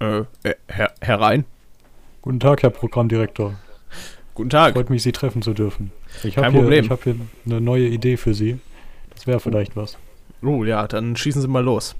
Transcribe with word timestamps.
Äh, 0.00 0.20
äh, 0.44 0.54
her 0.68 0.94
herein. 1.02 1.44
Guten 2.22 2.40
Tag, 2.40 2.62
Herr 2.62 2.70
Programmdirektor. 2.70 3.54
Guten 4.34 4.48
Tag. 4.48 4.72
Freut 4.72 4.88
mich, 4.88 5.02
Sie 5.02 5.12
treffen 5.12 5.42
zu 5.42 5.52
dürfen. 5.52 5.92
Ich 6.24 6.38
habe 6.38 6.46
Kein 6.46 6.52
hier, 6.52 6.60
Problem. 6.62 6.84
ich 6.86 6.90
hab 6.90 7.04
hier 7.04 7.16
eine 7.44 7.60
neue 7.60 7.86
Idee 7.86 8.16
für 8.16 8.32
Sie. 8.32 8.58
Das 9.14 9.26
wäre 9.26 9.40
vielleicht 9.40 9.76
was. 9.76 9.98
Oh 10.42 10.64
ja, 10.64 10.88
dann 10.88 11.16
schießen 11.16 11.42
Sie 11.42 11.48
mal 11.48 11.62
los. 11.62 11.96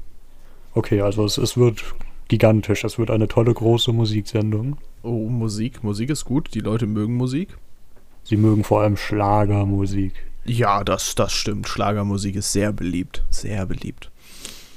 Okay, 0.73 1.03
also 1.03 1.27
es, 1.27 1.37
es 1.37 1.59
wird 1.59 1.85
gigantisch. 2.29 2.85
Es 2.85 2.99
wird 2.99 3.11
eine 3.11 3.29
tolle, 3.29 3.53
große 3.53 3.93
Musiksendung. 3.93 4.79
Oh, 5.03 5.29
Musik. 5.29 5.85
Musik 5.85 6.09
ist 6.09 6.25
gut. 6.25 6.55
Die 6.55 6.61
Leute 6.61 6.87
mögen 6.87 7.17
Musik. 7.17 7.59
Sie 8.23 8.39
mögen 8.39 8.65
vor 8.65 8.81
allem 8.81 8.97
Schlagermusik. 8.97 10.15
Ja, 10.47 10.85
das, 10.85 11.15
das 11.17 11.33
stimmt. 11.33 11.69
Schlagermusik 11.69 12.37
ist 12.37 12.53
sehr 12.53 12.73
beliebt. 12.73 13.25
Sehr 13.29 13.67
beliebt. 13.67 14.11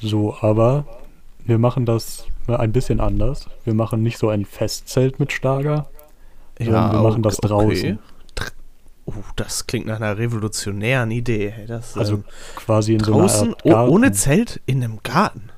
So, 0.02 0.36
aber 0.42 0.86
wir 1.46 1.58
machen 1.58 1.86
das 1.86 2.26
ein 2.48 2.72
bisschen 2.72 3.00
anders. 3.00 3.48
Wir 3.64 3.74
machen 3.74 4.04
nicht 4.04 4.18
so 4.18 4.30
ein 4.30 4.46
Festzelt 4.46 5.20
mit 5.20 5.32
Schlager, 5.32 5.88
sondern 6.60 6.92
wir 6.92 7.00
machen 7.02 7.24
das 7.24 7.38
okay. 7.40 7.48
draußen. 7.48 8.00
Dr- 8.36 8.52
Oh, 9.06 9.14
das 9.36 9.68
klingt 9.68 9.86
nach 9.86 9.98
einer 9.98 10.18
revolutionären 10.18 11.12
Idee. 11.12 11.54
Das, 11.68 11.98
Also 11.98 12.14
ähm, 12.16 12.24
quasi 12.56 12.94
in 12.94 13.00
draußen, 13.00 13.54
so 13.64 13.70
einer 13.70 13.86
oh, 13.86 13.92
ohne 13.96 14.14
Zelt, 14.14 14.62
in 14.66 14.82
einem 14.82 15.00
Garten. 15.04 15.50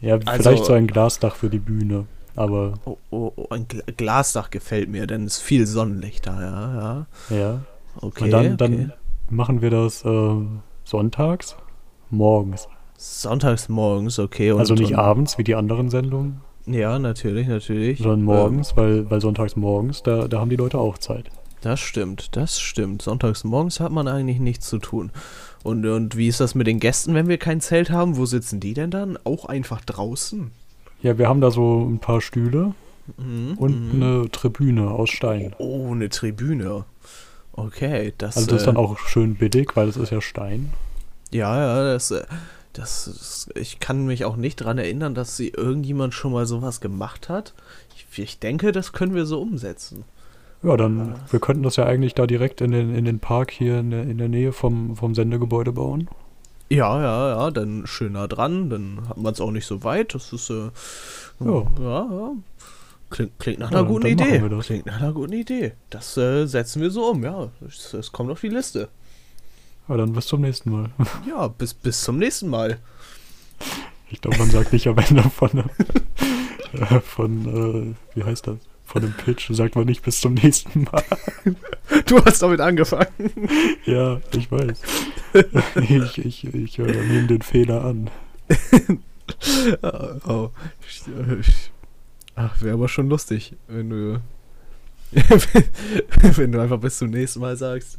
Ja, 0.00 0.14
Also- 0.24 0.42
vielleicht 0.50 0.64
so 0.64 0.72
ein 0.72 0.86
Glasdach 0.88 1.36
für 1.36 1.48
die 1.48 1.60
Bühne. 1.60 2.06
Aber 2.34 2.74
Oh, 2.86 2.96
oh, 3.10 3.32
oh, 3.36 3.46
ein 3.50 3.68
Gl 3.68 3.82
Glasdach 3.96 4.50
gefällt 4.50 4.88
mir, 4.88 5.06
denn 5.06 5.26
es 5.26 5.36
ist 5.36 5.42
viel 5.42 5.66
Sonnenlicht 5.66 6.26
da, 6.26 6.40
ja, 6.40 6.74
ja. 7.30 7.36
ja. 7.36 7.60
Okay, 8.00 8.24
Und 8.24 8.30
dann, 8.30 8.46
okay. 8.46 8.56
dann 8.56 8.92
machen 9.28 9.60
wir 9.60 9.70
das 9.70 10.04
äh, 10.04 10.34
sonntags, 10.84 11.56
morgens. 12.10 12.68
Sonntags 13.02 13.68
morgens, 13.68 14.18
okay. 14.18 14.52
Und, 14.52 14.60
also 14.60 14.74
nicht 14.74 14.92
und, 14.92 14.98
abends 14.98 15.38
wie 15.38 15.44
die 15.44 15.54
anderen 15.54 15.90
Sendungen, 15.90 16.40
Ja, 16.66 16.98
natürlich, 16.98 17.48
natürlich. 17.48 17.98
sondern 17.98 18.22
morgens, 18.22 18.76
weil, 18.76 19.10
weil 19.10 19.20
sonntags 19.20 19.56
morgens, 19.56 20.02
da, 20.02 20.28
da 20.28 20.38
haben 20.40 20.50
die 20.50 20.56
Leute 20.56 20.78
auch 20.78 20.98
Zeit. 20.98 21.26
Ähm, 21.26 21.32
das 21.62 21.80
stimmt, 21.80 22.36
das 22.36 22.60
stimmt. 22.60 23.02
Sonntags 23.02 23.44
morgens 23.44 23.80
hat 23.80 23.92
man 23.92 24.08
eigentlich 24.08 24.40
nichts 24.40 24.68
zu 24.68 24.78
tun. 24.78 25.10
Und, 25.62 25.86
und 25.86 26.16
wie 26.16 26.28
ist 26.28 26.40
das 26.40 26.54
mit 26.54 26.66
den 26.66 26.80
Gästen, 26.80 27.14
wenn 27.14 27.28
wir 27.28 27.38
kein 27.38 27.60
Zelt 27.60 27.90
haben? 27.90 28.16
Wo 28.16 28.26
sitzen 28.26 28.60
die 28.60 28.74
denn 28.74 28.90
dann? 28.90 29.18
Auch 29.24 29.44
einfach 29.44 29.84
draußen? 29.84 30.50
Ja, 31.02 31.18
wir 31.18 31.28
haben 31.28 31.40
da 31.40 31.50
so 31.50 31.84
ein 31.84 31.98
paar 31.98 32.20
Stühle 32.20 32.74
Mhm, 33.16 33.54
und 33.56 33.94
mhm. 33.96 34.02
eine 34.02 34.30
Tribüne 34.30 34.90
aus 34.90 35.10
Stein. 35.10 35.54
Oh, 35.58 35.90
eine 35.92 36.08
Tribüne. 36.08 36.84
Okay, 37.52 38.12
das, 38.16 38.36
Also 38.36 38.50
das 38.50 38.58
ist 38.58 38.62
äh, 38.62 38.66
dann 38.66 38.76
auch 38.76 38.98
schön 38.98 39.34
billig, 39.34 39.70
weil 39.74 39.88
es 39.88 39.96
ist 39.96 40.10
ja 40.10 40.20
Stein. 40.20 40.72
Ja, 41.32 41.56
ja, 41.58 41.92
das, 41.92 42.14
das, 42.72 43.06
ist- 43.06 43.50
ich 43.54 43.80
kann 43.80 44.06
mich 44.06 44.24
auch 44.24 44.36
nicht 44.36 44.56
dran 44.56 44.78
erinnern, 44.78 45.14
dass 45.14 45.36
sie 45.36 45.48
irgendjemand 45.48 46.14
schon 46.14 46.32
mal 46.32 46.46
sowas 46.46 46.80
gemacht 46.80 47.28
hat. 47.28 47.54
Ich, 47.96 48.18
ich 48.18 48.38
denke, 48.38 48.72
das 48.72 48.92
können 48.92 49.14
wir 49.14 49.26
so 49.26 49.40
umsetzen. 49.40 50.04
Ja, 50.62 50.76
dann, 50.76 51.16
wir 51.30 51.40
könnten 51.40 51.64
das 51.64 51.76
ja 51.76 51.84
eigentlich 51.86 52.14
da 52.14 52.26
direkt 52.26 52.60
in 52.60 52.70
den, 52.70 52.94
in 52.94 53.04
den 53.04 53.18
Park 53.18 53.50
hier 53.50 53.80
in 53.80 53.90
der, 53.90 54.02
in 54.04 54.18
der 54.18 54.28
Nähe 54.28 54.52
vom, 54.52 54.94
vom 54.96 55.14
Sendegebäude 55.14 55.72
bauen. 55.72 56.08
Ja, 56.70 57.02
ja, 57.02 57.28
ja, 57.36 57.50
dann 57.50 57.86
schön 57.86 58.12
nah 58.12 58.26
dran, 58.28 58.70
dann 58.70 59.08
hat 59.08 59.16
man 59.18 59.32
es 59.32 59.40
auch 59.40 59.50
nicht 59.50 59.66
so 59.66 59.82
weit. 59.84 60.14
Das 60.14 60.32
ist, 60.32 60.48
äh, 60.50 60.70
Ja. 61.40 61.66
ja, 61.80 62.08
ja. 62.10 62.32
Klingt, 63.10 63.38
klingt 63.38 63.58
nach 63.58 63.70
Ja, 63.72 63.80
einer 63.80 63.88
guten 63.88 64.16
dann 64.16 64.26
machen 64.28 64.46
Idee. 64.46 64.48
das. 64.56 64.66
Klingt 64.66 64.86
nach 64.86 65.00
einer 65.00 65.12
guten 65.12 65.32
Idee. 65.34 65.72
Das 65.90 66.16
äh, 66.16 66.46
setzen 66.46 66.80
wir 66.80 66.90
so 66.90 67.10
um, 67.10 67.22
ja. 67.24 67.50
Es 67.66 68.10
kommt 68.12 68.30
auf 68.30 68.40
die 68.40 68.48
Liste. 68.48 68.88
Ja, 69.88 69.96
dann 69.96 70.12
bis 70.12 70.26
zum 70.26 70.40
nächsten 70.40 70.70
Mal. 70.70 70.90
Ja, 71.28 71.48
bis, 71.48 71.74
bis 71.74 72.02
zum 72.02 72.18
nächsten 72.18 72.48
Mal. 72.48 72.78
Ich 74.10 74.20
glaube, 74.20 74.38
man 74.38 74.50
sagt 74.50 74.72
nicht 74.72 74.86
am 74.86 74.98
Ende 74.98 75.22
von, 75.30 75.64
äh, 76.72 77.00
von 77.00 77.94
äh, 78.14 78.16
wie 78.16 78.24
heißt 78.24 78.46
das? 78.46 78.58
Von 78.84 79.02
dem 79.02 79.14
Pitch 79.14 79.50
sagt 79.50 79.74
man 79.74 79.86
nicht 79.86 80.02
bis 80.02 80.20
zum 80.20 80.34
nächsten 80.34 80.84
Mal. 80.84 81.04
Du 82.06 82.24
hast 82.24 82.42
damit 82.42 82.60
angefangen. 82.60 83.06
Ja, 83.86 84.20
ich 84.32 84.50
weiß. 84.50 84.80
Ich, 85.76 86.18
ich, 86.18 86.44
ich 86.54 86.78
äh, 86.78 86.82
nehme 86.82 87.26
den 87.26 87.42
Fehler 87.42 87.84
an. 87.84 88.10
oh, 89.82 90.28
oh. 90.28 90.50
Ach, 92.34 92.62
wäre 92.62 92.74
aber 92.74 92.88
schon 92.88 93.08
lustig, 93.08 93.56
wenn 93.66 93.90
du. 93.90 94.20
wenn 96.36 96.52
du 96.52 96.60
einfach 96.60 96.80
bis 96.80 96.98
zum 96.98 97.10
nächsten 97.10 97.40
Mal 97.40 97.56
sagst. 97.56 97.98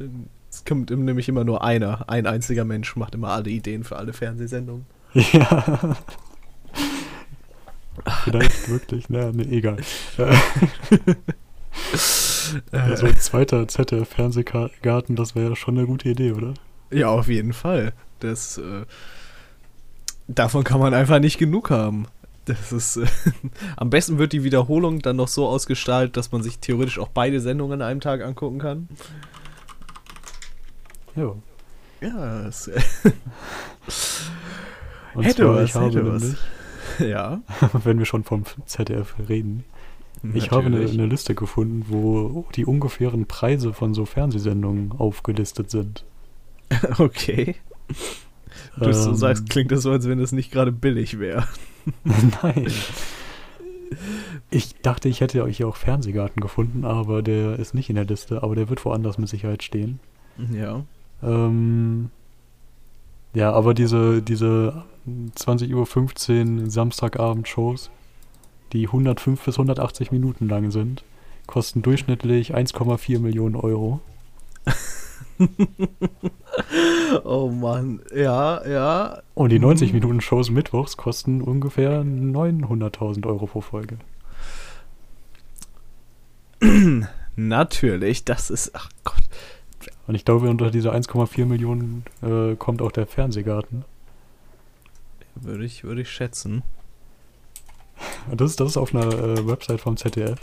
Es 0.54 0.64
kommt 0.64 0.90
nämlich 0.90 1.28
immer 1.28 1.44
nur 1.44 1.64
einer. 1.64 2.08
Ein 2.08 2.26
einziger 2.26 2.64
Mensch 2.64 2.96
macht 2.96 3.14
immer 3.14 3.28
alle 3.28 3.50
Ideen 3.50 3.84
für 3.84 3.96
alle 3.96 4.12
Fernsehsendungen. 4.12 4.86
Ja. 5.14 5.96
Vielleicht 8.24 8.68
wirklich, 8.68 9.08
na, 9.08 9.30
ne, 9.30 9.44
egal. 9.44 9.76
Äh, 10.18 10.34
Äh, 12.72 12.96
so 12.96 13.06
ein 13.06 13.16
zweiter 13.16 13.66
ZDF-Fernsehgarten, 13.66 15.16
das 15.16 15.34
wäre 15.34 15.50
ja 15.50 15.56
schon 15.56 15.78
eine 15.78 15.86
gute 15.86 16.08
Idee, 16.08 16.32
oder? 16.32 16.54
ja, 16.90 17.08
auf 17.08 17.28
jeden 17.28 17.52
Fall. 17.52 17.92
Das, 18.20 18.58
äh, 18.58 18.84
davon 20.28 20.64
kann 20.64 20.80
man 20.80 20.94
einfach 20.94 21.18
nicht 21.18 21.38
genug 21.38 21.70
haben. 21.70 22.06
Das 22.44 22.72
ist, 22.72 22.98
äh, 22.98 23.06
am 23.76 23.90
besten 23.90 24.18
wird 24.18 24.32
die 24.32 24.44
Wiederholung 24.44 25.00
dann 25.00 25.16
noch 25.16 25.28
so 25.28 25.48
ausgestaltet, 25.48 26.16
dass 26.16 26.30
man 26.30 26.42
sich 26.42 26.58
theoretisch 26.58 26.98
auch 26.98 27.08
beide 27.08 27.40
Sendungen 27.40 27.80
an 27.80 27.88
einem 27.88 28.00
Tag 28.00 28.22
angucken 28.22 28.58
kann. 28.58 28.88
Ja. 31.16 31.34
Ja, 32.00 32.42
das, 32.42 32.68
Und 35.14 35.24
Hätte 35.24 35.42
zwar, 35.42 35.54
was, 35.56 35.64
ich 35.70 35.74
habe 35.74 35.86
hätte 35.86 36.12
was. 36.12 36.22
nämlich, 36.22 36.38
ja. 37.10 37.40
wenn 37.84 37.98
wir 37.98 38.06
schon 38.06 38.24
vom 38.24 38.44
ZDF 38.66 39.14
reden, 39.28 39.64
ich 40.32 40.50
habe 40.50 40.66
eine, 40.66 40.76
natürlich. 40.76 40.98
eine 40.98 41.06
Liste 41.06 41.34
gefunden, 41.34 41.84
wo 41.88 42.46
die 42.54 42.64
ungefähren 42.64 43.26
Preise 43.26 43.74
von 43.74 43.92
so 43.92 44.06
Fernsehsendungen 44.06 44.92
aufgelistet 44.92 45.70
sind. 45.70 46.04
Okay. 46.98 47.56
Du 48.78 48.90
so 48.92 49.10
Ähm, 49.10 49.16
sagst, 49.16 49.50
klingt 49.50 49.70
das 49.70 49.82
so, 49.82 49.90
als 49.90 50.08
wenn 50.08 50.18
es 50.20 50.32
nicht 50.32 50.50
gerade 50.50 50.72
billig 50.72 51.18
wäre. 51.18 51.46
Nein. 52.04 52.68
Ich 54.50 54.74
dachte, 54.80 55.10
ich 55.10 55.20
hätte 55.20 55.42
euch 55.44 55.62
auch 55.64 55.76
Fernsehgarten 55.76 56.40
gefunden, 56.40 56.86
aber 56.86 57.20
der 57.22 57.58
ist 57.58 57.74
nicht 57.74 57.90
in 57.90 57.96
der 57.96 58.06
Liste, 58.06 58.42
aber 58.42 58.54
der 58.54 58.70
wird 58.70 58.82
woanders 58.86 59.18
mit 59.18 59.28
Sicherheit 59.28 59.62
stehen. 59.62 60.00
Ja. 60.52 60.84
Ähm, 61.24 62.10
ja, 63.32 63.52
aber 63.52 63.74
diese, 63.74 64.22
diese 64.22 64.84
20.15 65.08 66.62
Uhr 66.64 66.70
Samstagabend-Shows, 66.70 67.90
die 68.72 68.86
105 68.86 69.44
bis 69.44 69.54
180 69.56 70.12
Minuten 70.12 70.48
lang 70.48 70.70
sind, 70.70 71.04
kosten 71.46 71.82
durchschnittlich 71.82 72.54
1,4 72.54 73.18
Millionen 73.18 73.56
Euro. 73.56 74.00
Oh 77.24 77.48
Mann. 77.48 78.00
Ja, 78.14 78.66
ja. 78.66 79.22
Und 79.34 79.50
die 79.50 79.58
Mhm. 79.58 79.66
90 79.66 79.92
Minuten 79.92 80.20
Shows 80.20 80.50
mittwochs 80.50 80.96
kosten 80.96 81.42
ungefähr 81.42 82.02
900.000 82.02 83.26
Euro 83.26 83.46
pro 83.46 83.60
Folge. 83.60 83.98
Natürlich, 87.36 88.24
das 88.24 88.50
ist. 88.50 88.70
Ach 88.74 88.88
Gott. 89.02 89.23
Und 90.06 90.14
ich 90.14 90.24
glaube, 90.24 90.50
unter 90.50 90.70
diese 90.70 90.92
1,4 90.92 91.46
Millionen 91.46 92.04
äh, 92.22 92.56
kommt 92.56 92.82
auch 92.82 92.92
der 92.92 93.06
Fernsehgarten. 93.06 93.84
Würde 95.34 95.64
ich, 95.64 95.84
würde 95.84 96.02
ich 96.02 96.10
schätzen. 96.10 96.62
Und 98.30 98.40
das 98.40 98.50
ist, 98.50 98.60
das 98.60 98.70
ist 98.70 98.76
auf 98.76 98.94
einer 98.94 99.06
äh, 99.06 99.46
Website 99.46 99.80
vom 99.80 99.96
ZDF. 99.96 100.38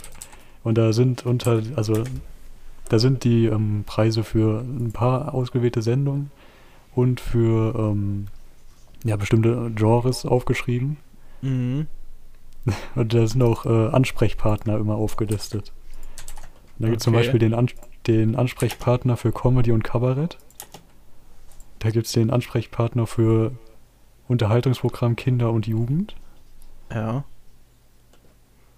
Und 0.64 0.78
da 0.78 0.92
sind 0.92 1.26
unter, 1.26 1.62
also 1.76 2.04
da 2.88 2.98
sind 2.98 3.24
die 3.24 3.46
ähm, 3.46 3.84
Preise 3.86 4.24
für 4.24 4.60
ein 4.60 4.92
paar 4.92 5.34
ausgewählte 5.34 5.82
Sendungen 5.82 6.30
und 6.94 7.20
für 7.20 7.74
ähm, 7.74 8.26
ja, 9.04 9.16
bestimmte 9.16 9.70
Genres 9.74 10.26
aufgeschrieben. 10.26 10.96
Mhm. 11.40 11.86
Und 12.94 13.12
da 13.12 13.26
sind 13.26 13.42
auch 13.42 13.66
äh, 13.66 13.88
Ansprechpartner 13.88 14.78
immer 14.78 14.94
aufgelistet. 14.94 15.72
Da 16.78 16.86
gibt 16.86 17.00
es 17.00 17.04
zum 17.04 17.14
Okay. 17.14 17.24
Beispiel 17.24 17.40
den, 17.40 17.54
An 17.54 17.68
den 18.06 18.36
Ansprechpartner 18.36 19.16
für 19.16 19.32
Comedy 19.32 19.72
und 19.72 19.84
Kabarett. 19.84 20.38
Da 21.78 21.90
gibt 21.90 22.06
es 22.06 22.12
den 22.12 22.30
Ansprechpartner 22.30 23.06
für 23.06 23.52
Unterhaltungsprogramm 24.28 25.16
Kinder 25.16 25.50
und 25.50 25.66
Jugend. 25.66 26.14
Ja. 26.90 27.24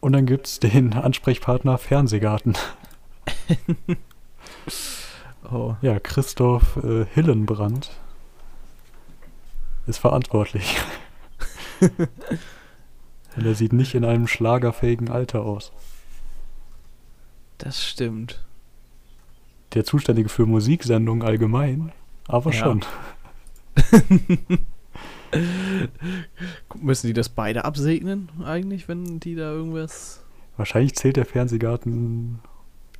Und 0.00 0.12
dann 0.12 0.26
gibt 0.26 0.46
es 0.46 0.60
den 0.60 0.92
Ansprechpartner 0.94 1.78
Fernsehgarten. 1.78 2.54
Oh. 5.50 5.76
Ja, 5.82 6.00
Christoph 6.00 6.76
äh, 6.76 7.04
Hillenbrand 7.12 7.90
ist 9.86 9.98
verantwortlich. 9.98 10.76
Und 13.36 13.44
er 13.44 13.54
sieht 13.54 13.72
nicht 13.72 13.94
in 13.94 14.04
einem 14.04 14.26
schlagerfähigen 14.26 15.10
Alter 15.10 15.42
aus. 15.42 15.72
Das 17.58 17.84
stimmt. 17.84 18.44
Der 19.74 19.84
Zuständige 19.84 20.28
für 20.28 20.46
Musiksendungen 20.46 21.26
allgemein, 21.26 21.92
aber 22.26 22.52
Ja. 22.52 22.58
schon. 22.58 22.80
Müssen 26.80 27.06
die 27.08 27.12
das 27.12 27.28
beide 27.28 27.64
absegnen 27.64 28.28
eigentlich, 28.44 28.88
wenn 28.88 29.18
die 29.20 29.34
da 29.34 29.50
irgendwas. 29.52 30.22
Wahrscheinlich 30.56 30.94
zählt 30.94 31.16
der 31.16 31.26
Fernsehgarten, 31.26 32.38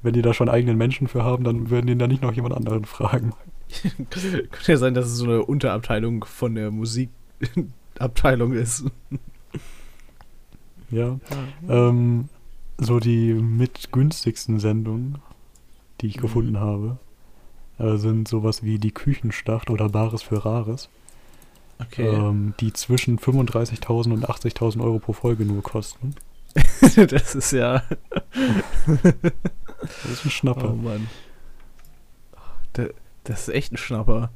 wenn 0.03 0.15
die 0.15 0.23
da 0.23 0.35
schon 0.35 0.49
eigenen 0.49 0.77
Menschen 0.77 1.07
für 1.07 1.23
haben, 1.23 1.45
dann 1.45 1.71
würden 1.71 1.87
die 1.87 1.97
da 1.97 2.09
nicht 2.09 2.23
noch 2.23 2.33
jemand 2.33 2.55
anderen 2.55 2.85
fragen. 2.85 3.33
Könnte 4.11 4.49
ja 4.73 4.77
sein, 4.77 4.95
dass 4.95 5.07
es 5.07 5.17
so 5.17 5.25
eine 5.25 5.45
Unterabteilung 5.45 6.25
von 6.25 6.55
der 6.57 6.71
Musikabteilung 6.73 8.53
ist. 8.53 8.85
Ja. 10.91 11.19
Ähm, 11.69 12.29
so 12.79 12.99
die 13.01 13.33
mit 13.35 13.93
günstigsten 13.93 14.59
Sendungen, 14.59 15.19
die 16.05 16.09
ich 16.11 16.19
Mhm. 16.19 16.23
gefunden 16.23 16.61
habe, 16.61 16.99
äh, 17.79 17.97
sind 17.97 18.29
sowas 18.29 18.63
wie 18.63 18.79
die 18.79 18.93
Küchenstadt 18.93 19.71
oder 19.71 19.89
Bares 19.89 20.23
für 20.23 20.45
Rares, 20.45 20.91
Okay. 21.81 22.07
ähm, 22.07 22.53
die 22.61 22.73
zwischen 22.75 23.19
35.000 23.19 24.13
und 24.13 24.29
80.000 24.29 24.83
Euro 24.83 24.99
pro 24.99 25.13
Folge 25.15 25.45
nur 25.45 25.63
kosten. 25.63 26.15
das 27.09 27.35
ist 27.35 27.51
ja. 27.53 27.83
Das 28.87 30.05
ist 30.13 30.25
ein 30.27 30.31
Schnapper. 30.31 30.71
Oh 30.71 30.77
Mann. 30.77 31.09
Da- 32.75 32.89
Das 33.25 33.49
ist 33.49 33.55
echt 33.55 33.73
ein 33.73 33.77
Schnapper. 33.79 34.31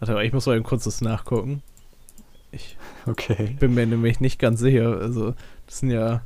Warte, 0.00 0.12
aber 0.12 0.24
ich 0.24 0.32
muss 0.32 0.46
mal 0.46 0.56
eben 0.56 0.64
kurz 0.64 0.84
das 0.84 1.00
nachgucken. 1.00 1.62
Ich 2.50 2.76
Okay. 3.06 3.56
bin 3.60 3.74
mir 3.74 3.86
nämlich 3.86 4.18
nicht 4.20 4.38
ganz 4.40 4.58
sicher. 4.60 4.98
Also, 4.98 5.34
das 5.66 5.78
sind 5.78 5.90
ja. 5.90 6.22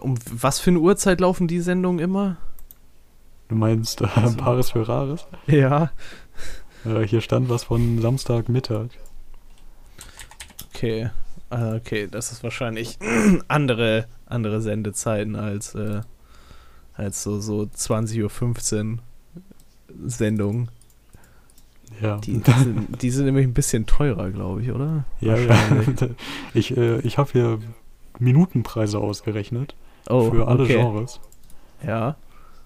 Um 0.00 0.16
was 0.32 0.58
für 0.58 0.70
eine 0.70 0.80
Uhrzeit 0.80 1.20
laufen 1.20 1.46
die 1.48 1.60
Sendungen 1.60 1.98
immer? 2.00 2.36
Du 3.48 3.54
meinst 3.56 4.00
äh, 4.00 4.06
Also- 4.14 4.36
Bares 4.36 4.70
für 4.70 4.86
Rares? 4.88 5.26
Ja. 5.46 5.90
Äh, 6.84 7.06
hier 7.06 7.20
stand 7.20 7.48
was 7.48 7.64
von 7.64 8.00
Samstagmittag. 8.00 8.88
Okay. 10.74 11.10
Ah, 11.50 11.74
Okay, 11.76 12.08
das 12.10 12.32
ist 12.32 12.42
wahrscheinlich 12.42 12.98
andere, 13.48 14.06
andere 14.26 14.60
Sendezeiten 14.60 15.36
als, 15.36 15.74
äh, 15.74 16.00
als 16.94 17.22
so, 17.22 17.40
so 17.40 17.62
20.15 17.62 18.92
Uhr 18.92 18.98
Sendungen. 20.06 20.70
Ja. 22.00 22.16
Die, 22.18 22.38
die, 22.38 22.50
sind, 22.50 23.02
die 23.02 23.10
sind 23.10 23.26
nämlich 23.26 23.46
ein 23.46 23.54
bisschen 23.54 23.86
teurer, 23.86 24.30
glaube 24.30 24.62
ich, 24.62 24.70
oder? 24.72 25.04
ja, 25.20 25.36
ja. 25.36 25.56
Ich, 26.54 26.76
äh, 26.76 26.98
ich 27.00 27.18
habe 27.18 27.30
hier 27.32 27.58
Minutenpreise 28.18 28.98
ausgerechnet 28.98 29.76
Oh, 30.08 30.30
für 30.30 30.48
alle 30.48 30.64
okay. 30.64 30.74
Genres. 30.76 31.20
Ja. 31.86 32.16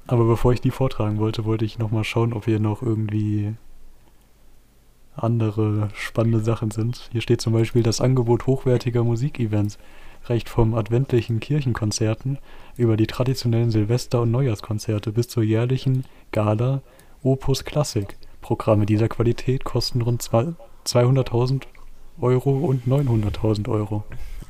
Aber 0.09 0.25
bevor 0.25 0.55
ich 0.55 0.63
die 0.63 0.71
vortragen 0.71 1.19
wollte, 1.19 1.45
wollte 1.45 1.67
ich 1.67 1.79
nochmal 1.79 2.03
schauen, 2.03 2.33
ob 2.33 2.47
hier 2.47 2.59
noch 2.59 2.83
irgendwie 2.83 3.55
andere 5.15 5.91
spannende 5.95 6.41
Sachen 6.41 6.71
sind. 6.71 7.11
Hier 7.13 7.21
steht 7.21 7.43
zum 7.43 7.53
Beispiel, 7.53 7.83
das 7.83 8.01
Angebot 8.01 8.47
hochwertiger 8.47 9.05
Musikevents 9.05 9.79
reicht 10.25 10.49
vom 10.49 10.75
adventlichen 10.75 11.41
Kirchenkonzerten 11.41 12.39
über 12.77 12.97
die 12.97 13.07
traditionellen 13.07 13.71
Silvester- 13.71 14.23
und 14.23 14.31
Neujahrskonzerte 14.31 15.13
bis 15.13 15.29
zur 15.29 15.43
jährlichen 15.43 16.05
Gala 16.33 16.81
Opus 17.23 17.65
Classic. 17.65 18.17
Programme 18.41 18.87
dieser 18.87 19.09
Qualität 19.09 19.65
kosten 19.65 20.01
rund 20.01 20.23
zwei- 20.23 20.55
200.000 20.87 21.65
Euro 22.19 22.57
und 22.61 22.87
900.000 22.87 23.69
Euro. 23.69 24.05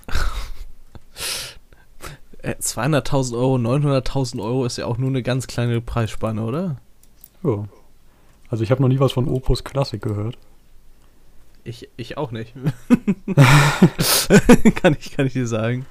Äh, 2.43 2.55
200.000 2.61 3.37
Euro, 3.37 3.56
900.000 3.56 4.43
Euro 4.43 4.64
ist 4.64 4.79
ja 4.79 4.87
auch 4.87 4.99
nur 4.99 5.08
eine 5.08 5.23
ganz 5.23 5.46
kleine 5.46 5.81
Preisspanne, 5.81 6.43
oder? 6.43 6.76
Ja. 7.43 7.64
Also 8.49 8.64
ich 8.64 8.70
habe 8.70 8.81
noch 8.82 8.88
nie 8.88 9.00
was 9.00 9.12
von 9.12 9.29
Opus 9.29 9.64
Classic 9.64 10.00
gehört. 10.00 10.38
Ich, 11.64 11.88
ich 11.96 12.17
auch 12.17 12.31
nicht. 12.31 12.55
kann, 14.76 14.96
ich, 14.99 15.12
kann 15.12 15.26
ich 15.26 15.35
dir 15.35 15.46
sagen. 15.46 15.85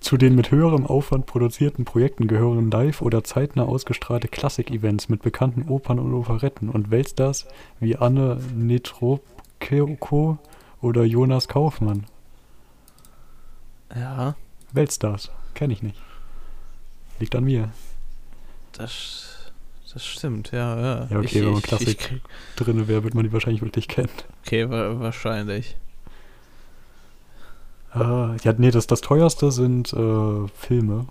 Zu 0.00 0.16
den 0.16 0.36
mit 0.36 0.52
höherem 0.52 0.86
Aufwand 0.86 1.26
produzierten 1.26 1.84
Projekten 1.84 2.28
gehören 2.28 2.70
live 2.70 3.02
oder 3.02 3.24
zeitnah 3.24 3.64
ausgestrahlte 3.64 4.28
Klassik-Events 4.28 5.08
mit 5.08 5.22
bekannten 5.22 5.68
Opern 5.68 5.98
und 5.98 6.14
Operetten 6.14 6.68
und 6.68 6.92
Weltstars 6.92 7.46
wie 7.80 7.96
Anne 7.96 8.38
Netrebko 8.54 10.38
oder 10.80 11.04
Jonas 11.04 11.48
Kaufmann. 11.48 12.06
Ja, 13.92 14.36
Weltstars, 14.72 15.32
kenne 15.58 15.72
ich 15.74 15.82
nicht. 15.82 16.00
Liegt 17.18 17.34
an 17.34 17.44
mir. 17.44 17.70
das, 18.72 19.50
das 19.92 20.06
stimmt, 20.06 20.52
ja. 20.52 20.76
Ja, 20.80 21.08
Ja, 21.10 21.18
okay, 21.18 21.42
wenn 21.42 21.50
man 21.50 21.58
ich, 21.58 21.64
Klassik- 21.64 22.10
Ich, 22.12 22.20
Drinne 22.56 22.86
wäre, 22.88 23.02
wird 23.04 23.14
man 23.14 23.24
die 23.24 23.32
wahrscheinlich 23.32 23.60
wirklich 23.62 23.88
kennen. 23.88 24.08
okay, 24.46 24.70
wa 24.70 25.00
wahrscheinlich. 25.00 25.76
Ah, 27.90 28.36
ja, 28.44 28.52
nee, 28.56 28.70
das, 28.70 28.86
das 28.86 29.00
teuerste 29.00 29.50
sind 29.50 29.92
äh, 29.92 30.46
Filme, 30.54 31.06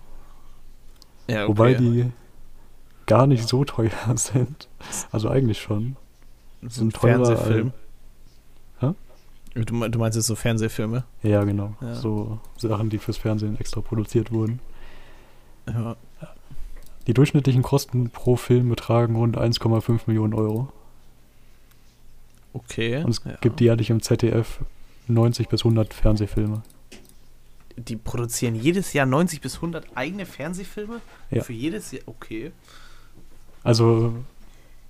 Ja, 1.28 1.42
okay. 1.42 1.48
wobei 1.48 1.74
die 1.74 2.10
gar 3.06 3.26
nicht 3.26 3.48
so 3.48 3.64
teuer 3.64 3.90
sind. 4.14 4.68
Also 5.10 5.28
eigentlich 5.28 5.60
schon. 5.60 5.96
ein 6.62 6.70
sind 6.70 6.94
teurer 6.94 7.26
Fernsehfilm. 7.26 7.72
Du, 9.64 9.74
me- 9.74 9.90
du 9.90 9.98
meinst 9.98 10.16
jetzt 10.16 10.26
so 10.26 10.34
Fernsehfilme? 10.36 11.04
Ja, 11.22 11.44
genau. 11.44 11.74
Ja. 11.80 11.94
So 11.94 12.38
Sachen, 12.56 12.90
die 12.90 12.98
fürs 12.98 13.16
Fernsehen 13.18 13.58
extra 13.58 13.80
produziert 13.80 14.30
wurden. 14.30 14.60
Ja. 15.66 15.96
Die 17.06 17.14
durchschnittlichen 17.14 17.62
Kosten 17.62 18.10
pro 18.10 18.36
Film 18.36 18.68
betragen 18.68 19.16
rund 19.16 19.36
1,5 19.38 20.00
Millionen 20.06 20.34
Euro. 20.34 20.68
Okay. 22.52 23.02
Und 23.02 23.10
es 23.10 23.22
ja. 23.24 23.36
gibt 23.40 23.60
jährlich 23.60 23.90
im 23.90 24.02
ZDF 24.02 24.60
90 25.08 25.48
bis 25.48 25.60
100 25.62 25.94
Fernsehfilme. 25.94 26.62
Die 27.76 27.96
produzieren 27.96 28.54
jedes 28.56 28.92
Jahr 28.92 29.06
90 29.06 29.40
bis 29.40 29.56
100 29.56 29.86
eigene 29.96 30.26
Fernsehfilme? 30.26 31.00
Ja. 31.30 31.42
Für 31.42 31.52
jedes 31.52 31.92
Jahr? 31.92 32.02
Okay. 32.06 32.52
Also, 33.62 34.14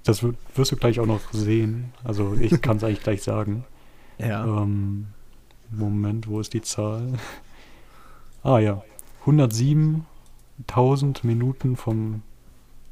das 0.04 0.22
wirst 0.54 0.72
du 0.72 0.76
gleich 0.76 0.98
auch 0.98 1.06
noch 1.06 1.20
sehen. 1.32 1.92
Also, 2.02 2.34
ich 2.40 2.60
kann 2.62 2.78
es 2.78 2.84
eigentlich 2.84 3.02
gleich 3.02 3.22
sagen. 3.22 3.64
Ja. 4.18 4.44
Ähm, 4.44 5.06
Moment, 5.70 6.28
wo 6.28 6.40
ist 6.40 6.54
die 6.54 6.62
Zahl? 6.62 7.12
Ah 8.42 8.58
ja, 8.58 8.82
107.000 9.26 11.26
Minuten 11.26 11.76
vom 11.76 12.22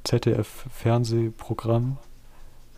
ZDF-Fernsehprogramm 0.05 1.96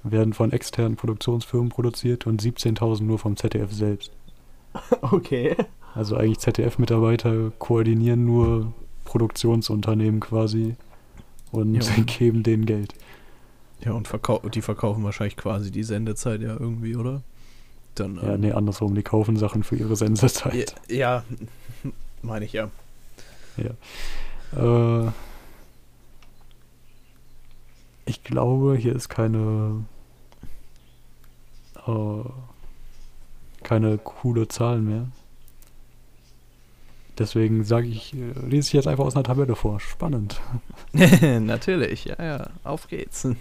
werden 0.03 0.33
von 0.33 0.53
externen 0.53 0.97
Produktionsfirmen 0.97 1.69
produziert 1.71 2.27
und 2.27 2.43
17.000 2.43 3.03
nur 3.03 3.19
vom 3.19 3.37
ZDF 3.37 3.73
selbst. 3.73 4.13
Okay. 5.01 5.57
Also 5.95 6.17
eigentlich 6.17 6.39
ZDF-Mitarbeiter 6.39 7.51
koordinieren 7.59 8.25
nur 8.25 8.73
Produktionsunternehmen 9.05 10.21
quasi 10.21 10.77
und 11.51 11.75
Ja. 11.75 11.83
geben 12.07 12.43
denen 12.43 12.67
Geld. 12.67 12.95
Ja, 13.85 13.93
und 13.93 14.07
verkau 14.07 14.39
die 14.49 14.63
verkaufen 14.63 15.03
wahrscheinlich 15.05 15.37
quasi 15.37 15.71
die 15.71 15.83
Sendezeit 15.83 16.43
ja 16.43 16.57
irgendwie, 16.59 16.97
oder? 16.97 17.23
Dann, 18.01 18.17
Ja, 18.17 18.35
ähm, 18.35 18.41
nee, 18.41 18.53
andersrum, 18.53 18.95
die 18.95 19.03
kaufen 19.03 19.37
Sachen 19.37 19.63
für 19.63 19.77
ihre 19.77 19.97
Sendezeit. 19.97 20.75
ja, 20.89 20.97
ja 20.97 21.25
meine 22.23 22.45
ich 22.45 22.53
ja. 22.53 22.71
Äh, 24.57 25.11
ich 28.07 28.25
glaube, 28.25 28.77
hier 28.77 28.95
ist 28.95 29.09
keine 29.09 29.85
äh, 31.87 32.25
keine 33.63 33.99
coole 33.99 34.49
Zahl 34.49 34.81
mehr. 34.81 35.09
Deswegen 37.19 37.65
sage 37.65 37.89
ich, 37.89 38.15
äh, 38.15 38.33
lese 38.47 38.69
ich 38.69 38.73
jetzt 38.75 38.87
einfach 38.87 39.05
aus 39.05 39.17
einer 39.17 39.25
Tabelle 39.25 39.57
vor. 39.57 39.81
Spannend. 39.81 40.41
Natürlich, 40.93 42.05
ja, 42.05 42.23
ja. 42.23 42.51
Auf 42.65 42.89
geht's. 42.89 43.27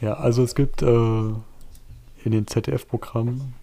Ja, 0.00 0.14
also 0.14 0.44
es 0.44 0.54
gibt 0.54 0.80
äh, 0.80 1.32
in 2.24 2.32
den 2.32 2.46
ZDF-Programmen 2.46 3.54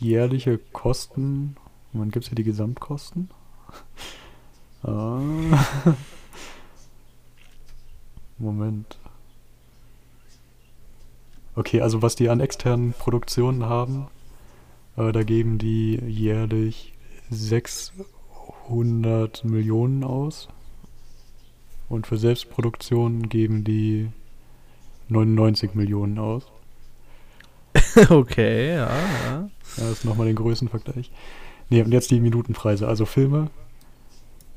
jährliche 0.00 0.58
Kosten. 0.72 1.56
Moment, 1.92 2.12
gibt 2.12 2.24
es 2.24 2.30
hier 2.30 2.36
die 2.36 2.44
Gesamtkosten? 2.44 3.30
Ah. 4.82 5.20
Moment. 8.38 8.96
Okay, 11.54 11.82
also 11.82 12.00
was 12.00 12.16
die 12.16 12.30
an 12.30 12.40
externen 12.40 12.94
Produktionen 12.94 13.66
haben, 13.66 14.06
äh, 14.96 15.12
da 15.12 15.22
geben 15.22 15.58
die 15.58 15.96
jährlich 15.96 16.94
600 17.28 19.44
Millionen 19.44 20.02
aus. 20.02 20.48
Und 21.90 22.06
für 22.06 22.16
Selbstproduktion 22.16 23.28
geben 23.28 23.64
die 23.64 24.08
99 25.10 25.74
Millionen 25.74 26.18
aus. 26.18 26.44
okay, 28.10 28.68
ja, 28.74 28.88
ja. 28.88 29.50
Ja, 29.76 29.84
das 29.84 29.90
ist 29.92 30.04
nochmal 30.04 30.26
den 30.26 30.36
Größenvergleich. 30.36 31.10
Ne, 31.68 31.84
und 31.84 31.92
jetzt 31.92 32.10
die 32.10 32.20
Minutenpreise. 32.20 32.88
Also 32.88 33.06
Filme. 33.06 33.50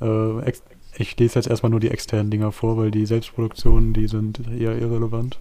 Äh, 0.02 0.52
ich 0.98 1.18
lese 1.18 1.40
jetzt 1.40 1.48
erstmal 1.48 1.70
nur 1.70 1.80
die 1.80 1.90
externen 1.90 2.32
Dinger 2.32 2.52
vor, 2.52 2.78
weil 2.78 2.92
die 2.92 3.06
Selbstproduktionen, 3.06 3.94
die 3.94 4.08
sind 4.08 4.42
eher 4.48 4.78
irrelevant. 4.78 5.40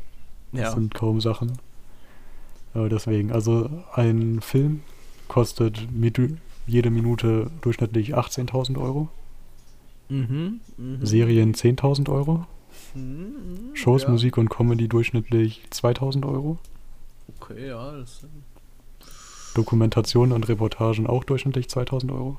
Das 0.52 0.60
Ja. 0.60 0.70
sind 0.72 0.94
kaum 0.94 1.20
Sachen. 1.20 1.58
Äh, 2.74 2.88
deswegen, 2.88 3.32
also 3.32 3.68
ein 3.94 4.40
Film 4.40 4.82
kostet 5.28 5.90
mit, 5.92 6.20
jede 6.66 6.90
Minute 6.90 7.50
durchschnittlich 7.60 8.14
18.000 8.16 8.78
Euro. 8.78 9.08
Mhm. 10.08 10.60
mhm. 10.76 11.04
Serien 11.04 11.54
10.000 11.54 12.08
Euro. 12.10 12.46
Mhm, 12.94 13.74
Shows, 13.74 14.02
ja. 14.02 14.08
Musik 14.10 14.36
und 14.38 14.48
Comedy 14.48 14.88
durchschnittlich 14.88 15.62
2.000 15.70 16.26
Euro. 16.26 16.58
Okay, 17.40 17.68
ja, 17.68 17.92
das 17.92 18.20
Dokumentationen 19.54 20.32
und 20.34 20.48
Reportagen 20.48 21.06
auch 21.06 21.24
durchschnittlich 21.24 21.66
2.000 21.66 22.12
Euro 22.12 22.38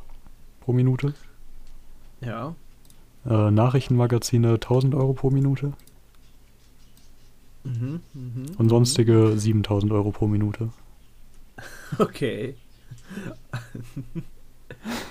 pro 0.61 0.73
Minute. 0.73 1.13
ja. 2.21 2.55
Äh, 3.25 3.51
Nachrichtenmagazine 3.51 4.55
1.000 4.57 4.97
Euro 4.97 5.13
pro 5.13 5.29
Minute. 5.29 5.71
Mhm, 7.63 8.01
mhm, 8.13 8.45
Und 8.57 8.65
mhm. 8.65 8.69
sonstige 8.69 9.13
7.000 9.37 9.93
Euro 9.93 10.11
pro 10.11 10.27
Minute. 10.27 10.69
Okay. 11.99 12.55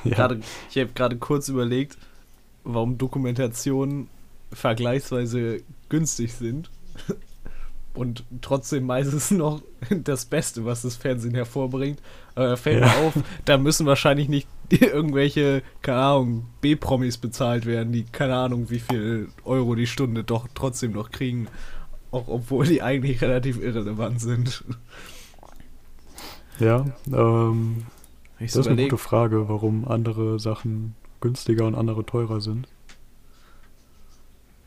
Ja. 0.05 0.11
Gerade, 0.17 0.41
ich 0.69 0.77
habe 0.79 0.91
gerade 0.93 1.17
kurz 1.17 1.49
überlegt, 1.49 1.97
warum 2.65 2.99
Dokumentationen 2.99 4.09
vergleichsweise 4.53 5.63
günstig 5.89 6.33
sind 6.35 6.71
und 7.95 8.25
trotzdem 8.41 8.85
meistens 8.87 9.31
noch 9.31 9.63
das 9.91 10.25
Beste, 10.25 10.65
was 10.65 10.83
das 10.83 10.97
Fernsehen 10.97 11.35
hervorbringt. 11.35 12.01
Äh, 12.35 12.57
fällt 12.57 12.81
Ja. 12.81 12.87
mir 12.87 13.07
auf, 13.07 13.15
da 13.45 13.59
müssen 13.59 13.87
wahrscheinlich 13.87 14.29
nicht 14.29 14.49
irgendwelche, 14.71 15.63
keine 15.83 15.99
Ahnung, 15.99 16.47
B-Promis 16.63 17.19
bezahlt 17.19 17.67
werden, 17.67 17.93
die 17.93 18.05
keine 18.05 18.37
Ahnung, 18.37 18.71
wie 18.71 18.81
viel 18.81 19.29
Euro 19.45 19.75
die 19.75 19.87
Stunde 19.87 20.25
doch 20.25 20.49
trotzdem 20.55 20.93
noch 20.93 21.11
kriegen, 21.11 21.49
auch 22.11 22.29
obwohl 22.29 22.67
die 22.67 22.83
eigentlich 22.83 23.21
relativ 23.21 23.61
irrelevant 23.63 24.21
sind. 24.21 24.65
Ja, 26.59 26.87
ähm, 27.13 27.85
ich 28.39 28.53
das 28.53 28.67
ist 28.67 28.69
eine 28.69 28.83
gute 28.85 28.99
Frage, 28.99 29.49
warum 29.49 29.87
andere 29.87 30.39
Sachen 30.39 30.95
günstiger 31.21 31.67
und 31.67 31.75
andere 31.75 32.05
teurer 32.05 32.41
sind. 32.41 32.69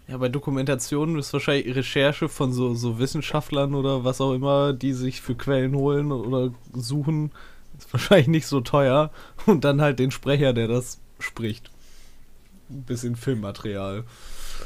Ja, 0.07 0.17
bei 0.17 0.29
Dokumentationen 0.29 1.17
ist 1.17 1.33
wahrscheinlich 1.33 1.75
Recherche 1.75 2.29
von 2.29 2.53
so, 2.53 2.75
so 2.75 3.00
Wissenschaftlern 3.00 3.74
oder 3.74 4.03
was 4.03 4.21
auch 4.21 4.33
immer, 4.33 4.71
die 4.71 4.93
sich 4.93 5.21
für 5.21 5.33
Quellen 5.35 5.75
holen 5.75 6.12
oder 6.12 6.53
suchen, 6.74 7.31
ist 7.77 7.91
wahrscheinlich 7.91 8.27
nicht 8.27 8.47
so 8.47 8.62
teuer. 8.62 9.09
Und 9.47 9.63
dann 9.63 9.81
halt 9.81 10.00
den 10.00 10.12
Sprecher, 10.12 10.53
der 10.53 10.67
das 10.67 11.00
spricht. 11.19 11.71
Ein 12.69 12.83
bisschen 12.83 13.15
Filmmaterial. 13.15 14.03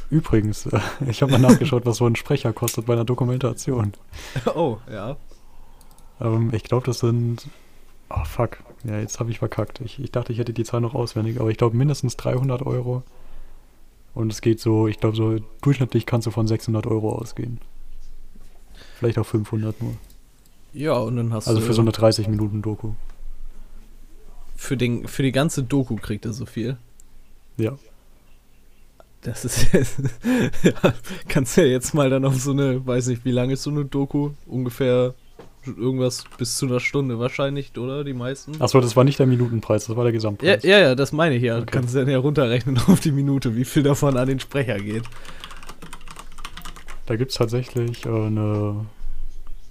Übrigens, 0.09 0.65
äh, 0.65 0.79
ich 1.07 1.21
habe 1.21 1.31
mal 1.31 1.39
nachgeschaut, 1.39 1.85
was 1.85 1.97
so 1.97 2.05
ein 2.05 2.15
Sprecher 2.15 2.53
kostet 2.53 2.85
bei 2.85 2.93
einer 2.93 3.05
Dokumentation. 3.05 3.93
Oh, 4.55 4.77
ja. 4.91 5.17
Ähm, 6.21 6.51
ich 6.53 6.63
glaube, 6.63 6.85
das 6.85 6.99
sind. 6.99 7.47
Oh, 8.09 8.23
fuck. 8.25 8.57
Ja, 8.83 8.99
jetzt 8.99 9.19
habe 9.19 9.31
ich 9.31 9.39
verkackt. 9.39 9.81
Ich, 9.81 9.99
ich 9.99 10.11
dachte, 10.11 10.33
ich 10.33 10.39
hätte 10.39 10.53
die 10.53 10.63
Zahl 10.63 10.81
noch 10.81 10.95
auswendig, 10.95 11.39
aber 11.39 11.49
ich 11.49 11.57
glaube 11.57 11.77
mindestens 11.77 12.17
300 12.17 12.61
Euro. 12.63 13.03
Und 14.13 14.31
es 14.31 14.41
geht 14.41 14.59
so, 14.59 14.87
ich 14.87 14.99
glaube, 14.99 15.15
so 15.15 15.37
durchschnittlich 15.61 16.05
kannst 16.05 16.27
du 16.27 16.31
von 16.31 16.47
600 16.47 16.87
Euro 16.87 17.13
ausgehen. 17.13 17.59
Vielleicht 18.97 19.17
auch 19.17 19.25
500 19.25 19.81
nur. 19.81 19.93
Ja, 20.73 20.93
und 20.93 21.15
dann 21.15 21.33
hast 21.33 21.47
Also 21.47 21.59
du. 21.61 21.65
für 21.65 21.73
so 21.73 21.81
eine 21.81 21.91
30-Minuten-Doku. 21.91 22.91
für, 24.55 24.77
den, 24.77 25.07
für 25.07 25.23
die 25.23 25.31
ganze 25.31 25.63
Doku 25.63 25.95
kriegt 25.95 26.25
er 26.25 26.33
so 26.33 26.45
viel. 26.45 26.77
Ja. 27.57 27.77
Das 29.21 29.43
ist 29.45 29.73
jetzt. 29.73 29.99
ja, 30.63 30.73
kannst 31.27 31.57
ja 31.57 31.63
jetzt 31.63 31.93
mal 31.93 32.09
dann 32.09 32.23
auf 32.25 32.35
so 32.39 32.51
eine, 32.51 32.85
weiß 32.85 33.07
nicht, 33.07 33.25
wie 33.25 33.31
lange 33.31 33.53
ist 33.53 33.63
so 33.63 33.69
eine 33.69 33.85
Doku? 33.85 34.31
Ungefähr 34.47 35.13
irgendwas 35.65 36.23
bis 36.37 36.57
zu 36.57 36.65
einer 36.65 36.79
Stunde 36.79 37.19
wahrscheinlich, 37.19 37.77
oder? 37.77 38.03
Die 38.03 38.13
meisten? 38.13 38.61
Achso, 38.61 38.79
das 38.81 38.95
war 38.95 39.03
nicht 39.03 39.19
der 39.19 39.27
Minutenpreis, 39.27 39.85
das 39.85 39.95
war 39.95 40.03
der 40.03 40.11
Ja, 40.11 40.17
Gesamtpreis. 40.17 40.63
ja, 40.63 40.79
ja, 40.79 40.95
das 40.95 41.11
meine 41.11 41.35
ich 41.35 41.43
ja. 41.43 41.57
Okay. 41.57 41.67
Kannst 41.71 41.93
du 41.93 41.99
dann 41.99 42.09
ja 42.09 42.17
runterrechnen 42.17 42.77
auf 42.87 42.99
die 42.99 43.11
Minute, 43.11 43.55
wie 43.55 43.65
viel 43.65 43.83
davon 43.83 44.17
an 44.17 44.27
den 44.27 44.39
Sprecher 44.39 44.77
geht. 44.79 45.03
Da 47.05 47.15
gibt 47.15 47.31
es 47.31 47.37
tatsächlich 47.37 48.05
äh, 48.05 48.09
eine 48.09 48.85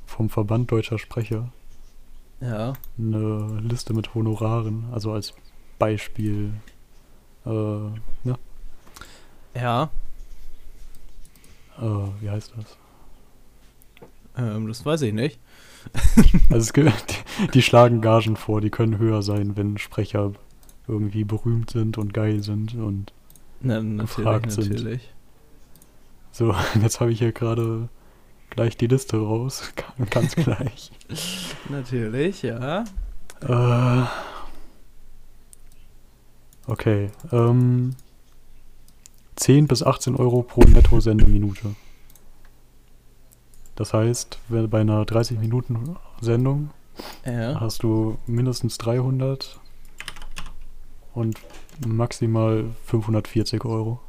vom 0.06 0.28
Verband 0.30 0.70
Deutscher 0.72 0.98
Sprecher 0.98 1.48
Ja. 2.40 2.72
eine 2.98 3.60
Liste 3.62 3.94
mit 3.94 4.14
Honoraren, 4.14 4.86
also 4.92 5.12
als 5.12 5.32
Beispiel. 5.78 6.52
Äh, 7.46 7.50
ne? 7.50 8.38
Ja, 9.54 9.90
Äh, 11.78 11.82
wie 12.20 12.28
heißt 12.30 12.52
das? 12.56 12.76
ähm, 14.36 14.66
das 14.68 14.84
weiß 14.84 15.02
ich 15.02 15.12
nicht. 15.12 15.38
Also 16.50 16.64
es 16.64 16.72
gibt, 16.72 16.88
die, 16.88 17.48
die 17.48 17.62
schlagen 17.62 18.00
Gagen 18.00 18.36
vor, 18.36 18.60
die 18.60 18.70
können 18.70 18.98
höher 18.98 19.22
sein, 19.22 19.56
wenn 19.56 19.78
Sprecher 19.78 20.32
irgendwie 20.86 21.24
berühmt 21.24 21.70
sind 21.70 21.98
und 21.98 22.14
geil 22.14 22.42
sind 22.42 22.74
und 22.74 23.12
Na, 23.60 23.80
Gefragt 23.80 24.50
sind. 24.50 24.70
natürlich. 24.70 25.12
so. 26.32 26.54
Jetzt 26.82 27.00
habe 27.00 27.12
ich 27.12 27.18
hier 27.18 27.32
gerade 27.32 27.88
gleich 28.50 28.76
die 28.76 28.86
Liste 28.86 29.18
raus, 29.18 29.72
ganz 30.10 30.34
gleich. 30.34 30.90
Natürlich, 31.68 32.42
ja. 32.42 32.84
Äh, 33.42 34.06
okay, 36.66 37.10
ähm, 37.30 37.94
10 39.36 39.68
bis 39.68 39.82
18 39.82 40.16
Euro 40.16 40.42
pro 40.42 40.62
Netto-Sendeminute. 40.62 41.74
Das 43.78 43.94
heißt, 43.94 44.40
bei 44.48 44.80
einer 44.80 45.04
30-Minuten-Sendung 45.04 46.70
Ja. 47.24 47.60
hast 47.60 47.84
du 47.84 48.18
mindestens 48.26 48.76
300 48.78 49.60
und 51.14 51.38
maximal 51.86 52.64
540 52.86 53.64
Euro. 53.64 54.00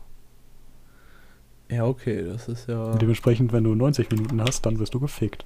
Ja, 1.70 1.86
okay, 1.86 2.24
das 2.24 2.48
ist 2.48 2.68
ja 2.68 2.84
Und 2.86 3.00
dementsprechend, 3.00 3.54
wenn 3.54 3.64
du 3.64 3.76
90 3.76 4.10
Minuten 4.10 4.42
hast, 4.42 4.66
dann 4.66 4.80
wirst 4.80 4.96
du 4.96 5.00
gefickt. 5.00 5.46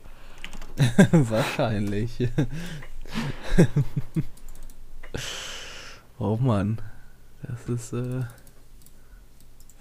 wahrscheinlich. 1.11 2.29
oh 6.17 6.37
Mann. 6.37 6.81
Das 7.41 7.67
ist, 7.67 7.91
äh, 7.91 8.21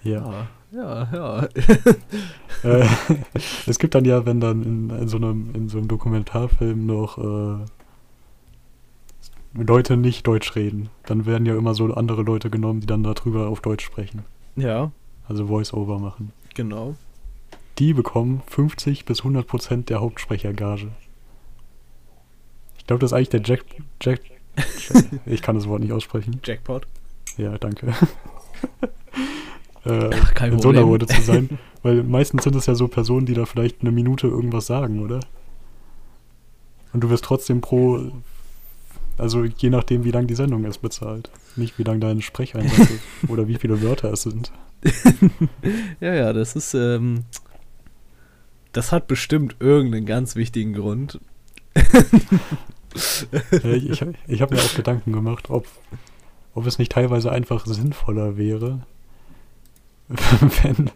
Ja. 0.03 0.47
ja, 0.71 1.07
ja. 1.13 1.47
Äh, 2.63 2.87
es 3.67 3.77
gibt 3.77 3.93
dann 3.93 4.05
ja, 4.05 4.25
wenn 4.25 4.39
dann 4.39 4.63
in, 4.63 4.89
in, 4.89 5.07
so, 5.09 5.17
einem, 5.17 5.53
in 5.53 5.67
so 5.67 5.79
einem 5.79 5.89
Dokumentarfilm 5.89 6.85
noch 6.85 7.17
äh, 7.17 7.65
Leute 9.53 9.97
nicht 9.97 10.25
Deutsch 10.25 10.55
reden, 10.55 10.89
dann 11.05 11.25
werden 11.25 11.45
ja 11.45 11.57
immer 11.57 11.73
so 11.75 11.93
andere 11.93 12.21
Leute 12.21 12.49
genommen, 12.49 12.79
die 12.79 12.87
dann 12.87 13.03
darüber 13.03 13.49
auf 13.49 13.59
Deutsch 13.59 13.83
sprechen. 13.83 14.23
ja, 14.55 14.91
Also 15.27 15.47
Voice-Over 15.47 15.99
machen. 15.99 16.31
genau. 16.55 16.95
Die 17.79 17.93
bekommen 17.93 18.43
50 18.47 19.03
bis 19.03 19.19
100 19.19 19.45
Prozent 19.45 19.89
der 19.89 19.99
Hauptsprechergage. 19.99 20.87
Ich 22.77 22.85
glaube, 22.87 22.99
das 23.01 23.11
ist 23.11 23.13
eigentlich 23.17 23.29
der 23.29 23.41
Jack, 23.43 23.65
Jack, 24.01 24.21
Jack. 24.89 25.05
Ich 25.25 25.41
kann 25.41 25.55
das 25.55 25.67
Wort 25.67 25.81
nicht 25.81 25.91
aussprechen. 25.91 26.39
Jackpot. 26.43 26.87
Ja, 27.37 27.57
danke. 27.57 27.93
Äh, 29.85 30.09
Ach, 30.13 30.41
in 30.43 30.59
so 30.59 30.69
einer. 30.69 30.81
Runde 30.81 31.07
zu 31.07 31.21
sein. 31.21 31.59
Weil 31.83 32.03
meistens 32.03 32.43
sind 32.43 32.55
es 32.55 32.65
ja 32.65 32.75
so 32.75 32.87
Personen, 32.87 33.25
die 33.25 33.33
da 33.33 33.45
vielleicht 33.45 33.81
eine 33.81 33.91
Minute 33.91 34.27
irgendwas 34.27 34.65
sagen, 34.65 35.01
oder? 35.01 35.19
Und 36.93 37.03
du 37.03 37.09
wirst 37.09 37.25
trotzdem 37.25 37.59
pro, 37.59 38.11
also 39.17 39.43
je 39.43 39.69
nachdem, 39.69 40.05
wie 40.05 40.11
lang 40.11 40.27
die 40.27 40.35
Sendung 40.35 40.63
ist, 40.63 40.81
bezahlt. 40.81 41.29
Nicht 41.55 41.77
wie 41.77 41.83
lang 41.83 41.99
dein 41.99 42.21
Sprecheinsatz 42.21 42.89
ist 42.89 43.03
oder 43.29 43.47
wie 43.47 43.55
viele 43.55 43.81
Wörter 43.81 44.11
es 44.13 44.23
sind. 44.23 44.51
Ja, 46.01 46.13
ja, 46.13 46.33
das 46.33 46.57
ist, 46.57 46.73
ähm, 46.73 47.23
das 48.73 48.91
hat 48.91 49.07
bestimmt 49.07 49.55
irgendeinen 49.59 50.05
ganz 50.05 50.35
wichtigen 50.35 50.73
Grund. 50.73 51.21
Ich 52.93 53.25
ich, 53.63 54.05
ich 54.27 54.41
habe 54.41 54.55
mir 54.55 54.61
auch 54.61 54.75
Gedanken 54.75 55.13
gemacht, 55.13 55.49
ob, 55.49 55.65
ob 56.53 56.65
es 56.65 56.79
nicht 56.79 56.91
teilweise 56.91 57.31
einfach 57.31 57.65
sinnvoller 57.65 58.35
wäre, 58.35 58.85
wenn, 60.63 60.91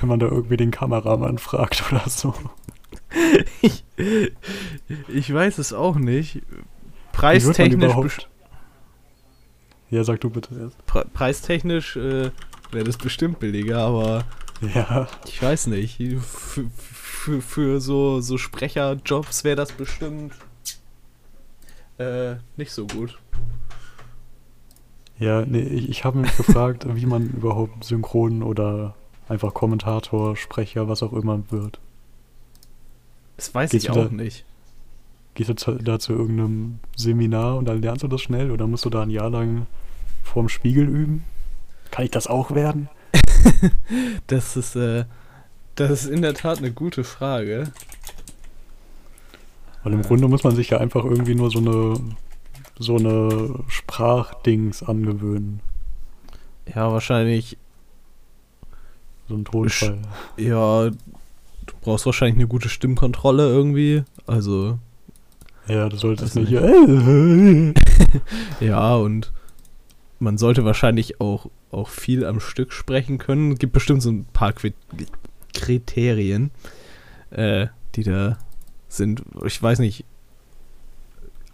wenn 0.00 0.08
man 0.08 0.18
da 0.18 0.26
irgendwie 0.26 0.56
den 0.56 0.70
Kameramann 0.70 1.38
fragt 1.38 1.84
oder 1.92 2.08
so. 2.08 2.34
ich, 3.62 3.84
ich 5.08 5.32
weiß 5.32 5.58
es 5.58 5.72
auch 5.72 5.96
nicht. 5.96 6.42
Preistechnisch, 7.12 8.18
Ja, 9.90 10.04
sag 10.04 10.20
du 10.20 10.30
bitte 10.30 10.54
erst. 10.58 10.86
pre 10.86 11.04
preistechnisch 11.04 11.96
äh, 11.96 12.30
wäre 12.70 12.84
das 12.84 12.96
bestimmt 12.96 13.40
billiger, 13.40 13.78
aber 13.80 14.24
Ja, 14.74 15.08
ich 15.26 15.42
weiß 15.42 15.66
nicht. 15.66 15.98
Für, 16.22 16.70
für, 16.76 17.42
für 17.42 17.80
so, 17.80 18.20
so 18.20 18.38
Sprecherjobs 18.38 19.44
wäre 19.44 19.56
das 19.56 19.72
bestimmt 19.72 20.32
äh, 21.98 22.36
nicht 22.56 22.72
so 22.72 22.86
gut. 22.86 23.18
Ja, 25.20 25.44
nee, 25.46 25.60
ich, 25.60 25.88
ich 25.88 26.04
habe 26.04 26.18
mich 26.18 26.36
gefragt, 26.36 26.86
wie 26.94 27.06
man 27.06 27.28
überhaupt 27.28 27.84
Synchron 27.84 28.42
oder 28.42 28.94
einfach 29.28 29.54
Kommentator, 29.54 30.36
Sprecher, 30.36 30.88
was 30.88 31.02
auch 31.02 31.12
immer 31.12 31.40
wird. 31.50 31.78
Das 33.36 33.54
weiß 33.54 33.70
Geht's 33.70 33.84
ich 33.84 33.90
auch 33.90 33.96
wieder- 33.96 34.10
nicht. 34.10 34.44
gehst 35.34 35.66
du 35.66 35.72
da 35.74 35.98
zu 35.98 36.12
irgendeinem 36.14 36.80
Seminar 36.96 37.56
und 37.58 37.66
dann 37.66 37.80
lernst 37.80 38.02
du 38.02 38.08
das 38.08 38.20
schnell 38.22 38.50
oder 38.50 38.66
musst 38.66 38.84
du 38.84 38.90
da 38.90 39.02
ein 39.02 39.10
Jahr 39.10 39.30
lang 39.30 39.66
vorm 40.24 40.48
Spiegel 40.48 40.88
üben? 40.88 41.24
Kann 41.90 42.04
ich 42.04 42.10
das 42.10 42.26
auch 42.26 42.50
werden? 42.54 42.88
Das 44.26 44.56
ist, 44.56 44.76
äh, 44.76 45.04
das 45.74 45.90
ist 45.90 46.06
in 46.06 46.22
der 46.22 46.34
Tat 46.34 46.58
eine 46.58 46.70
gute 46.72 47.04
Frage. 47.04 47.72
Weil 49.82 49.92
im 49.94 50.02
Grunde 50.02 50.28
muss 50.28 50.44
man 50.44 50.54
sich 50.54 50.70
ja 50.70 50.78
einfach 50.78 51.04
irgendwie 51.04 51.34
nur 51.34 51.50
so 51.50 51.58
eine 51.58 52.00
so 52.80 52.96
eine 52.96 53.62
Sprachdings 53.68 54.82
angewöhnen. 54.82 55.60
Ja, 56.74 56.90
wahrscheinlich, 56.90 57.56
So 59.28 59.34
ein 59.36 59.44
Tonfall. 59.44 59.98
ja, 60.38 60.88
du 60.90 61.74
brauchst 61.82 62.06
wahrscheinlich 62.06 62.36
eine 62.36 62.48
gute 62.48 62.68
Stimmkontrolle 62.70 63.46
irgendwie. 63.48 64.02
Also, 64.26 64.78
Ja, 65.68 65.88
du 65.90 65.96
solltest 65.96 66.36
Weiß 66.36 66.48
nicht 66.48 66.48
hier. 66.48 67.74
ja, 68.60 68.94
und 68.96 69.30
man 70.18 70.38
sollte 70.38 70.64
wahrscheinlich 70.64 71.20
auch, 71.20 71.50
auch 71.70 71.88
viel 71.88 72.24
am 72.24 72.40
Stück 72.40 72.72
sprechen 72.72 73.18
können. 73.18 73.52
Es 73.52 73.58
gibt 73.58 73.74
bestimmt 73.74 74.02
so 74.02 74.10
ein 74.10 74.24
paar 74.32 74.54
Kriterien, 75.54 76.50
äh, 77.30 77.66
die 77.94 78.04
da 78.04 78.38
sind. 78.88 79.22
Ich 79.44 79.62
weiß 79.62 79.80
nicht. 79.80 80.04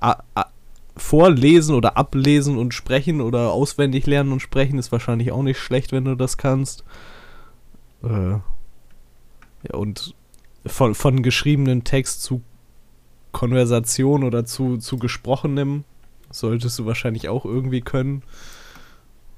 A 0.00 0.22
a 0.34 0.46
vorlesen 1.06 1.74
oder 1.76 1.96
ablesen 1.96 2.58
und 2.58 2.74
sprechen 2.74 3.20
oder 3.20 3.52
auswendig 3.52 4.06
lernen 4.06 4.32
und 4.32 4.40
sprechen 4.40 4.78
ist 4.78 4.90
wahrscheinlich 4.90 5.30
auch 5.30 5.42
nicht 5.42 5.58
schlecht, 5.58 5.92
wenn 5.92 6.04
du 6.04 6.16
das 6.16 6.36
kannst. 6.36 6.82
Äh, 8.02 8.32
ja, 8.32 8.40
und 9.72 10.14
von, 10.66 10.96
von 10.96 11.22
geschriebenem 11.22 11.84
Text 11.84 12.22
zu 12.22 12.42
Konversation 13.30 14.24
oder 14.24 14.44
zu, 14.44 14.78
zu 14.78 14.98
gesprochenem 14.98 15.84
solltest 16.30 16.78
du 16.78 16.86
wahrscheinlich 16.86 17.28
auch 17.28 17.44
irgendwie 17.44 17.82
können. 17.82 18.22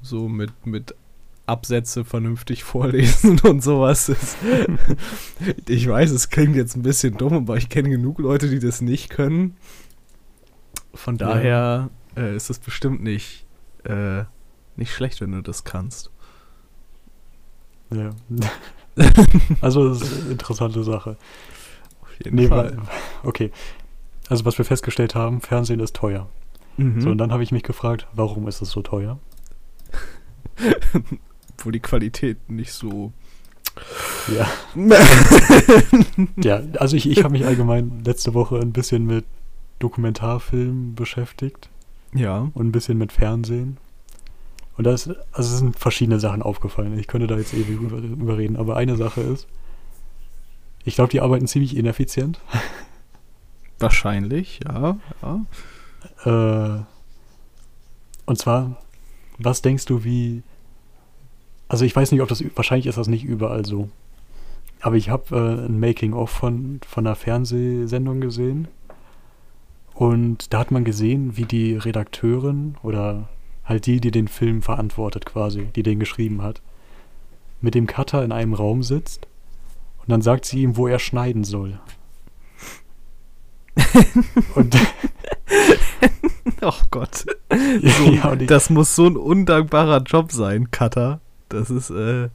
So 0.00 0.26
mit, 0.26 0.50
mit 0.64 0.94
Absätze 1.44 2.04
vernünftig 2.04 2.64
vorlesen 2.72 3.38
und 3.40 3.62
sowas. 3.62 4.10
Ich 5.68 5.86
weiß, 5.86 6.10
es 6.12 6.30
klingt 6.30 6.56
jetzt 6.56 6.76
ein 6.76 6.82
bisschen 6.82 7.16
dumm, 7.16 7.34
aber 7.34 7.56
ich 7.56 7.68
kenne 7.68 7.90
genug 7.90 8.18
Leute, 8.18 8.48
die 8.48 8.58
das 8.58 8.80
nicht 8.80 9.10
können. 9.10 9.56
Von 10.98 11.16
Ja. 11.16 11.28
daher 11.28 11.90
äh, 12.16 12.34
ist 12.34 12.50
es 12.50 12.58
bestimmt 12.58 13.02
nicht, 13.02 13.46
äh, 13.84 14.24
nicht 14.76 14.92
schlecht, 14.92 15.20
wenn 15.20 15.32
du 15.32 15.42
das 15.42 15.64
kannst. 15.64 16.10
Ja. 17.90 18.10
Also, 19.60 19.88
das 19.90 20.02
ist 20.02 20.22
eine 20.22 20.32
interessante 20.32 20.82
Sache. 20.82 21.16
Auf 22.02 22.08
jeden 22.24 22.34
Nee, 22.34 22.48
Fall. 22.48 22.76
weil, 22.76 22.82
okay. 23.22 23.52
Also, 24.28 24.44
was 24.44 24.58
wir 24.58 24.64
festgestellt 24.64 25.14
haben, 25.14 25.40
Fernsehen 25.40 25.78
ist 25.78 25.94
teuer. 25.94 26.28
Mhm. 26.78 27.00
So, 27.00 27.10
und 27.10 27.18
dann 27.18 27.30
habe 27.30 27.44
ich 27.44 27.52
mich 27.52 27.62
gefragt, 27.62 28.08
warum 28.12 28.48
ist 28.48 28.60
es 28.60 28.70
so 28.72 28.82
teuer? 28.82 29.20
Wo 31.58 31.70
die 31.70 31.78
Qualität 31.78 32.50
nicht 32.50 32.72
so. 32.72 33.12
Ja. 34.36 34.48
Ja, 36.36 36.60
also 36.78 36.96
ich, 36.96 37.08
ich 37.08 37.22
habe 37.22 37.32
mich 37.32 37.44
allgemein 37.46 38.02
letzte 38.04 38.34
Woche 38.34 38.58
ein 38.58 38.72
bisschen 38.72 39.06
mit 39.06 39.24
Dokumentarfilmen 39.78 40.94
beschäftigt 40.94 41.68
ja. 42.14 42.50
und 42.54 42.66
ein 42.66 42.72
bisschen 42.72 42.98
mit 42.98 43.12
Fernsehen. 43.12 43.78
Und 44.76 44.84
da 44.84 44.92
ist, 44.92 45.08
also 45.08 45.54
es 45.54 45.58
sind 45.58 45.78
verschiedene 45.78 46.20
Sachen 46.20 46.42
aufgefallen. 46.42 46.98
Ich 46.98 47.08
könnte 47.08 47.26
da 47.26 47.36
jetzt 47.36 47.52
ewig 47.52 47.80
über, 47.80 47.98
überreden, 47.98 48.56
aber 48.56 48.76
eine 48.76 48.96
Sache 48.96 49.20
ist, 49.20 49.48
ich 50.84 50.94
glaube, 50.94 51.10
die 51.10 51.20
arbeiten 51.20 51.46
ziemlich 51.46 51.76
ineffizient. 51.76 52.40
Wahrscheinlich, 53.78 54.60
ja. 54.64 54.96
ja. 55.22 56.76
Äh, 56.78 56.82
und 58.26 58.38
zwar, 58.38 58.76
was 59.38 59.62
denkst 59.62 59.84
du, 59.86 60.04
wie. 60.04 60.42
Also, 61.68 61.84
ich 61.84 61.94
weiß 61.94 62.10
nicht, 62.12 62.22
ob 62.22 62.28
das. 62.28 62.42
Wahrscheinlich 62.54 62.86
ist 62.86 62.98
das 62.98 63.08
nicht 63.08 63.24
überall 63.24 63.64
so. 63.64 63.88
Aber 64.80 64.96
ich 64.96 65.10
habe 65.10 65.36
äh, 65.36 65.66
ein 65.66 65.80
Making-of 65.80 66.30
von, 66.30 66.80
von 66.86 67.06
einer 67.06 67.16
Fernsehsendung 67.16 68.20
gesehen. 68.20 68.68
Und 69.98 70.54
da 70.54 70.60
hat 70.60 70.70
man 70.70 70.84
gesehen, 70.84 71.36
wie 71.36 71.44
die 71.44 71.74
Redakteurin 71.74 72.76
oder 72.84 73.28
halt 73.64 73.86
die, 73.86 74.00
die 74.00 74.12
den 74.12 74.28
Film 74.28 74.62
verantwortet 74.62 75.26
quasi, 75.26 75.70
die 75.74 75.82
den 75.82 75.98
geschrieben 75.98 76.40
hat, 76.40 76.62
mit 77.60 77.74
dem 77.74 77.88
Cutter 77.88 78.22
in 78.22 78.30
einem 78.30 78.54
Raum 78.54 78.84
sitzt. 78.84 79.26
Und 79.98 80.10
dann 80.10 80.22
sagt 80.22 80.44
sie 80.44 80.62
ihm, 80.62 80.76
wo 80.76 80.86
er 80.86 81.00
schneiden 81.00 81.42
soll. 81.42 81.80
und 84.54 84.76
Oh 86.62 86.80
Gott. 86.92 87.24
So, 87.82 88.04
ja, 88.12 88.34
ich, 88.34 88.46
das 88.46 88.70
muss 88.70 88.94
so 88.94 89.04
ein 89.04 89.16
undankbarer 89.16 90.02
Job 90.02 90.30
sein, 90.30 90.70
Cutter. 90.70 91.20
Das 91.48 91.70
ist, 91.70 91.90
äh. 91.90 92.28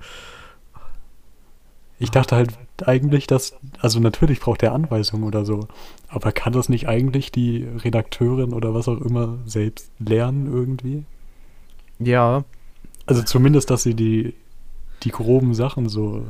Ich 1.98 2.12
dachte 2.12 2.36
halt 2.36 2.58
eigentlich, 2.88 3.28
dass, 3.28 3.56
also 3.80 4.00
natürlich 4.00 4.40
braucht 4.40 4.64
er 4.64 4.74
Anweisungen 4.74 5.24
oder 5.24 5.46
so, 5.46 5.68
aber 6.08 6.32
kann 6.32 6.54
das 6.54 6.70
nicht 6.70 6.88
eigentlich 6.88 7.32
die 7.32 7.64
Redakteurin 7.64 8.54
oder 8.54 8.74
was 8.74 8.88
auch 8.88 9.02
immer 9.02 9.38
selbst 9.46 9.92
lernen 10.00 10.52
irgendwie? 10.52 11.04
Ja. 12.00 12.44
Also 13.06 13.24
zumindest, 13.24 13.70
dass 13.70 13.84
sie 13.84 13.96
die, 13.96 14.34
die 15.04 15.12
groben 15.12 15.54
Sachen 15.54 15.90
so 15.90 16.26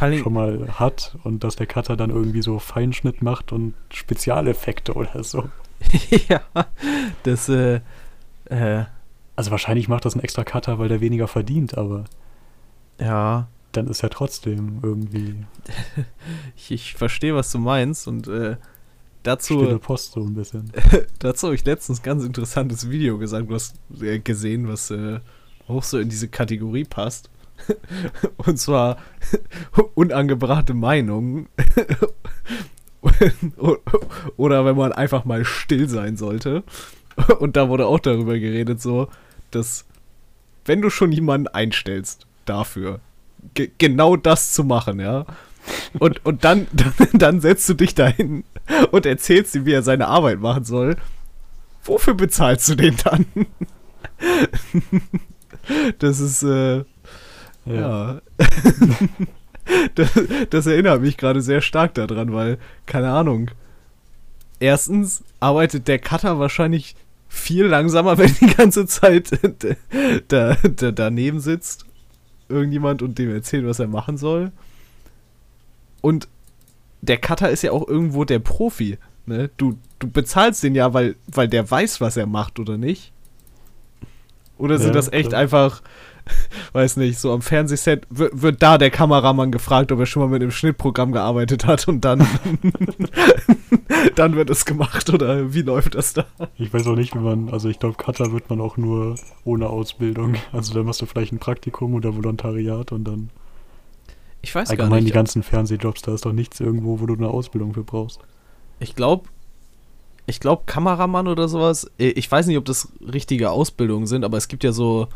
allem, 0.00 0.22
schon 0.22 0.32
mal 0.32 0.68
hat 0.78 1.16
und 1.24 1.44
dass 1.44 1.56
der 1.56 1.66
Cutter 1.66 1.96
dann 1.96 2.10
irgendwie 2.10 2.42
so 2.42 2.58
Feinschnitt 2.58 3.22
macht 3.22 3.52
und 3.52 3.74
Spezialeffekte 3.92 4.94
oder 4.94 5.22
so. 5.22 5.48
ja. 6.28 6.40
Das, 7.22 7.48
äh. 7.48 7.80
Äh. 8.46 8.84
Also 9.36 9.50
wahrscheinlich 9.50 9.88
macht 9.88 10.04
das 10.04 10.14
ein 10.14 10.20
extra 10.20 10.44
Cutter, 10.44 10.78
weil 10.78 10.88
der 10.88 11.00
weniger 11.00 11.26
verdient, 11.28 11.76
aber 11.76 12.04
Ja. 13.00 13.48
Dann 13.76 13.88
ist 13.88 14.02
er 14.02 14.10
trotzdem 14.10 14.80
irgendwie 14.82 15.44
Ich, 16.56 16.70
ich 16.70 16.94
verstehe, 16.94 17.34
was 17.34 17.50
du 17.52 17.58
meinst 17.58 18.08
und, 18.08 18.28
äh. 18.28 18.56
Dazu. 19.22 19.58
stille 19.58 19.78
Post 19.78 20.12
so 20.12 20.20
ein 20.20 20.34
bisschen. 20.34 20.70
Dazu 21.18 21.46
habe 21.46 21.54
ich 21.54 21.64
letztens 21.64 22.00
ein 22.00 22.02
ganz 22.02 22.24
interessantes 22.24 22.90
Video 22.90 23.16
gesagt, 23.16 23.48
was, 23.48 23.72
äh, 24.02 24.18
gesehen, 24.18 24.68
was 24.68 24.90
äh, 24.90 25.20
auch 25.66 25.82
so 25.82 25.98
in 25.98 26.10
diese 26.10 26.28
Kategorie 26.28 26.84
passt. 26.84 27.30
Und 28.36 28.58
zwar 28.58 28.98
unangebrachte 29.94 30.74
Meinungen. 30.74 31.48
Oder 34.36 34.66
wenn 34.66 34.76
man 34.76 34.92
einfach 34.92 35.24
mal 35.24 35.46
still 35.46 35.88
sein 35.88 36.18
sollte. 36.18 36.62
Und 37.38 37.56
da 37.56 37.70
wurde 37.70 37.86
auch 37.86 38.00
darüber 38.00 38.38
geredet, 38.38 38.82
so, 38.82 39.08
dass 39.50 39.86
wenn 40.64 40.82
du 40.82 40.90
schon 40.90 41.12
jemanden 41.12 41.48
einstellst 41.48 42.26
dafür, 42.44 43.00
genau 43.78 44.16
das 44.16 44.52
zu 44.52 44.64
machen, 44.64 45.00
ja. 45.00 45.26
Und, 45.98 46.24
und 46.24 46.44
dann, 46.44 46.66
dann, 47.12 47.40
setzt 47.40 47.68
du 47.68 47.74
dich 47.74 47.94
dahin 47.94 48.44
und 48.90 49.06
erzählst 49.06 49.54
ihm, 49.54 49.66
wie 49.66 49.72
er 49.72 49.82
seine 49.82 50.08
Arbeit 50.08 50.40
machen 50.40 50.64
soll. 50.64 50.96
Wofür 51.84 52.14
bezahlst 52.14 52.68
du 52.68 52.74
den 52.74 52.96
dann? 53.04 53.26
das 55.98 56.20
ist, 56.20 56.42
äh, 56.42 56.84
ja. 57.66 58.20
das, 59.94 60.10
das 60.50 60.66
erinnert 60.66 61.00
mich 61.00 61.16
gerade 61.16 61.40
sehr 61.42 61.60
stark 61.60 61.94
daran, 61.94 62.32
weil, 62.32 62.58
keine 62.86 63.10
Ahnung. 63.10 63.50
Erstens 64.60 65.24
arbeitet 65.40 65.88
der 65.88 65.98
Cutter 65.98 66.38
wahrscheinlich 66.38 66.96
viel 67.28 67.66
langsamer, 67.66 68.16
wenn 68.18 68.34
die 68.40 68.54
ganze 68.54 68.86
Zeit 68.86 69.30
da, 70.28 70.56
da, 70.56 70.92
daneben 70.92 71.40
sitzt. 71.40 71.84
Irgendjemand 72.54 73.02
und 73.02 73.18
dem 73.18 73.34
erzählt, 73.34 73.66
was 73.66 73.78
er 73.78 73.88
machen 73.88 74.16
soll. 74.16 74.52
Und 76.00 76.28
der 77.02 77.18
Cutter 77.18 77.50
ist 77.50 77.62
ja 77.62 77.72
auch 77.72 77.86
irgendwo 77.86 78.24
der 78.24 78.38
Profi. 78.38 78.98
Ne? 79.26 79.50
Du, 79.56 79.78
du 79.98 80.08
bezahlst 80.10 80.62
den 80.62 80.74
ja, 80.74 80.94
weil, 80.94 81.16
weil 81.26 81.48
der 81.48 81.70
weiß, 81.70 82.00
was 82.00 82.16
er 82.16 82.26
macht, 82.26 82.58
oder 82.58 82.76
nicht? 82.78 83.12
Oder 84.56 84.78
sind 84.78 84.88
Ja, 84.88 84.92
das 84.94 85.12
echt 85.12 85.30
klar. 85.30 85.40
einfach, 85.40 85.82
weiß 86.72 86.96
nicht, 86.96 87.18
so 87.18 87.32
am 87.32 87.42
Fernsehset 87.42 88.06
wird, 88.10 88.42
wird 88.42 88.62
da 88.62 88.78
der 88.78 88.90
Kameramann 88.90 89.52
gefragt, 89.52 89.92
ob 89.92 90.00
er 90.00 90.06
schon 90.06 90.22
mal 90.22 90.28
mit 90.28 90.42
einem 90.42 90.50
Schnittprogramm 90.50 91.12
gearbeitet 91.12 91.66
hat 91.66 91.86
und 91.88 92.02
dann, 92.04 92.26
dann 94.14 94.36
wird 94.36 94.50
es 94.50 94.64
gemacht 94.64 95.10
oder 95.12 95.52
wie 95.54 95.62
läuft 95.62 95.94
das 95.94 96.14
da? 96.14 96.26
Ich 96.56 96.72
weiß 96.72 96.86
auch 96.86 96.96
nicht, 96.96 97.14
wie 97.14 97.18
man, 97.18 97.48
also 97.50 97.68
ich 97.68 97.78
glaube, 97.78 97.96
Cutter 97.96 98.32
wird 98.32 98.48
man 98.50 98.60
auch 98.60 98.76
nur 98.76 99.16
ohne 99.44 99.68
Ausbildung. 99.68 100.36
Also 100.52 100.74
da 100.74 100.82
machst 100.82 101.02
du 101.02 101.06
vielleicht 101.06 101.32
ein 101.32 101.38
Praktikum 101.38 101.94
oder 101.94 102.16
Volontariat 102.16 102.92
und 102.92 103.04
dann 103.04 103.30
Ich 104.42 104.54
weiß 104.54 104.70
allgemein 104.70 105.04
die 105.04 105.12
ganzen 105.12 105.42
Fernsehjobs, 105.42 106.02
da 106.02 106.14
ist 106.14 106.24
doch 106.26 106.32
nichts 106.32 106.60
irgendwo, 106.60 107.00
wo 107.00 107.06
du 107.06 107.14
eine 107.14 107.28
Ausbildung 107.28 107.74
für 107.74 107.84
brauchst. 107.84 108.20
Ich 108.80 108.94
glaube, 108.94 109.28
ich 110.26 110.40
glaube 110.40 110.62
Kameramann 110.66 111.28
oder 111.28 111.48
sowas. 111.48 111.90
äh, 111.98 112.08
Ich 112.08 112.30
weiß 112.30 112.46
nicht, 112.46 112.56
ob 112.58 112.64
das 112.64 112.88
richtige 113.00 113.50
Ausbildungen 113.50 114.06
sind, 114.06 114.24
aber 114.24 114.36
es 114.38 114.48
gibt 114.48 114.64
ja 114.64 114.72
so, 114.72 115.08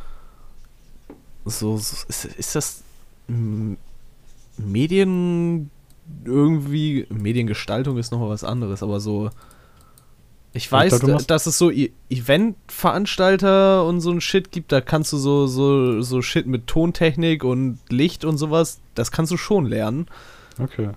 so, 1.51 1.77
so 1.77 1.97
ist, 2.09 2.25
ist 2.25 2.55
das 2.55 2.83
mm, 3.29 3.75
irgendwie, 6.25 7.07
Mediengestaltung 7.11 7.99
ist 7.99 8.13
nochmal 8.13 8.31
was 8.31 8.45
anderes, 8.45 8.83
aber 8.83 8.99
so, 9.01 9.31
ich 10.55 10.65
Ich 10.67 10.73
weiß, 10.73 10.91
glaub, 10.91 11.01
du 11.03 11.07
machst- 11.13 11.31
dass 11.31 11.47
es 11.47 11.59
so 11.59 11.71
E- 11.71 11.93
Eventveranstalter 12.11 13.85
und 13.85 14.01
so 14.01 14.11
ein 14.11 14.21
Shit 14.21 14.51
gibt, 14.51 14.73
da 14.73 14.81
kannst 14.81 15.13
du 15.13 15.17
so, 15.19 15.47
so, 15.47 16.01
so 16.03 16.23
Shit 16.23 16.47
mit 16.47 16.67
Tontechnik 16.67 17.45
und 17.45 17.79
Licht 17.91 18.25
und 18.25 18.39
sowas, 18.39 18.81
das 18.95 19.11
kannst 19.13 19.31
du 19.33 19.37
schon 19.37 19.67
lernen. 19.67 20.07
Okay. 20.59 20.91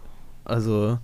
Also, 0.46 0.98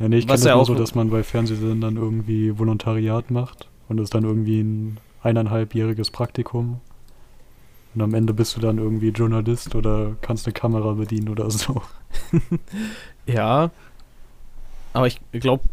Ja, 0.00 0.08
nee, 0.08 0.18
ich 0.18 0.26
kenne 0.26 0.36
das 0.38 0.44
ja 0.44 0.54
nur 0.54 0.62
auch- 0.62 0.66
so, 0.66 0.74
dass 0.74 0.94
man 0.94 1.10
bei 1.10 1.22
Fernsehsendern 1.22 1.96
irgendwie 1.96 2.56
Volontariat 2.58 3.30
macht 3.30 3.68
und 3.88 3.96
das 3.96 4.04
ist 4.04 4.14
dann 4.14 4.24
irgendwie 4.24 4.60
ein 4.60 4.98
eineinhalbjähriges 5.22 6.10
Praktikum. 6.10 6.80
Und 7.94 8.02
am 8.02 8.14
Ende 8.14 8.34
bist 8.34 8.56
du 8.56 8.60
dann 8.60 8.78
irgendwie 8.78 9.10
Journalist 9.10 9.74
oder 9.74 10.16
kannst 10.20 10.46
eine 10.46 10.52
Kamera 10.52 10.92
bedienen 10.92 11.28
oder 11.28 11.50
so. 11.50 11.82
ja. 13.26 13.70
Aber 14.92 15.06
ich 15.06 15.20
glaube, 15.32 15.64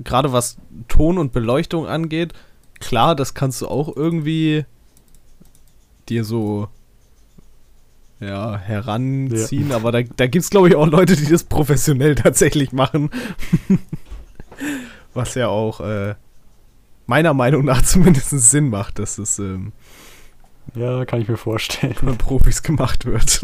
gerade 0.00 0.32
was 0.32 0.58
Ton 0.88 1.18
und 1.18 1.32
Beleuchtung 1.32 1.86
angeht, 1.86 2.32
klar, 2.80 3.14
das 3.14 3.34
kannst 3.34 3.62
du 3.62 3.68
auch 3.68 3.94
irgendwie 3.96 4.64
dir 6.08 6.24
so 6.24 6.68
ja, 8.20 8.56
heranziehen, 8.56 9.72
aber 9.72 9.92
da, 9.92 10.02
da 10.02 10.26
gibt 10.26 10.44
es, 10.44 10.50
glaube 10.50 10.68
ich, 10.68 10.74
auch 10.74 10.86
Leute, 10.86 11.16
die 11.16 11.26
das 11.26 11.44
professionell 11.44 12.14
tatsächlich 12.14 12.72
machen. 12.72 13.10
Was 15.14 15.34
ja 15.34 15.48
auch 15.48 15.80
äh, 15.80 16.14
meiner 17.06 17.34
Meinung 17.34 17.64
nach 17.64 17.82
zumindest 17.82 18.30
Sinn 18.30 18.70
macht, 18.70 18.98
dass 18.98 19.18
es 19.18 19.38
ähm, 19.38 19.72
Ja, 20.74 21.04
kann 21.04 21.20
ich 21.20 21.28
mir 21.28 21.36
vorstellen. 21.36 21.94
von 21.94 22.18
Profis 22.18 22.62
gemacht 22.62 23.06
wird. 23.06 23.40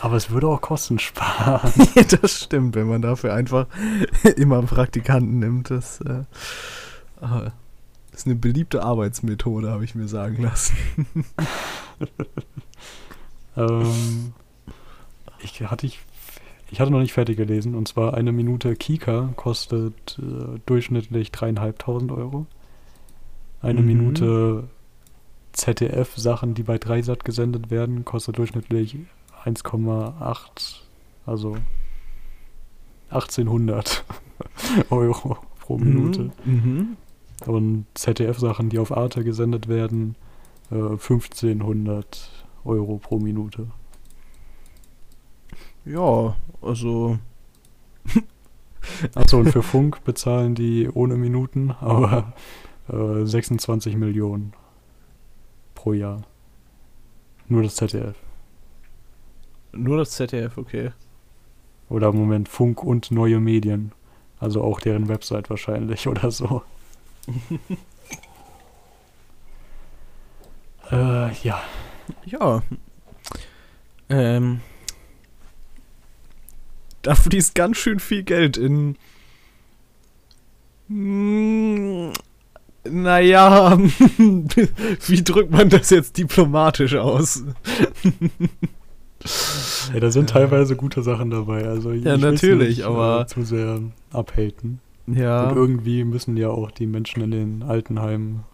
Aber 0.00 0.16
es 0.16 0.30
würde 0.30 0.48
auch 0.48 0.60
Kosten 0.60 0.98
sparen. 0.98 1.72
das 2.20 2.42
stimmt, 2.44 2.74
wenn 2.74 2.88
man 2.88 3.02
dafür 3.02 3.34
einfach 3.34 3.66
immer 4.36 4.62
Praktikanten 4.62 5.38
nimmt. 5.38 5.70
Das, 5.70 6.00
äh, 6.00 6.24
ah, 7.20 7.52
ist 8.12 8.26
eine 8.26 8.36
beliebte 8.36 8.82
Arbeitsmethode, 8.82 9.70
habe 9.70 9.84
ich 9.84 9.94
mir 9.94 10.08
sagen 10.08 10.42
lassen. 10.42 10.76
ähm, 13.56 14.32
ich, 15.40 15.60
hatte 15.62 15.86
ich, 15.86 16.00
ich 16.70 16.80
hatte 16.80 16.90
noch 16.90 17.00
nicht 17.00 17.12
fertig 17.12 17.36
gelesen 17.36 17.74
und 17.74 17.88
zwar 17.88 18.14
eine 18.14 18.32
Minute 18.32 18.76
Kika 18.76 19.30
kostet 19.36 20.18
äh, 20.18 20.58
durchschnittlich 20.66 21.32
dreieinhalbtausend 21.32 22.12
Euro. 22.12 22.46
Eine 23.62 23.80
Mhm. 23.80 23.86
Minute 23.86 24.64
ZDF-Sachen, 25.52 26.54
die 26.54 26.62
bei 26.62 26.78
Dreisat 26.78 27.24
gesendet 27.24 27.70
werden, 27.70 28.04
kostet 28.04 28.38
durchschnittlich 28.38 28.98
1,8, 29.44 30.82
also 31.26 31.56
1800 33.10 34.04
Euro 34.90 35.36
pro 35.60 35.78
Minute. 35.78 36.30
Mhm. 36.44 36.96
Und 37.46 37.86
ZDF-Sachen, 37.94 38.68
die 38.68 38.78
auf 38.78 38.96
Arte 38.96 39.24
gesendet 39.24 39.68
werden, 39.68 40.16
äh, 40.70 40.74
1500 40.74 42.30
Euro 42.64 42.98
pro 42.98 43.18
Minute. 43.18 43.68
Ja, 45.84 46.36
also. 46.60 47.18
Achso, 49.14 49.38
und 49.38 49.50
für 49.50 49.62
Funk 49.62 50.02
bezahlen 50.04 50.54
die 50.54 50.88
ohne 50.88 51.16
Minuten, 51.16 51.70
aber 51.70 52.32
äh, 52.92 53.24
26 53.24 53.96
Millionen 53.96 54.52
pro 55.74 55.92
Jahr. 55.92 56.22
Nur 57.48 57.62
das 57.62 57.74
ZDF. 57.76 58.16
Nur 59.72 59.96
das 59.98 60.10
ZDF, 60.10 60.58
okay. 60.58 60.92
Oder 61.88 62.08
im 62.08 62.16
Moment 62.16 62.48
Funk 62.48 62.82
und 62.82 63.10
neue 63.10 63.40
Medien. 63.40 63.92
Also 64.38 64.62
auch 64.62 64.80
deren 64.80 65.08
Website 65.08 65.50
wahrscheinlich 65.50 66.06
oder 66.08 66.30
so. 66.30 66.62
äh, 70.90 71.32
ja. 71.42 71.62
Ja. 72.24 72.62
Ähm. 74.08 74.60
Da 77.02 77.14
fließt 77.14 77.54
ganz 77.54 77.78
schön 77.78 77.98
viel 77.98 78.22
Geld 78.22 78.56
in. 78.56 78.96
Naja, 82.88 83.78
wie 84.18 85.22
drückt 85.22 85.50
man 85.52 85.68
das 85.68 85.90
jetzt 85.90 86.18
diplomatisch 86.18 86.96
aus? 86.96 87.44
ja. 89.94 90.00
Da 90.00 90.10
sind 90.10 90.30
teilweise 90.30 90.74
gute 90.76 91.02
Sachen 91.02 91.30
dabei. 91.30 91.64
Also 91.66 91.92
Ja, 91.92 92.16
natürlich, 92.16 92.78
nicht, 92.78 92.86
aber- 92.86 93.20
Äh, 93.22 93.26
zu 93.26 93.44
sehr 93.44 93.80
abhaten. 94.12 94.80
Ja. 95.06 95.48
Und 95.48 95.56
irgendwie 95.56 96.04
müssen 96.04 96.36
ja 96.36 96.48
auch 96.48 96.70
die 96.70 96.86
Menschen 96.86 97.22
in 97.22 97.30
den 97.30 97.62
Altenheimen 97.62 98.44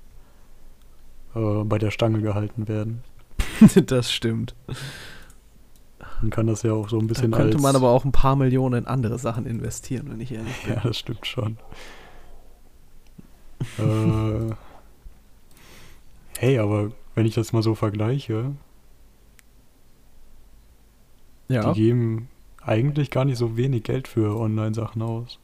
äh, 1.34 1.64
bei 1.64 1.78
der 1.78 1.90
Stange 1.90 2.20
gehalten 2.20 2.68
werden. 2.68 3.02
das 3.86 4.12
stimmt. 4.12 4.54
Man 6.20 6.30
kann 6.30 6.46
das 6.46 6.62
ja 6.62 6.72
auch 6.72 6.88
so 6.88 6.96
ein 6.98 7.06
Da 7.06 7.14
bisschen 7.14 7.30
könnte 7.30 7.54
als... 7.56 7.62
man 7.62 7.76
aber 7.76 7.90
auch 7.90 8.04
ein 8.04 8.12
paar 8.12 8.34
Millionen 8.36 8.80
in 8.84 8.86
andere 8.86 9.18
Sachen 9.18 9.46
investieren, 9.46 10.06
wenn 10.10 10.20
ich 10.20 10.32
ehrlich 10.32 10.54
bin. 10.64 10.74
Ja, 10.74 10.80
das 10.82 10.98
stimmt 10.98 11.26
schon. 11.26 11.58
Äh, 13.78 14.54
hey, 16.38 16.58
aber 16.58 16.90
wenn 17.14 17.26
ich 17.26 17.34
das 17.34 17.52
mal 17.52 17.62
so 17.62 17.74
vergleiche, 17.74 18.52
Ja. 21.48 21.72
die 21.72 21.80
geben 21.80 22.28
eigentlich 22.62 23.10
gar 23.10 23.24
nicht 23.24 23.38
so 23.38 23.56
wenig 23.56 23.82
Geld 23.84 24.06
für 24.08 24.36
Online-Sachen 24.38 25.00
aus. 25.02 25.38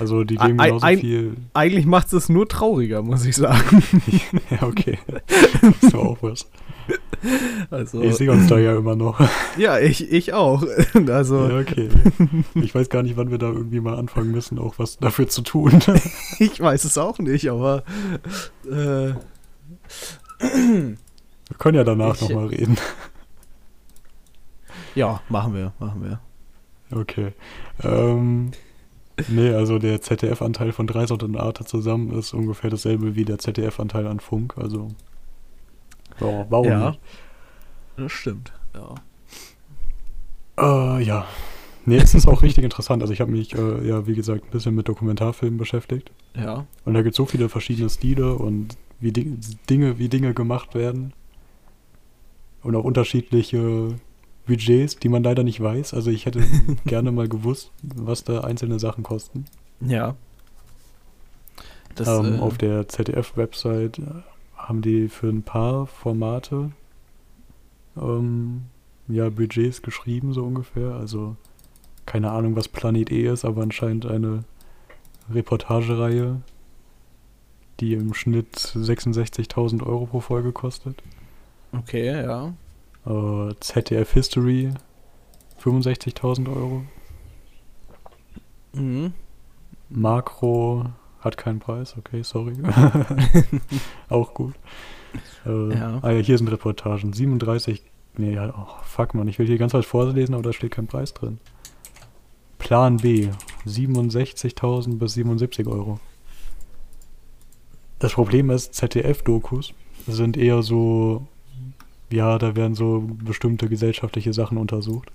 Also 0.00 0.24
die 0.24 0.34
geben 0.36 0.58
genauso 0.58 0.84
ein- 0.84 0.98
viel. 0.98 1.36
Eigentlich 1.54 1.86
macht 1.86 2.12
es 2.12 2.28
nur 2.28 2.48
trauriger, 2.48 3.02
muss 3.02 3.24
ich 3.24 3.36
sagen. 3.36 3.82
ja, 4.50 4.62
okay. 4.64 4.98
Das 5.62 5.82
ist 5.82 5.94
auch 5.94 6.18
was. 6.20 6.50
Also, 7.70 8.02
Ich 8.02 8.16
sehe 8.16 8.30
uns 8.30 8.46
da 8.48 8.58
ja 8.58 8.76
immer 8.76 8.96
noch. 8.96 9.20
ja, 9.56 9.78
ich, 9.78 10.12
ich 10.12 10.32
auch. 10.32 10.62
Also, 11.08 11.48
Ja, 11.48 11.58
okay. 11.58 11.88
Ich 12.54 12.74
weiß 12.74 12.88
gar 12.88 13.02
nicht, 13.02 13.16
wann 13.16 13.30
wir 13.30 13.38
da 13.38 13.46
irgendwie 13.48 13.80
mal 13.80 13.96
anfangen 13.96 14.30
müssen, 14.30 14.58
auch 14.58 14.78
was 14.78 14.98
dafür 14.98 15.28
zu 15.28 15.42
tun. 15.42 15.78
ich 16.38 16.60
weiß 16.60 16.84
es 16.84 16.98
auch 16.98 17.18
nicht, 17.18 17.48
aber 17.50 17.84
äh, 18.64 19.14
Wir 20.38 21.56
können 21.58 21.76
ja 21.76 21.84
danach 21.84 22.20
nochmal 22.20 22.46
reden. 22.46 22.76
ja, 24.94 25.20
machen 25.28 25.54
wir, 25.54 25.72
machen 25.78 26.02
wir. 26.02 26.20
Okay. 26.96 27.32
Ähm, 27.82 28.52
nee, 29.28 29.50
also 29.52 29.78
der 29.78 30.00
ZDF-Anteil 30.00 30.72
von 30.72 30.86
Dreisat 30.86 31.22
und 31.22 31.36
Arte 31.36 31.64
zusammen 31.64 32.12
ist 32.12 32.34
ungefähr 32.34 32.70
dasselbe 32.70 33.14
wie 33.14 33.24
der 33.24 33.38
ZDF-Anteil 33.38 34.06
an 34.06 34.20
Funk. 34.20 34.54
Also, 34.56 34.88
warum, 36.20 36.46
warum 36.48 36.66
Ja. 36.66 36.88
nicht? 36.90 37.00
Das 37.96 38.12
stimmt. 38.12 38.52
Ja. 38.74 38.94
Äh, 40.98 41.02
ja. 41.02 41.26
Nee, 41.86 41.96
es 41.98 42.14
ist 42.14 42.26
auch 42.26 42.42
richtig 42.42 42.64
interessant. 42.64 43.02
Also 43.02 43.12
ich 43.12 43.20
habe 43.20 43.30
mich, 43.30 43.54
äh, 43.54 43.86
ja, 43.86 44.06
wie 44.06 44.14
gesagt, 44.14 44.44
ein 44.44 44.50
bisschen 44.50 44.74
mit 44.74 44.88
Dokumentarfilmen 44.88 45.58
beschäftigt. 45.58 46.10
Ja. 46.34 46.66
Und 46.84 46.94
da 46.94 47.02
gibt 47.02 47.12
es 47.12 47.16
so 47.16 47.26
viele 47.26 47.48
verschiedene 47.48 47.90
Stile 47.90 48.34
und 48.34 48.76
wie 49.00 49.12
Ding- 49.12 49.38
Dinge, 49.68 49.98
wie 49.98 50.08
Dinge 50.08 50.32
gemacht 50.32 50.74
werden. 50.74 51.12
Und 52.62 52.74
auch 52.74 52.84
unterschiedliche 52.84 53.94
Budgets, 54.46 54.96
die 54.98 55.10
man 55.10 55.22
leider 55.22 55.42
nicht 55.42 55.60
weiß. 55.60 55.92
Also 55.92 56.10
ich 56.10 56.24
hätte 56.24 56.42
gerne 56.86 57.12
mal 57.12 57.28
gewusst, 57.28 57.70
was 57.82 58.24
da 58.24 58.40
einzelne 58.40 58.78
Sachen 58.78 59.04
kosten. 59.04 59.44
Ja. 59.80 60.14
Das, 61.96 62.08
ähm, 62.08 62.36
äh, 62.36 62.38
auf 62.38 62.56
der 62.56 62.88
ZDF-Website 62.88 64.00
haben 64.68 64.82
die 64.82 65.08
für 65.08 65.28
ein 65.28 65.42
paar 65.42 65.86
Formate 65.86 66.72
ähm, 67.96 68.62
ja, 69.08 69.28
Budgets 69.28 69.82
geschrieben, 69.82 70.32
so 70.32 70.44
ungefähr. 70.44 70.94
Also 70.94 71.36
keine 72.06 72.30
Ahnung, 72.30 72.56
was 72.56 72.68
Planet 72.68 73.10
E 73.10 73.26
ist, 73.26 73.44
aber 73.44 73.62
anscheinend 73.62 74.06
eine 74.06 74.44
Reportagereihe, 75.30 76.40
die 77.80 77.94
im 77.94 78.14
Schnitt 78.14 78.56
66.000 78.56 79.84
Euro 79.84 80.06
pro 80.06 80.20
Folge 80.20 80.52
kostet. 80.52 81.02
okay, 81.72 82.22
ja. 82.22 82.52
Äh, 83.06 83.54
ZDF 83.60 84.12
History 84.12 84.70
65.000 85.62 86.54
Euro. 86.54 86.84
Mhm. 88.72 89.12
Makro 89.90 90.86
hat 91.24 91.36
keinen 91.36 91.58
Preis, 91.58 91.96
okay, 91.96 92.22
sorry. 92.22 92.54
Auch 94.08 94.34
gut. 94.34 94.54
Äh, 95.46 95.74
Ja. 95.74 95.98
Ah 96.02 96.10
ja, 96.10 96.20
hier 96.20 96.38
sind 96.38 96.48
Reportagen. 96.48 97.12
37. 97.12 97.82
Nee, 98.16 98.34
ja, 98.34 98.54
oh, 98.56 98.82
fuck 98.84 99.14
man, 99.14 99.26
ich 99.26 99.38
will 99.38 99.46
hier 99.46 99.58
ganz 99.58 99.74
was 99.74 99.86
vorlesen, 99.86 100.34
aber 100.34 100.44
da 100.44 100.52
steht 100.52 100.70
kein 100.70 100.86
Preis 100.86 101.14
drin. 101.14 101.38
Plan 102.58 102.98
B. 102.98 103.30
67.000 103.66 104.98
bis 104.98 105.14
77 105.14 105.66
Euro. 105.66 105.98
Das 107.98 108.12
Problem 108.12 108.50
ist, 108.50 108.74
ZDF-Dokus 108.74 109.72
sind 110.06 110.36
eher 110.36 110.62
so, 110.62 111.26
ja, 112.10 112.38
da 112.38 112.54
werden 112.56 112.74
so 112.74 113.04
bestimmte 113.06 113.68
gesellschaftliche 113.68 114.32
Sachen 114.32 114.58
untersucht. 114.58 115.10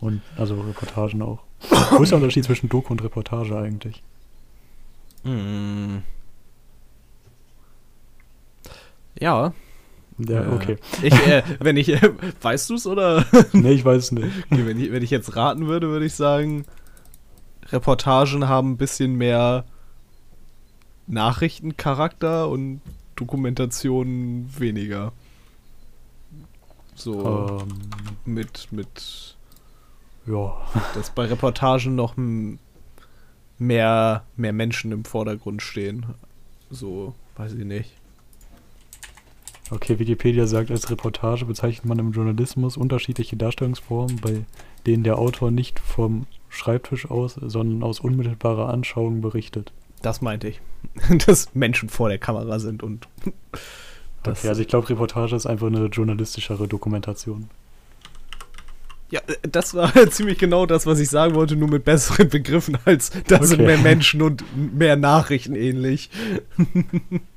Und 0.00 0.22
also 0.36 0.60
Reportagen 0.60 1.22
auch. 1.22 1.43
Wo 1.90 2.02
ist 2.02 2.10
der 2.10 2.18
Unterschied 2.18 2.44
zwischen 2.44 2.68
Doku 2.68 2.92
und 2.92 3.02
Reportage 3.02 3.56
eigentlich? 3.56 4.02
Mm. 5.24 5.98
Ja. 9.18 9.52
Ja, 10.18 10.44
äh, 10.44 10.54
okay. 10.54 10.76
Ich, 11.02 11.14
äh, 11.26 11.42
wenn 11.60 11.76
ich, 11.76 11.88
äh, 11.88 12.10
weißt 12.42 12.70
du 12.70 12.74
es 12.74 12.86
oder? 12.86 13.24
Nee, 13.52 13.72
ich 13.72 13.84
weiß 13.84 14.04
es 14.04 14.12
nicht. 14.12 14.28
Okay, 14.50 14.66
wenn, 14.66 14.80
ich, 14.80 14.92
wenn 14.92 15.02
ich 15.02 15.10
jetzt 15.10 15.36
raten 15.36 15.66
würde, 15.66 15.88
würde 15.88 16.06
ich 16.06 16.14
sagen, 16.14 16.64
Reportagen 17.70 18.48
haben 18.48 18.72
ein 18.72 18.76
bisschen 18.76 19.14
mehr 19.14 19.64
Nachrichtencharakter 21.06 22.48
und 22.48 22.80
Dokumentationen 23.16 24.48
weniger. 24.58 25.12
So 26.94 27.60
Ähm, 27.62 27.68
mit, 28.24 28.68
mit, 28.70 29.36
ja. 30.26 30.56
dass 30.94 31.10
bei 31.10 31.26
Reportagen 31.26 31.94
noch 31.94 32.14
mehr, 33.58 34.24
mehr 34.36 34.52
Menschen 34.52 34.92
im 34.92 35.04
Vordergrund 35.04 35.62
stehen. 35.62 36.06
So, 36.70 37.14
weiß 37.36 37.54
ich 37.54 37.64
nicht. 37.64 37.92
Okay, 39.70 39.98
Wikipedia 39.98 40.46
sagt, 40.46 40.70
als 40.70 40.90
Reportage 40.90 41.46
bezeichnet 41.46 41.86
man 41.86 41.98
im 41.98 42.12
Journalismus 42.12 42.76
unterschiedliche 42.76 43.36
Darstellungsformen, 43.36 44.16
bei 44.20 44.44
denen 44.86 45.04
der 45.04 45.18
Autor 45.18 45.50
nicht 45.50 45.80
vom 45.80 46.26
Schreibtisch 46.50 47.10
aus, 47.10 47.34
sondern 47.34 47.82
aus 47.82 47.98
unmittelbarer 48.00 48.68
Anschauung 48.68 49.22
berichtet. 49.22 49.72
Das 50.02 50.20
meinte 50.20 50.48
ich. 50.48 50.60
Dass 51.26 51.54
Menschen 51.54 51.88
vor 51.88 52.08
der 52.08 52.18
Kamera 52.18 52.58
sind 52.58 52.82
und. 52.82 53.08
Das, 54.22 54.38
Okay, 54.38 54.48
also 54.48 54.62
ich 54.62 54.68
glaube, 54.68 54.88
Reportage 54.88 55.36
ist 55.36 55.46
einfach 55.46 55.66
eine 55.66 55.86
journalistischere 55.86 56.66
Dokumentation. 56.66 57.50
Ja, 59.10 59.20
äh, 59.26 59.48
das 59.50 59.74
war 59.74 59.92
ziemlich 60.10 60.38
genau 60.38 60.66
das, 60.66 60.86
was 60.86 60.98
ich 61.00 61.08
sagen 61.08 61.34
wollte, 61.34 61.56
nur 61.56 61.68
mit 61.68 61.84
besseren 61.84 62.28
Begriffen 62.28 62.78
als 62.84 63.10
das 63.26 63.48
sind 63.50 63.60
Okay. 63.60 63.66
mehr 63.66 63.78
Menschen 63.78 64.22
und 64.22 64.42
mehr 64.74 64.96
Nachrichten 64.96 65.54
ähnlich. 65.54 66.10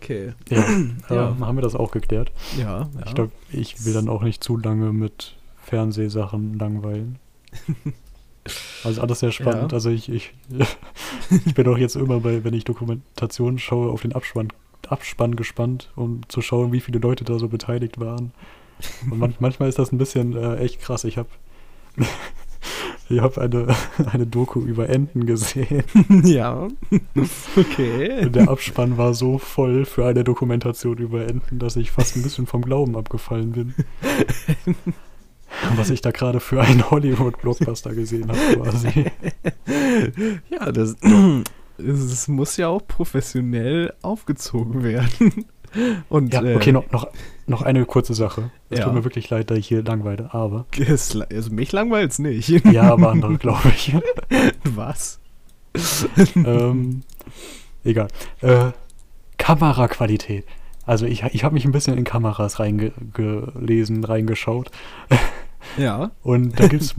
okay. 0.00 0.32
Ja, 0.48 0.64
Ja. 1.10 1.28
ähm, 1.30 1.46
haben 1.46 1.56
wir 1.56 1.62
das 1.62 1.74
auch 1.74 1.90
geklärt. 1.90 2.30
Ja, 2.58 2.80
ja. 2.80 2.88
Ich 3.06 3.14
glaube, 3.14 3.32
ich 3.50 3.84
will 3.84 3.92
dann 3.92 4.08
auch 4.08 4.22
nicht 4.22 4.42
zu 4.42 4.56
lange 4.56 4.92
mit 4.92 5.36
Fernsehsachen 5.64 6.58
langweilen. 6.58 7.18
Also 8.82 9.00
alles 9.02 9.20
sehr 9.20 9.30
spannend. 9.30 9.70
Ja. 9.70 9.76
Also 9.76 9.88
ich, 9.90 10.08
ich, 10.08 10.34
ich 11.46 11.54
bin 11.54 11.68
auch 11.68 11.78
jetzt 11.78 11.94
immer 11.94 12.18
bei, 12.18 12.42
wenn 12.42 12.54
ich 12.54 12.64
Dokumentationen 12.64 13.60
schaue, 13.60 13.92
auf 13.92 14.02
den 14.02 14.16
Abspann, 14.16 14.48
Abspann 14.88 15.36
gespannt, 15.36 15.92
um 15.94 16.22
zu 16.26 16.42
schauen, 16.42 16.72
wie 16.72 16.80
viele 16.80 16.98
Leute 16.98 17.22
da 17.22 17.38
so 17.38 17.46
beteiligt 17.46 18.00
waren. 18.00 18.32
Und 19.10 19.18
man, 19.18 19.34
manchmal 19.40 19.68
ist 19.68 19.78
das 19.78 19.92
ein 19.92 19.98
bisschen 19.98 20.36
äh, 20.36 20.56
echt 20.56 20.80
krass. 20.80 21.04
Ich 21.04 21.18
habe 21.18 21.28
ich 23.08 23.20
hab 23.20 23.38
eine, 23.38 23.74
eine 24.12 24.26
Doku 24.26 24.60
über 24.60 24.88
Enten 24.88 25.26
gesehen. 25.26 25.84
ja. 26.24 26.68
okay. 27.56 28.24
Und 28.24 28.34
der 28.34 28.48
Abspann 28.48 28.98
war 28.98 29.14
so 29.14 29.38
voll 29.38 29.84
für 29.84 30.06
eine 30.06 30.24
Dokumentation 30.24 30.98
über 30.98 31.26
Enten, 31.26 31.58
dass 31.58 31.76
ich 31.76 31.90
fast 31.90 32.16
ein 32.16 32.22
bisschen 32.22 32.46
vom 32.46 32.62
Glauben 32.62 32.96
abgefallen 32.96 33.52
bin. 33.52 33.74
Was 35.76 35.90
ich 35.90 36.00
da 36.00 36.10
gerade 36.12 36.40
für 36.40 36.62
einen 36.62 36.90
Hollywood-Blockbuster 36.90 37.94
gesehen 37.94 38.28
habe, 38.28 38.56
quasi. 38.56 39.10
Ja, 40.48 40.72
das, 40.72 40.96
es 41.78 42.28
muss 42.28 42.56
ja 42.56 42.68
auch 42.68 42.86
professionell 42.86 43.92
aufgezogen 44.00 44.82
werden. 44.82 45.44
Und, 46.08 46.32
Ja, 46.34 46.42
äh, 46.42 46.54
okay, 46.56 46.72
noch, 46.72 46.90
noch, 46.90 47.08
noch 47.46 47.62
eine 47.62 47.84
kurze 47.84 48.14
Sache. 48.14 48.50
Es 48.70 48.78
Ja. 48.80 48.84
tut 48.86 48.94
mir 48.94 49.04
wirklich 49.04 49.28
leid, 49.30 49.50
dass 49.50 49.58
ich 49.58 49.66
hier 49.68 49.82
langweile, 49.82 50.32
aber. 50.34 50.66
es, 50.78 51.16
also 51.16 51.50
mich 51.52 51.72
langweilt's 51.72 52.18
nicht. 52.18 52.48
Ja, 52.70 52.92
aber 52.92 53.10
andere, 53.10 53.36
glaube 53.38 53.68
ich. 53.68 53.94
Was? 54.64 55.20
ähm, 56.36 57.02
egal. 57.84 58.08
Äh, 58.40 58.72
Kameraqualität. 59.38 60.44
Also 60.84 61.06
ich, 61.06 61.22
ich 61.22 61.44
habe 61.44 61.54
mich 61.54 61.64
ein 61.64 61.72
bisschen 61.72 61.96
in 61.96 62.04
Kameras 62.04 62.58
reingelesen, 62.60 64.04
reingeschaut. 64.04 64.70
Ja. 65.78 66.10
Und 66.22 66.58
da 66.58 66.66
gibt 66.66 66.82
es 66.82 66.94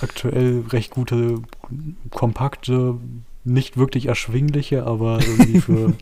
aktuell 0.00 0.64
recht 0.70 0.90
gute, 0.90 1.42
kompakte, 2.10 2.96
nicht 3.44 3.76
wirklich 3.76 4.06
erschwingliche, 4.06 4.86
aber 4.86 5.20
irgendwie 5.20 5.60
für, 5.60 5.94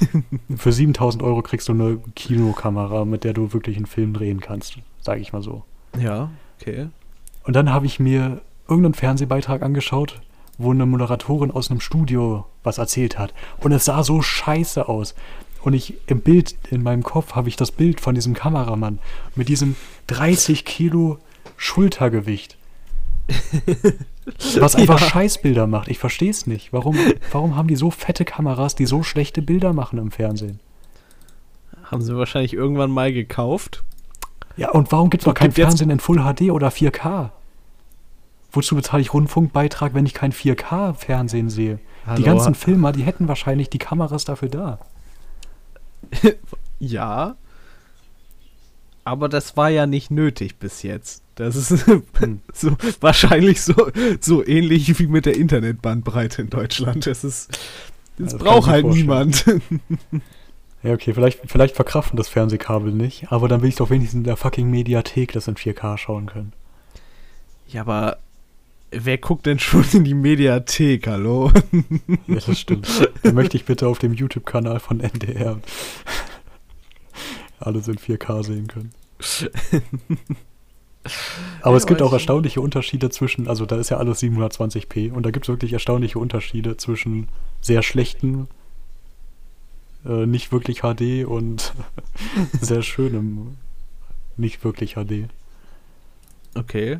für 0.56 0.72
7000 0.72 1.22
Euro 1.22 1.42
kriegst 1.42 1.68
du 1.68 1.72
eine 1.72 1.98
Kinokamera, 2.14 3.04
mit 3.04 3.24
der 3.24 3.34
du 3.34 3.52
wirklich 3.52 3.76
einen 3.76 3.86
Film 3.86 4.14
drehen 4.14 4.40
kannst, 4.40 4.78
sage 5.00 5.20
ich 5.20 5.32
mal 5.32 5.42
so. 5.42 5.64
Ja, 6.00 6.30
okay. 6.60 6.88
Und 7.44 7.54
dann 7.54 7.72
habe 7.72 7.86
ich 7.86 8.00
mir 8.00 8.40
irgendeinen 8.68 8.94
Fernsehbeitrag 8.94 9.62
angeschaut, 9.62 10.20
wo 10.58 10.70
eine 10.70 10.86
Moderatorin 10.86 11.50
aus 11.50 11.70
einem 11.70 11.80
Studio 11.80 12.46
was 12.62 12.78
erzählt 12.78 13.18
hat. 13.18 13.34
Und 13.58 13.72
es 13.72 13.84
sah 13.84 14.02
so 14.02 14.22
scheiße 14.22 14.88
aus. 14.88 15.14
Und 15.62 15.74
ich 15.74 15.94
im 16.06 16.20
Bild, 16.20 16.56
in 16.70 16.82
meinem 16.82 17.02
Kopf, 17.02 17.34
habe 17.34 17.48
ich 17.48 17.56
das 17.56 17.72
Bild 17.72 18.00
von 18.00 18.14
diesem 18.14 18.34
Kameramann 18.34 19.00
mit 19.34 19.48
diesem 19.48 19.76
30 20.06 20.64
Kilo 20.64 21.18
Schultergewicht. 21.56 22.56
Was 24.58 24.74
einfach 24.76 25.00
Ja. 25.00 25.06
Scheißbilder 25.08 25.66
macht. 25.66 25.88
Ich 25.88 25.98
verstehe 25.98 26.30
es 26.30 26.46
nicht. 26.46 26.72
Warum, 26.72 26.96
warum 27.32 27.56
haben 27.56 27.68
die 27.68 27.76
so 27.76 27.90
fette 27.90 28.24
Kameras, 28.24 28.74
die 28.74 28.86
so 28.86 29.02
schlechte 29.02 29.42
Bilder 29.42 29.72
machen 29.72 29.98
im 29.98 30.10
Fernsehen? 30.10 30.60
Haben 31.84 32.02
sie 32.02 32.16
wahrscheinlich 32.16 32.52
irgendwann 32.52 32.90
mal 32.90 33.12
gekauft. 33.12 33.84
Ja, 34.56 34.70
und 34.70 34.90
warum 34.90 35.10
gibt 35.10 35.22
es 35.22 35.26
noch 35.26 35.34
kein 35.34 35.52
Fernsehen 35.52 35.90
in 35.90 36.00
Full 36.00 36.18
HD 36.18 36.50
oder 36.50 36.68
4K? 36.68 37.30
Wozu 38.52 38.74
bezahle 38.74 39.02
ich 39.02 39.12
Rundfunkbeitrag, 39.12 39.94
wenn 39.94 40.06
ich 40.06 40.14
kein 40.14 40.32
4K-Fernsehen 40.32 41.50
sehe? 41.50 41.78
Hallo? 42.06 42.16
Die 42.16 42.22
ganzen 42.22 42.54
Filmer, 42.54 42.92
die 42.92 43.02
hätten 43.02 43.28
wahrscheinlich 43.28 43.68
die 43.70 43.78
Kameras 43.78 44.24
dafür 44.24 44.48
da. 44.48 44.78
Ja. 46.78 47.36
Aber 49.06 49.28
das 49.28 49.56
war 49.56 49.70
ja 49.70 49.86
nicht 49.86 50.10
nötig 50.10 50.56
bis 50.56 50.82
jetzt. 50.82 51.22
Das 51.36 51.54
ist 51.54 51.86
Hm. 51.86 52.02
so 52.52 52.76
wahrscheinlich 53.00 53.62
so, 53.62 53.74
so 54.20 54.44
ähnlich 54.44 54.98
wie 54.98 55.06
mit 55.06 55.26
der 55.26 55.36
Internetbandbreite 55.36 56.42
in 56.42 56.50
Deutschland. 56.50 57.06
Das 57.06 57.22
ist. 57.22 57.56
Das 58.18 58.32
ich 58.32 58.38
braucht 58.38 58.68
halt 58.68 58.86
niemand. 58.86 59.44
Ja, 60.82 60.92
okay, 60.92 61.14
vielleicht, 61.14 61.40
vielleicht 61.46 61.74
verkraften 61.74 62.16
das 62.16 62.28
Fernsehkabel 62.28 62.92
nicht, 62.92 63.32
aber 63.32 63.48
dann 63.48 63.60
will 63.60 63.70
ich 63.70 63.74
doch 63.74 63.90
wenigstens 63.90 64.18
in 64.18 64.24
der 64.24 64.36
fucking 64.36 64.70
Mediathek 64.70 65.32
das 65.32 65.48
in 65.48 65.56
4K 65.56 65.96
schauen 65.98 66.26
können. 66.26 66.52
Ja, 67.66 67.80
aber 67.80 68.18
wer 68.92 69.18
guckt 69.18 69.46
denn 69.46 69.58
schon 69.58 69.84
in 69.94 70.04
die 70.04 70.14
Mediathek, 70.14 71.08
hallo? 71.08 71.50
Ja, 72.28 72.36
das 72.46 72.60
stimmt. 72.60 72.86
dann 73.24 73.34
möchte 73.34 73.56
ich 73.56 73.64
bitte 73.64 73.88
auf 73.88 73.98
dem 73.98 74.12
YouTube-Kanal 74.14 74.78
von 74.78 75.00
NDR 75.00 75.58
alles 77.60 77.88
in 77.88 77.96
4K 77.96 78.42
sehen 78.44 78.68
können. 78.68 78.92
Aber 81.62 81.76
Ja, 81.76 81.76
es 81.76 81.86
gibt 81.86 82.02
auch 82.02 82.08
ich. 82.08 82.14
erstaunliche 82.14 82.60
Unterschiede 82.60 83.10
zwischen, 83.10 83.48
also 83.48 83.64
da 83.66 83.76
ist 83.76 83.90
ja 83.90 83.98
alles 83.98 84.20
720p 84.22 85.12
und 85.12 85.24
da 85.24 85.30
gibt 85.30 85.44
es 85.46 85.48
wirklich 85.48 85.72
erstaunliche 85.72 86.18
Unterschiede 86.18 86.76
zwischen 86.76 87.28
sehr 87.60 87.82
schlechten, 87.82 88.48
äh, 90.04 90.26
nicht 90.26 90.50
wirklich 90.52 90.80
HD 90.80 91.24
und 91.26 91.72
sehr 92.60 92.82
schönem, 92.82 93.56
nicht 94.36 94.64
wirklich 94.64 94.94
HD. 94.94 95.28
Okay. 96.54 96.98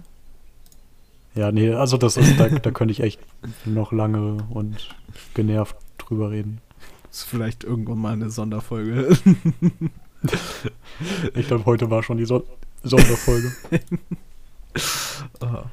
Ja, 1.35 1.53
nee, 1.53 1.73
also 1.73 1.97
das 1.99 2.17
ist, 2.17 2.39
da, 2.41 2.49
da 2.49 2.71
könnte 2.71 2.93
ich 2.93 3.01
echt 3.01 3.21
noch 3.65 3.93
lange 3.93 4.47
und 4.51 4.89
genervt 5.35 5.77
drüber 5.99 6.31
reden. 6.31 6.61
Das 7.09 7.19
ist 7.21 7.25
vielleicht 7.25 7.65
irgendwann 7.65 7.99
mal 7.99 8.13
eine 8.13 8.31
Sonderfolge. 8.31 9.17
Ich 11.35 11.47
glaube, 11.49 11.67
heute 11.67 11.91
war 11.91 12.03
schon 12.03 12.17
die 12.17 12.25
Son 12.25 12.43
Sonderfolge. 12.83 13.53
Aha. 15.41 15.71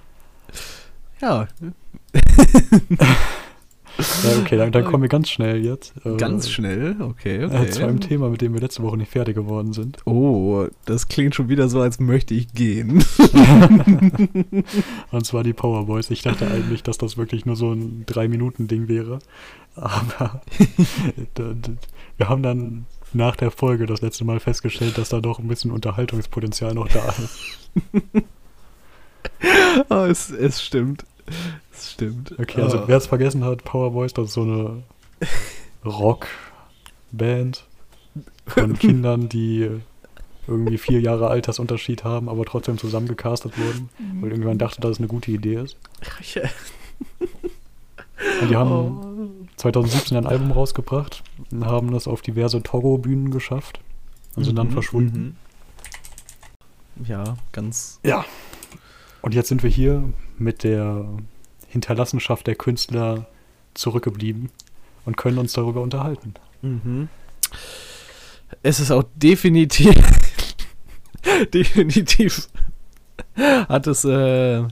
ja, 1.22 1.48
Ja, 4.24 4.40
okay, 4.42 4.58
dann, 4.58 4.72
dann 4.72 4.86
kommen 4.86 5.04
wir 5.04 5.10
ganz 5.10 5.30
schnell 5.30 5.64
jetzt. 5.64 5.94
äh, 6.04 6.18
ganz 6.18 6.50
schnell. 6.50 6.96
Okay, 7.00 7.44
Äh, 7.44 7.46
okay. 7.46 7.70
zu 7.70 7.84
einem 7.84 8.00
Thema, 8.00 8.30
mit 8.30 8.42
dem 8.42 8.54
wir 8.56 8.60
letzte 8.62 8.82
Woche 8.82 8.98
nicht 8.98 9.12
fertig 9.12 9.36
geworden 9.36 9.72
sind. 9.72 9.98
Oh, 10.06 10.66
das 10.86 11.08
klingt 11.08 11.36
schon 11.36 11.48
wieder 11.48 11.70
so, 11.70 11.80
als 11.80 12.00
möchte 12.00 12.34
ich 12.34 12.52
gehen. 12.54 13.06
Und 15.12 15.26
zwar 15.26 15.44
die 15.44 15.54
Powerboys. 15.54 16.10
Ich 16.10 16.24
dachte 16.24 16.48
eigentlich, 16.50 16.82
dass 16.82 16.98
das 16.98 17.18
wirklich 17.18 17.46
nur 17.46 17.56
so 17.56 17.72
ein 17.72 18.04
Drei-Minuten-Ding 18.08 18.88
wäre. 18.88 19.20
Aber 19.76 20.42
wir 22.18 22.30
haben 22.30 22.42
dann 22.44 22.86
nach 23.14 23.36
der 23.36 23.52
Folge 23.52 23.86
das 23.86 24.02
letzte 24.02 24.26
Mal 24.26 24.40
festgestellt, 24.40 24.98
dass 24.98 25.10
da 25.10 25.20
doch 25.22 25.40
ein 25.40 25.48
bisschen 25.48 25.72
Unterhaltungspotenzial 25.72 26.74
noch 26.74 26.88
da 26.88 27.06
ist. 27.10 27.40
oh, 29.90 29.96
es, 30.10 30.30
es 30.30 30.62
stimmt. 30.64 31.06
Es 31.74 31.92
stimmt. 31.94 32.34
Okay, 32.40 32.62
also 32.62 32.80
Oh. 32.80 32.84
wer 32.88 32.98
es 32.98 33.08
vergessen 33.08 33.44
hat, 33.44 33.64
Powerboys, 33.64 34.14
das 34.14 34.28
ist 34.28 34.34
so 34.34 34.42
eine 34.42 34.84
Rockband. 35.86 37.66
von 38.46 38.74
Kindern, 38.80 39.30
die 39.30 39.70
irgendwie 40.48 40.78
vier 40.78 41.00
Jahre 41.00 41.30
Altersunterschied 41.30 42.04
haben, 42.04 42.28
aber 42.28 42.44
trotzdem 42.44 42.78
zusammengecastet 42.78 43.58
wurden, 43.58 43.90
weil 44.20 44.32
irgendjemand 44.32 44.62
dachte, 44.62 44.82
dass 44.82 44.92
es 44.92 44.98
eine 44.98 45.08
gute 45.08 45.32
Idee 45.32 45.56
ist. 45.62 45.78
Und 48.42 48.50
die 48.50 48.56
haben 48.58 48.72
Oh. 48.72 49.13
2017 49.58 50.18
ein 50.18 50.26
Album 50.26 50.52
rausgebracht 50.52 51.24
und 51.52 51.66
haben 51.66 51.92
das 51.92 52.08
auf 52.08 52.22
diverse 52.22 52.62
Togo-Bühnen 52.64 53.32
geschafft 53.32 53.80
und 54.36 54.44
sind 54.44 54.56
dann 54.58 54.68
Mhm, 54.68 54.72
verschwunden. 54.74 55.38
mhm. 56.98 57.06
Ja, 57.06 57.38
ganz. 57.52 58.00
Ja. 58.04 58.26
Und 59.22 59.34
jetzt 59.34 59.50
sind 59.50 59.64
wir 59.64 59.70
hier 59.70 60.04
mit 60.38 60.64
der 60.64 61.06
Hinterlassenschaft 61.70 62.46
der 62.46 62.56
Künstler 62.56 63.26
zurückgeblieben 63.74 64.50
und 65.06 65.18
können 65.18 65.38
uns 65.40 65.54
darüber 65.54 65.82
unterhalten. 65.82 66.34
Mhm. 66.62 67.10
Es 68.62 68.80
ist 68.80 68.92
auch 68.92 69.04
definitiv. 69.16 69.96
definitiv. 71.54 72.48
Hat 73.36 73.88
es 73.88 74.06
äh, 74.06 74.64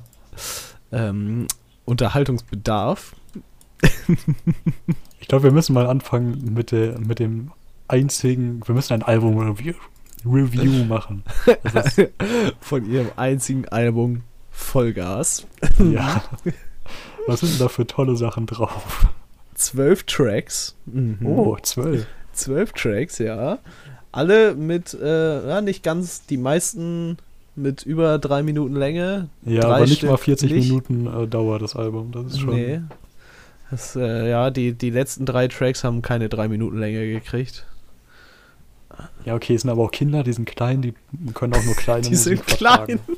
ähm, 0.91 1.47
Unterhaltungsbedarf. 1.85 3.15
Ich 5.19 5.27
glaube, 5.27 5.45
wir 5.45 5.51
müssen 5.51 5.73
mal 5.73 5.87
anfangen 5.87 6.53
mit, 6.53 6.71
der, 6.71 6.99
mit 6.99 7.19
dem 7.19 7.51
einzigen, 7.87 8.61
wir 8.65 8.75
müssen 8.75 8.93
ein 8.93 9.03
Album-Review 9.03 9.73
Review 10.25 10.85
machen. 10.87 11.23
Das 11.73 11.97
ist, 11.97 12.11
Von 12.59 12.89
ihrem 12.89 13.09
einzigen 13.15 13.67
Album 13.69 14.21
Vollgas. 14.51 15.47
ja. 15.79 16.23
Was 17.27 17.39
sind 17.41 17.53
denn 17.53 17.59
da 17.59 17.69
für 17.69 17.87
tolle 17.87 18.15
Sachen 18.15 18.45
drauf? 18.45 19.07
Zwölf 19.55 20.03
Tracks. 20.03 20.75
Mhm. 20.85 21.19
Oh, 21.25 21.57
zwölf. 21.61 22.07
Zwölf 22.33 22.71
Tracks, 22.73 23.19
ja. 23.19 23.59
Alle 24.11 24.55
mit, 24.55 24.93
äh, 24.93 25.47
ja, 25.47 25.61
nicht 25.61 25.83
ganz, 25.83 26.25
die 26.25 26.37
meisten 26.37 27.17
mit 27.55 27.83
über 27.83 28.17
drei 28.17 28.43
Minuten 28.43 28.75
Länge. 28.75 29.29
Ja, 29.43 29.63
aber 29.65 29.85
nicht 29.85 30.03
mal 30.03 30.17
40 30.17 30.51
nicht. 30.51 30.67
Minuten 30.69 31.07
äh, 31.07 31.27
dauert 31.27 31.61
das 31.61 31.75
Album. 31.75 32.11
Das 32.11 32.25
ist 32.25 32.39
schon. 32.39 32.55
Nee. 32.55 32.81
Das, 33.71 33.95
äh, 33.95 34.29
ja, 34.29 34.51
die, 34.51 34.73
die 34.73 34.89
letzten 34.89 35.25
drei 35.25 35.47
Tracks 35.47 35.85
haben 35.85 36.01
keine 36.01 36.27
drei 36.27 36.49
Minuten 36.49 36.77
Länge 36.77 37.07
gekriegt. 37.07 37.65
Ja, 39.23 39.35
okay, 39.35 39.55
es 39.55 39.61
sind 39.61 39.71
aber 39.71 39.83
auch 39.83 39.91
Kinder, 39.91 40.23
die 40.23 40.33
sind 40.33 40.45
klein, 40.45 40.81
die 40.81 40.93
können 41.33 41.53
auch 41.53 41.63
nur 41.63 41.75
kleine 41.75 42.01
Die 42.03 42.09
Musik 42.09 42.43
sind 42.45 42.45
klein. 42.47 42.99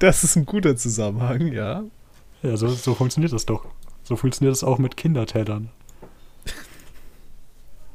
Das 0.00 0.24
ist 0.24 0.34
ein 0.34 0.44
guter 0.44 0.76
Zusammenhang, 0.76 1.52
ja. 1.52 1.84
Ja, 2.42 2.56
so, 2.56 2.68
so 2.68 2.94
funktioniert 2.94 3.32
das 3.32 3.46
doch. 3.46 3.64
So 4.02 4.16
funktioniert 4.16 4.52
das 4.52 4.64
auch 4.64 4.78
mit 4.78 4.96
Kindertellern. 4.96 5.70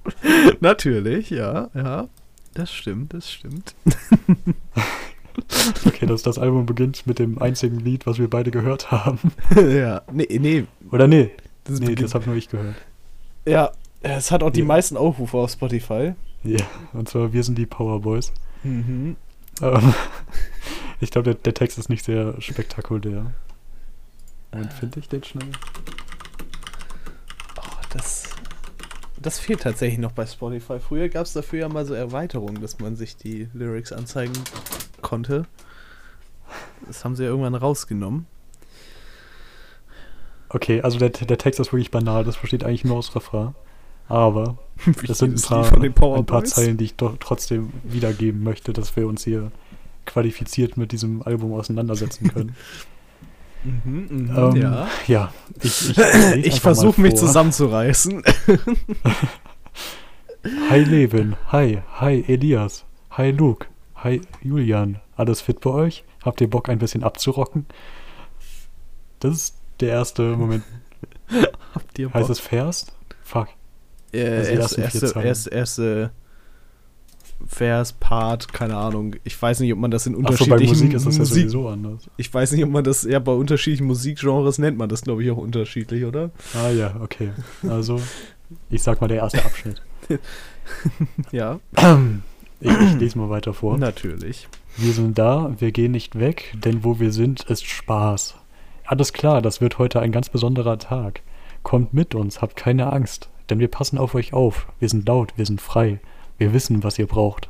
Natürlich, 0.62 1.30
ja, 1.30 1.70
ja. 1.74 2.08
Das 2.54 2.72
stimmt, 2.72 3.14
das 3.14 3.30
stimmt. 3.30 3.76
Okay, 5.86 6.06
das, 6.06 6.22
das 6.24 6.38
Album 6.38 6.66
beginnt 6.66 7.06
mit 7.08 7.20
dem 7.20 7.42
einzigen 7.42 7.80
Lied, 7.80 8.06
was 8.06 8.18
wir 8.20 8.30
beide 8.30 8.52
gehört 8.52 8.92
haben. 8.92 9.20
ja, 9.56 10.02
nee, 10.12 10.28
nee. 10.40 10.66
Oder 10.92 11.08
nee? 11.08 11.32
Das 11.64 11.80
Nee, 11.80 11.96
das 11.96 12.14
habe 12.14 12.26
nur 12.28 12.36
ich 12.36 12.50
gehört. 12.50 12.76
ja, 13.46 13.72
es 14.02 14.32
hat 14.32 14.44
auch 14.44 14.50
die 14.52 14.60
Ja. 14.60 14.66
meisten 14.66 14.98
Aufrufe 14.98 15.38
auf 15.38 15.52
Spotify. 15.52 16.14
Ja, 16.44 16.66
und 16.92 17.08
zwar 17.10 17.32
Wir 17.34 17.44
sind 17.44 17.58
die 17.58 17.66
Powerboys. 17.66 18.32
Mhm. 18.64 19.16
Ähm, 19.62 19.94
ich 21.00 21.10
glaube, 21.12 21.26
der, 21.26 21.36
der 21.36 21.54
Text 21.54 21.78
ist 21.78 21.90
nicht 21.90 22.04
sehr 22.04 22.40
spektakulär. 22.42 23.32
Und 24.52 24.74
finde 24.74 25.00
ich 25.00 25.08
den 25.10 25.24
schnell? 25.24 25.48
Oh, 27.58 27.62
das, 27.94 28.30
das 29.22 29.40
fehlt 29.40 29.62
tatsächlich 29.62 30.00
noch 30.00 30.12
bei 30.12 30.26
Spotify. 30.26 30.80
Früher 30.80 31.08
gab 31.10 31.26
es 31.26 31.34
dafür 31.34 31.60
ja 31.60 31.70
mal 31.70 31.86
so 31.86 31.94
Erweiterungen, 31.94 32.62
dass 32.62 32.80
man 32.80 32.96
sich 32.96 33.16
die 33.16 33.48
Lyrics 33.54 33.92
anzeigen 33.94 34.34
konnte. 35.04 35.46
Das 36.88 37.06
haben 37.06 37.16
sie 37.16 37.24
ja 37.24 37.30
irgendwann 37.30 37.56
rausgenommen. 37.56 38.26
Okay, 40.50 40.82
also 40.82 41.00
der, 41.00 41.10
der 41.10 41.38
Text 41.38 41.60
ist 41.60 41.74
wirklich 41.74 41.92
banal, 41.92 42.24
das 42.24 42.38
besteht 42.38 42.64
eigentlich 42.64 42.86
nur 42.86 42.98
aus 42.98 43.16
Refrain. 43.16 43.56
Aber 44.08 44.58
das 45.08 45.20
sind 45.20 45.34
ein 45.52 45.94
paar, 45.94 46.18
ein 46.18 46.26
paar. 46.26 46.44
Zeilen, 46.44 46.78
die 46.78 46.86
ich 46.86 46.96
doch 46.96 47.18
trotzdem 47.20 47.72
wiedergeben 47.84 48.44
möchte, 48.44 48.74
dass 48.74 48.96
wir 48.96 49.08
uns 49.08 49.24
hier 49.24 49.52
qualifiziert 50.06 50.76
mit 50.78 50.92
diesem 50.92 51.22
Album 51.24 51.54
auseinandersetzen 51.54 52.30
können. 52.30 52.56
Mhm, 53.66 54.08
mhm, 54.10 54.30
Ähm, 54.36 54.56
ja. 54.58 54.90
Ja, 55.08 55.32
ich, 55.62 55.98
ich, 55.98 56.46
Ich 56.46 56.60
versuche 56.60 57.00
mich 57.00 57.16
zusammenzureißen. 57.16 58.22
Hi 60.70 60.84
Levin, 60.84 61.38
hi, 61.50 61.80
hi 61.94 62.26
Elias, 62.28 62.84
hi 63.12 63.32
Luke, 63.32 63.68
hi 64.04 64.22
Julian. 64.42 65.00
Alles 65.16 65.42
fit 65.42 65.62
bei 65.62 65.70
euch? 65.70 66.04
Habt 66.24 66.42
ihr 66.42 66.50
Bock 66.50 66.70
ein 66.70 66.80
bisschen 66.80 67.04
abzurocken? 67.04 67.66
Das 69.20 69.34
ist 69.36 69.56
der 69.80 69.90
erste 69.90 70.36
Moment. 70.36 70.64
Habt 71.74 71.98
ihr 71.98 72.14
Heißt 72.14 72.30
es 72.30 72.40
First? 72.40 72.94
Fuck. 73.24 73.48
Äh, 74.12 74.26
Also 74.26 74.52
erste, 74.52 74.82
erste, 74.82 75.20
erste, 75.22 75.50
erste 75.50 76.12
Vers, 77.46 77.94
Part, 77.94 78.54
keine 78.54 78.78
Ahnung. 78.78 79.16
Ich 79.24 79.42
weiß 79.42 79.60
nicht, 79.60 79.74
ob 79.74 79.80
man 79.80 79.92
das 79.92 80.06
in 80.06 80.14
Achso, 80.26 80.46
bei 80.46 80.56
unterschiedlichen 80.56 80.70
Musik 80.70 80.94
ist 80.94 81.06
das 81.06 81.18
ja 81.18 81.26
sowieso 81.26 81.68
anders. 81.68 82.10
Ich 82.16 82.34
weiß 82.34 82.54
nicht, 82.54 82.64
ob 82.64 82.70
man 82.70 82.84
das, 82.84 83.04
ja, 83.04 83.20
bei 83.20 83.34
unterschiedlichen 83.34 83.86
Musikgenres 83.86 84.60
nennt 84.60 84.78
man 84.78 84.88
das, 84.88 85.02
glaube 85.02 85.24
ich, 85.24 85.32
auch 85.32 85.38
unterschiedlich, 85.38 86.06
oder? 86.06 86.32
Ah 86.54 86.70
ja, 86.70 86.96
okay. 87.02 87.32
Also, 87.68 88.02
ich 88.70 88.82
sag 88.82 89.02
mal 89.02 89.08
der 89.08 89.18
erste 89.18 89.44
Abschnitt. 89.44 89.82
Ja, 91.32 91.60
Ich, 92.64 92.72
ich 92.72 92.94
lese 92.94 93.18
mal 93.18 93.30
weiter 93.30 93.54
vor. 93.54 93.78
natürlich. 93.78 94.48
Wir 94.78 94.94
sind 94.94 95.20
da, 95.20 95.54
wir 95.58 95.74
gehen 95.74 95.92
nicht 95.92 96.18
weg, 96.18 96.56
denn 96.64 96.86
wo 96.86 96.98
wir 96.98 97.12
sind, 97.12 97.44
ist 97.44 97.66
Spaß. 97.66 98.36
Alles 98.86 99.12
klar, 99.12 99.42
das 99.42 99.60
wird 99.60 99.80
heute 99.80 100.00
ein 100.00 100.14
ganz 100.14 100.30
besonderer 100.30 100.80
Tag. 100.80 101.22
Kommt 101.62 101.94
mit 101.94 102.16
uns, 102.16 102.42
habt 102.42 102.56
keine 102.56 102.94
Angst, 102.94 103.30
denn 103.50 103.60
wir 103.60 103.68
passen 103.68 103.98
auf 103.98 104.16
euch 104.16 104.32
auf. 104.34 104.68
Wir 104.80 104.88
sind 104.88 105.06
laut, 105.06 105.34
wir 105.36 105.46
sind 105.46 105.60
frei. 105.60 106.00
Wir 106.38 106.54
wissen, 106.54 106.84
was 106.84 106.98
ihr 106.98 107.06
braucht. 107.06 107.50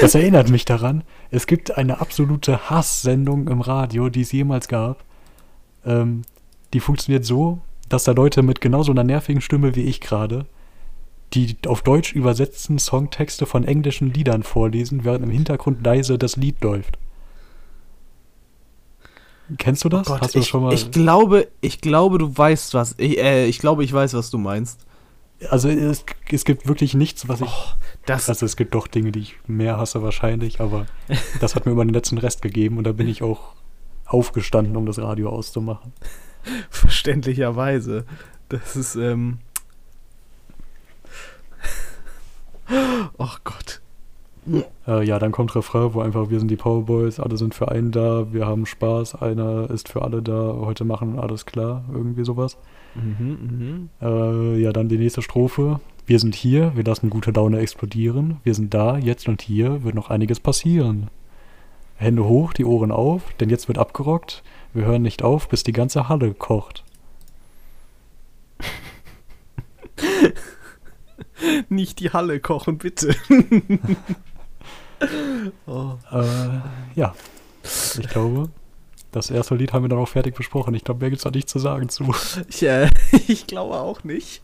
Das 0.00 0.14
erinnert 0.14 0.50
mich 0.50 0.64
daran, 0.64 1.04
es 1.30 1.46
gibt 1.46 1.76
eine 1.78 2.00
absolute 2.00 2.68
Hasssendung 2.68 3.48
im 3.48 3.60
Radio, 3.60 4.10
die 4.10 4.20
es 4.20 4.32
jemals 4.32 4.68
gab. 4.68 5.04
Ähm, 5.86 6.22
die 6.72 6.80
funktioniert 6.80 7.24
so, 7.24 7.60
dass 7.88 8.04
da 8.04 8.12
Leute 8.12 8.42
mit 8.42 8.60
genauso 8.60 8.92
einer 8.92 9.04
nervigen 9.04 9.40
Stimme 9.40 9.74
wie 9.74 9.82
ich 9.82 10.00
gerade 10.00 10.46
die 11.34 11.56
auf 11.66 11.82
Deutsch 11.82 12.12
übersetzten 12.12 12.78
Songtexte 12.78 13.46
von 13.46 13.64
englischen 13.64 14.12
Liedern 14.12 14.42
vorlesen, 14.42 15.04
während 15.04 15.24
im 15.24 15.30
Hintergrund 15.30 15.84
leise 15.84 16.18
das 16.18 16.36
Lied 16.36 16.62
läuft. 16.62 16.98
Kennst 19.58 19.84
du 19.84 19.88
das? 19.88 20.06
Oh 20.08 20.12
Gott, 20.12 20.22
Hast 20.22 20.34
du 20.34 20.38
das 20.38 20.46
ich, 20.46 20.50
schon 20.50 20.62
mal? 20.62 20.72
ich 20.72 20.90
glaube, 20.90 21.48
ich 21.60 21.80
glaube, 21.80 22.18
du 22.18 22.36
weißt 22.36 22.74
was. 22.74 22.94
Ich, 22.98 23.18
äh, 23.18 23.46
ich 23.46 23.58
glaube, 23.58 23.84
ich 23.84 23.92
weiß, 23.92 24.14
was 24.14 24.30
du 24.30 24.38
meinst. 24.38 24.86
also 25.50 25.68
es, 25.68 26.04
es 26.30 26.44
gibt 26.44 26.66
wirklich 26.68 26.94
nichts, 26.94 27.28
was 27.28 27.40
ich. 27.40 27.48
Oh, 27.48 27.74
das, 28.06 28.28
Also 28.28 28.46
es 28.46 28.56
gibt 28.56 28.74
doch 28.74 28.86
Dinge, 28.86 29.12
die 29.12 29.20
ich 29.20 29.36
mehr 29.46 29.76
hasse 29.76 30.02
wahrscheinlich, 30.02 30.60
aber 30.60 30.86
das 31.40 31.54
hat 31.54 31.66
mir 31.66 31.72
immer 31.72 31.84
den 31.84 31.94
letzten 31.94 32.18
Rest 32.18 32.42
gegeben 32.42 32.78
und 32.78 32.84
da 32.84 32.92
bin 32.92 33.08
ich 33.08 33.22
auch 33.22 33.54
aufgestanden, 34.06 34.76
um 34.76 34.86
das 34.86 34.98
Radio 34.98 35.30
auszumachen. 35.30 35.92
verständlicherweise. 36.70 38.04
Das 38.48 38.76
ist, 38.76 38.96
ähm. 38.96 39.38
Oh 43.18 43.34
Gott. 43.44 43.80
Äh, 44.88 45.04
ja, 45.06 45.18
dann 45.20 45.30
kommt 45.30 45.54
Refrain, 45.54 45.94
wo 45.94 46.00
einfach 46.00 46.30
wir 46.30 46.40
sind 46.40 46.50
die 46.50 46.56
Powerboys, 46.56 47.20
alle 47.20 47.36
sind 47.36 47.54
für 47.54 47.70
einen 47.70 47.92
da, 47.92 48.32
wir 48.32 48.46
haben 48.46 48.66
Spaß, 48.66 49.14
einer 49.22 49.70
ist 49.70 49.88
für 49.88 50.02
alle 50.02 50.20
da, 50.20 50.56
heute 50.58 50.84
machen 50.84 51.18
alles 51.18 51.46
klar, 51.46 51.84
irgendwie 51.92 52.24
sowas. 52.24 52.58
Mhm, 52.94 53.28
mhm. 53.28 53.88
Äh, 54.00 54.60
ja, 54.60 54.72
dann 54.72 54.88
die 54.88 54.98
nächste 54.98 55.22
Strophe. 55.22 55.80
Wir 56.06 56.18
sind 56.18 56.34
hier, 56.34 56.72
wir 56.74 56.82
lassen 56.82 57.10
gute 57.10 57.30
Laune 57.30 57.60
explodieren. 57.60 58.38
Wir 58.42 58.54
sind 58.54 58.74
da, 58.74 58.98
jetzt 58.98 59.28
und 59.28 59.40
hier 59.40 59.84
wird 59.84 59.94
noch 59.94 60.10
einiges 60.10 60.40
passieren. 60.40 61.08
Hände 61.94 62.24
hoch, 62.24 62.52
die 62.52 62.64
Ohren 62.64 62.90
auf, 62.90 63.32
denn 63.34 63.48
jetzt 63.48 63.68
wird 63.68 63.78
abgerockt. 63.78 64.42
Wir 64.74 64.86
hören 64.86 65.02
nicht 65.02 65.22
auf, 65.22 65.48
bis 65.48 65.62
die 65.62 65.72
ganze 65.72 66.08
Halle 66.08 66.34
kocht. 66.34 66.82
Nicht 71.68 72.00
die 72.00 72.10
Halle 72.10 72.40
kochen, 72.40 72.78
bitte. 72.78 73.14
oh. 75.66 75.94
Äh, 76.10 76.60
ja, 76.94 77.14
ich 77.64 78.08
glaube, 78.08 78.50
das 79.10 79.30
erste 79.30 79.54
Lied 79.54 79.72
haben 79.72 79.84
wir 79.84 79.88
dann 79.88 79.98
auch 79.98 80.08
fertig 80.08 80.34
besprochen. 80.34 80.74
Ich 80.74 80.84
glaube, 80.84 81.00
mehr 81.00 81.10
gibt's 81.10 81.24
da 81.24 81.30
nicht 81.30 81.48
zu 81.48 81.58
sagen 81.58 81.88
zu. 81.88 82.14
ich, 82.48 82.62
äh, 82.62 82.88
ich 83.28 83.46
glaube 83.46 83.74
auch 83.74 84.04
nicht. 84.04 84.42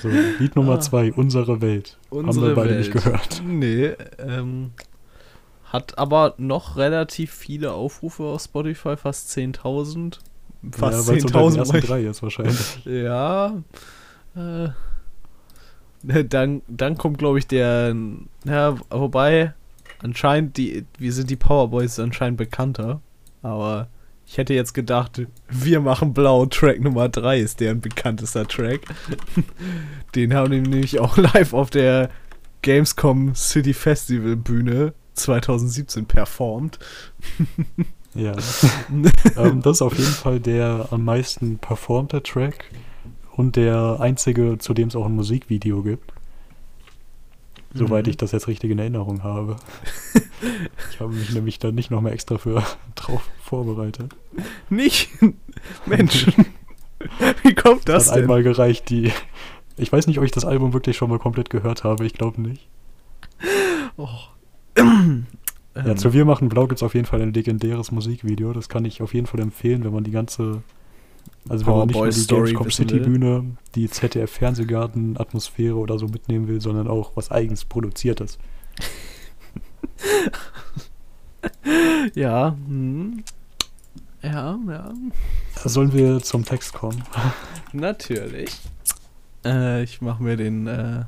So, 0.00 0.08
Lied 0.08 0.56
Nummer 0.56 0.74
Ah. 0.74 0.80
zwei, 0.80 1.12
Unsere 1.12 1.60
Welt. 1.60 1.98
haben 2.10 2.26
Unsere 2.28 2.48
wir 2.48 2.54
beide 2.54 2.70
Welt. 2.70 2.78
nicht 2.80 2.92
gehört. 2.92 3.42
Nee, 3.44 3.94
ähm, 4.18 4.72
hat 5.64 5.98
aber 5.98 6.34
noch 6.38 6.76
relativ 6.76 7.32
viele 7.32 7.72
Aufrufe 7.72 8.22
auf 8.24 8.42
Spotify, 8.42 8.96
fast 8.96 9.30
10.000. 9.36 10.18
fast 10.72 11.08
ja, 11.08 11.12
weil's 11.14 11.24
unter 11.24 11.40
den 11.40 11.50
10.000 11.50 11.58
ersten 11.58 11.74
Mal. 11.76 11.80
drei 11.82 12.02
ist 12.04 12.22
wahrscheinlich. 12.22 12.84
Ja. 12.86 13.62
Äh, 14.36 14.68
dann, 16.28 16.62
dann 16.68 16.96
kommt, 16.96 17.18
glaube 17.18 17.38
ich, 17.38 17.46
der. 17.46 17.94
Ja, 18.44 18.76
wobei, 18.90 19.54
anscheinend, 20.02 20.56
die, 20.56 20.84
wir 20.98 21.12
sind 21.12 21.30
die 21.30 21.36
Powerboys 21.36 21.98
anscheinend 21.98 22.38
bekannter. 22.38 23.00
Aber 23.42 23.88
ich 24.26 24.38
hätte 24.38 24.54
jetzt 24.54 24.74
gedacht, 24.74 25.22
wir 25.48 25.80
machen 25.80 26.14
blau. 26.14 26.46
Track 26.46 26.80
Nummer 26.80 27.08
3 27.08 27.40
ist 27.40 27.60
deren 27.60 27.80
bekanntester 27.80 28.46
Track. 28.46 28.80
Den 30.14 30.34
haben 30.34 30.52
die 30.52 30.60
nämlich 30.60 31.00
auch 31.00 31.16
live 31.34 31.52
auf 31.52 31.70
der 31.70 32.10
Gamescom 32.62 33.34
City 33.34 33.74
Festival 33.74 34.36
Bühne 34.36 34.94
2017 35.14 36.06
performt. 36.06 36.78
Ja. 38.14 38.34
ähm, 39.36 39.62
das 39.62 39.76
ist 39.76 39.82
auf 39.82 39.96
jeden 39.96 40.12
Fall 40.12 40.40
der 40.40 40.88
am 40.90 41.04
meisten 41.04 41.58
performte 41.58 42.22
Track 42.22 42.70
und 43.40 43.56
der 43.56 43.96
einzige, 44.00 44.58
zu 44.58 44.74
dem 44.74 44.88
es 44.88 44.96
auch 44.96 45.06
ein 45.06 45.16
Musikvideo 45.16 45.82
gibt. 45.82 46.12
Soweit 47.72 48.06
Mhm. 48.06 48.10
ich 48.10 48.16
das 48.16 48.32
jetzt 48.32 48.48
richtig 48.48 48.70
in 48.70 48.78
Erinnerung 48.78 49.22
habe. 49.22 49.56
ich 50.90 51.00
habe 51.00 51.12
mich 51.12 51.30
nämlich 51.32 51.58
da 51.58 51.70
nicht 51.72 51.90
nochmal 51.90 52.12
extra 52.12 52.36
für 52.38 52.62
drauf 52.96 53.22
vorbereitet. 53.42 54.14
Nicht? 54.68 55.10
Mensch. 55.86 56.26
Wie 57.42 57.54
kommt 57.54 57.88
das 57.88 58.08
Hat 58.08 58.16
denn? 58.16 58.22
einmal 58.24 58.42
gereicht, 58.42 58.90
die. 58.90 59.12
Ich 59.76 59.90
weiß 59.92 60.06
nicht, 60.06 60.18
ob 60.18 60.24
ich 60.24 60.32
das 60.32 60.44
Album 60.44 60.72
wirklich 60.72 60.96
schon 60.96 61.08
mal 61.10 61.18
komplett 61.18 61.48
gehört 61.48 61.84
habe. 61.84 62.04
Ich 62.04 62.12
glaube 62.12 62.40
nicht. 62.42 62.68
Oh. 63.96 64.08
Ja, 64.76 64.84
Ähm, 64.84 65.96
zu 65.96 66.12
Wir 66.12 66.24
machen 66.24 66.48
Blau 66.48 66.66
gibt 66.66 66.78
es 66.78 66.82
auf 66.82 66.94
jeden 66.94 67.06
Fall 67.06 67.22
ein 67.22 67.32
legendäres 67.32 67.90
Musikvideo. 67.92 68.52
Das 68.52 68.68
kann 68.68 68.84
ich 68.84 69.00
auf 69.00 69.14
jeden 69.14 69.26
Fall 69.26 69.40
empfehlen, 69.40 69.84
wenn 69.84 69.92
man 69.92 70.04
die 70.04 70.10
ganze. 70.10 70.62
Also 71.48 71.66
wenn 71.66 71.74
man 71.74 71.86
nicht 71.88 71.96
nur 71.96 72.06
die 72.06 72.12
Story 72.12 72.52
Gamescom 72.52 72.70
City 72.70 72.94
will. 72.96 73.04
Bühne, 73.04 73.56
die 73.74 73.88
ZDF 73.88 74.30
Fernsehgarten 74.30 75.16
Atmosphäre 75.18 75.76
oder 75.76 75.98
so 75.98 76.06
mitnehmen 76.06 76.48
will, 76.48 76.60
sondern 76.60 76.86
auch 76.86 77.12
was 77.16 77.30
eigens 77.30 77.64
produziertes. 77.64 78.38
Ja, 82.14 82.56
hm. 82.66 83.24
ja, 84.22 84.58
ja, 84.68 84.92
Sollen 85.64 85.92
wir 85.92 86.20
zum 86.20 86.44
Text 86.44 86.74
kommen? 86.74 87.02
natürlich. 87.72 88.50
Äh, 89.44 89.82
ich 89.82 90.00
mache 90.00 90.22
mir 90.22 90.36
den. 90.36 90.66
Äh 90.66 91.04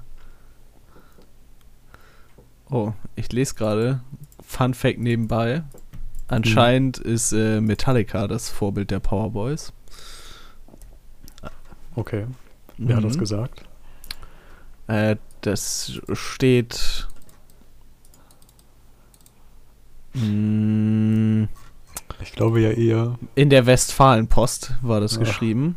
oh, 2.71 2.93
ich 3.17 3.33
lese 3.33 3.55
gerade. 3.55 4.01
Fun 4.43 4.75
Fact 4.75 4.99
nebenbei. 4.99 5.65
Anscheinend 6.29 6.99
ist 6.99 7.33
äh, 7.33 7.61
Metallica 7.61 8.27
das 8.27 8.49
Vorbild 8.49 8.91
der 8.91 9.01
Powerboys. 9.01 9.73
Okay. 11.97 12.27
Wer 12.79 12.97
hat 12.97 13.05
das 13.05 13.17
Mhm. 13.17 13.21
gesagt? 13.21 13.63
Äh, 14.89 15.17
das 15.43 16.01
steht. 16.13 17.07
Mm, 20.15 21.45
Ich 22.23 22.33
glaube 22.33 22.61
ja 22.61 22.71
eher. 22.71 23.19
In 23.35 23.51
der 23.51 23.67
Westfalenpost 23.67 24.75
war 24.83 25.01
das 25.01 25.15
Ja. 25.15 25.21
geschrieben. 25.21 25.77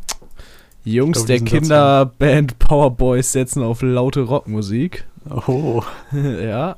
Jungs 0.83 1.17
glaub, 1.17 1.27
der 1.27 1.39
Kinderband 1.41 2.59
Powerboys 2.59 3.31
setzen 3.31 3.63
auf 3.63 3.81
laute 3.81 4.21
Rockmusik. 4.21 5.07
Oh, 5.47 5.81
ja. 6.13 6.75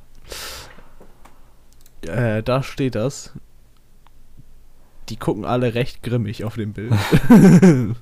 Äh, 2.04 2.42
da 2.44 2.64
steht 2.64 2.96
das. 2.96 3.34
Die 5.10 5.16
gucken 5.18 5.46
alle 5.46 5.74
recht 5.74 6.04
grimmig 6.04 6.44
auf 6.44 6.56
dem 6.56 6.74
Bild. 6.74 6.94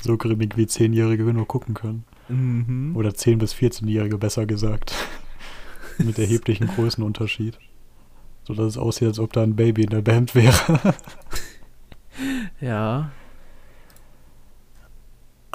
so 0.00 0.16
grimmig 0.16 0.56
wie 0.56 0.64
10-Jährige 0.64 1.24
nur 1.24 1.46
gucken 1.46 1.74
können. 1.74 2.04
mhm. 2.28 2.96
Oder 2.96 3.10
10- 3.10 3.38
bis 3.38 3.54
14-Jährige 3.54 4.16
besser 4.18 4.46
gesagt. 4.46 4.94
Mit 5.98 6.18
erheblichen 6.18 6.66
Größenunterschied. 6.68 7.58
So 8.44 8.54
dass 8.54 8.66
es 8.66 8.78
aussieht, 8.78 9.08
als 9.08 9.18
ob 9.18 9.32
da 9.34 9.42
ein 9.42 9.54
Baby 9.54 9.82
in 9.82 9.90
der 9.90 10.02
Band 10.02 10.34
wäre. 10.34 10.94
Ja. 12.60 13.10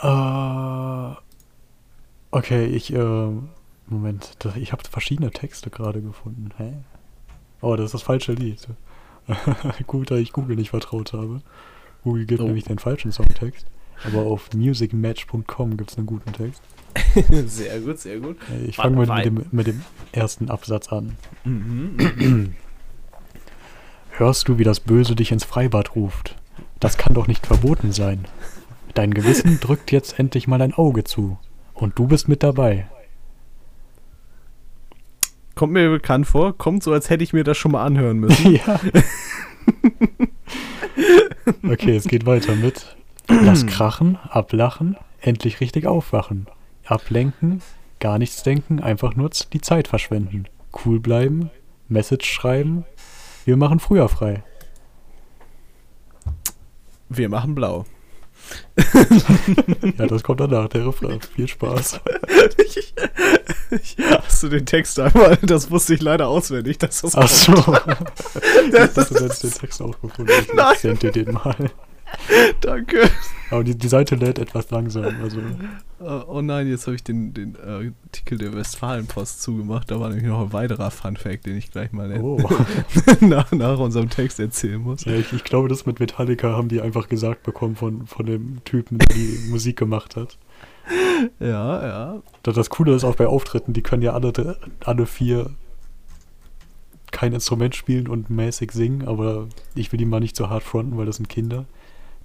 Äh, 0.01 1.15
okay, 2.31 2.65
ich, 2.65 2.93
äh, 2.93 3.29
Moment, 3.88 4.38
ich 4.55 4.71
habe 4.71 4.83
verschiedene 4.89 5.29
Texte 5.31 5.69
gerade 5.69 6.01
gefunden. 6.01 6.49
Hä? 6.57 6.73
Oh, 7.61 7.75
das 7.75 7.86
ist 7.88 7.93
das 7.93 8.01
falsche 8.01 8.33
Lied. 8.33 8.67
Gut, 9.88 10.11
da 10.11 10.15
ich 10.15 10.32
Google 10.34 10.55
nicht 10.55 10.69
vertraut 10.69 11.13
habe. 11.13 11.41
Google 12.03 12.26
gibt 12.26 12.41
Oh. 12.41 12.45
nämlich 12.45 12.65
den 12.65 12.80
falschen 12.80 13.11
Songtext. 13.11 13.65
Aber 14.05 14.23
auf 14.23 14.53
musicmatch.com 14.53 15.78
gibt 15.78 15.91
es 15.91 15.97
einen 15.97 16.05
guten 16.05 16.32
Text. 16.34 16.61
sehr 17.47 17.80
gut, 17.80 17.97
sehr 17.99 18.19
gut. 18.19 18.38
Äh, 18.51 18.65
Ich 18.65 18.76
fange 18.76 18.97
mit, 18.97 19.09
mit, 19.09 19.26
dem, 19.26 19.45
mit 19.51 19.67
dem 19.67 19.82
ersten 20.11 20.49
Absatz 20.49 20.89
an. 20.91 21.15
Mhm. 21.43 22.53
Hörst 24.11 24.47
du, 24.47 24.57
wie 24.57 24.63
das 24.63 24.80
Böse 24.80 25.15
dich 25.15 25.32
ins 25.32 25.43
Freibad 25.43 25.95
ruft? 25.95 26.36
Das 26.80 26.97
kann 26.97 27.13
doch 27.13 27.28
nicht 27.28 27.45
verboten 27.47 27.91
sein. 27.91 28.26
Dein 28.93 29.13
Gewissen 29.13 29.59
drückt 29.59 29.91
jetzt 29.91 30.19
endlich 30.19 30.47
mal 30.47 30.61
ein 30.61 30.73
Auge 30.73 31.03
zu. 31.03 31.38
Und 31.73 31.97
du 31.99 32.07
bist 32.07 32.28
mit 32.30 32.43
dabei. 32.43 32.88
Kommt 35.55 35.73
mir 35.73 35.89
bekannt 35.89 36.27
vor, 36.27 36.57
kommt 36.57 36.83
so, 36.83 36.91
als 36.91 37.09
hätte 37.09 37.23
ich 37.23 37.31
mir 37.31 37.45
das 37.45 37.57
schon 37.57 37.71
mal 37.71 37.83
anhören 37.83 38.19
müssen. 38.19 38.53
ja. 38.67 38.79
Okay, 41.63 41.95
es 41.95 42.05
geht 42.05 42.25
weiter 42.25 42.55
mit. 42.55 42.95
Lass 43.27 43.65
krachen, 43.67 44.17
ablachen, 44.29 44.97
endlich 45.21 45.61
richtig 45.61 45.87
aufwachen. 45.87 46.47
Ablenken, 46.85 47.61
gar 47.99 48.19
nichts 48.19 48.43
denken, 48.43 48.81
einfach 48.81 49.15
nur 49.15 49.29
die 49.53 49.61
Zeit 49.61 49.87
verschwenden. 49.87 50.47
Cool 50.85 50.99
bleiben, 50.99 51.49
Message 51.87 52.29
schreiben. 52.29 52.85
Wir 53.45 53.57
machen 53.57 53.79
früher 53.79 54.09
frei. 54.09 54.43
Wir 57.09 57.29
machen 57.29 57.55
blau. 57.55 57.85
Ja, 59.97 60.07
das 60.07 60.23
kommt 60.23 60.39
danach, 60.39 60.67
der 60.69 60.85
Refrain. 60.85 61.19
Viel 61.21 61.47
Spaß. 61.47 62.01
ich, 62.65 62.93
ich, 63.71 63.97
hast 64.09 64.43
du 64.43 64.49
den 64.49 64.65
Text 64.65 64.99
einmal? 64.99 65.37
Das 65.41 65.71
wusste 65.71 65.93
ich 65.93 66.01
leider 66.01 66.27
auswendig, 66.27 66.77
dass 66.77 67.01
das 67.01 67.15
Ach 67.15 67.27
so. 67.27 67.53
Das 67.53 68.89
Ich 68.89 68.93
dachte, 68.93 69.13
du 69.13 69.23
hättest 69.23 69.43
den 69.43 69.51
Text 69.51 69.81
auch 69.81 69.99
gefunden. 70.01 70.31
Ich 70.41 70.53
Nein. 70.53 70.75
sende 70.77 71.11
dir 71.11 71.23
den 71.23 71.33
mal. 71.35 71.55
Danke. 72.61 73.09
Aber 73.51 73.63
die, 73.63 73.77
die 73.77 73.87
Seite 73.87 74.15
lädt 74.15 74.39
etwas 74.39 74.69
langsam. 74.71 75.05
Also, 75.21 75.39
Oh, 75.99 76.23
oh 76.27 76.41
nein, 76.41 76.67
jetzt 76.67 76.87
habe 76.87 76.95
ich 76.95 77.03
den, 77.03 77.33
den 77.33 77.55
äh, 77.55 77.91
Artikel 78.07 78.37
der 78.37 78.53
Westfalenpost 78.53 79.41
zugemacht. 79.41 79.89
Da 79.89 79.99
war 79.99 80.09
nämlich 80.09 80.25
noch 80.27 80.41
ein 80.41 80.51
weiterer 80.53 80.91
Funfact, 80.91 81.45
den 81.45 81.55
ich 81.57 81.71
gleich 81.71 81.93
mal 81.93 82.19
oh. 82.21 82.37
nach, 83.21 83.51
nach 83.53 83.79
unserem 83.79 84.09
Text 84.09 84.39
erzählen 84.39 84.81
muss. 84.81 85.05
Ja, 85.05 85.13
ich, 85.13 85.31
ich 85.31 85.43
glaube, 85.45 85.69
das 85.69 85.85
mit 85.85 85.99
Metallica 86.01 86.49
haben 86.51 86.67
die 86.67 86.81
einfach 86.81 87.07
gesagt 87.07 87.43
bekommen 87.43 87.75
von, 87.77 88.07
von 88.07 88.25
dem 88.25 88.63
Typen, 88.65 88.97
der 88.97 89.07
die 89.07 89.47
Musik 89.49 89.77
gemacht 89.77 90.15
hat. 90.17 90.37
Ja, 91.39 91.85
ja. 91.87 92.21
Da- 92.43 92.51
Das 92.51 92.69
Coole 92.69 92.93
ist 92.93 93.03
auch 93.05 93.15
bei 93.15 93.27
Auftritten, 93.27 93.71
die 93.73 93.81
können 93.81 94.01
ja 94.03 94.13
alle, 94.13 94.57
alle 94.83 95.05
vier 95.05 95.51
kein 97.11 97.31
Instrument 97.33 97.75
spielen 97.75 98.07
und 98.09 98.29
mäßig 98.29 98.71
singen, 98.71 99.07
aber 99.07 99.47
ich 99.75 99.91
will 99.91 99.97
die 99.97 100.05
mal 100.05 100.19
nicht 100.19 100.35
so 100.35 100.49
hart 100.49 100.63
fronten, 100.63 100.97
weil 100.97 101.05
das 101.05 101.15
sind 101.15 101.29
Kinder. 101.29 101.65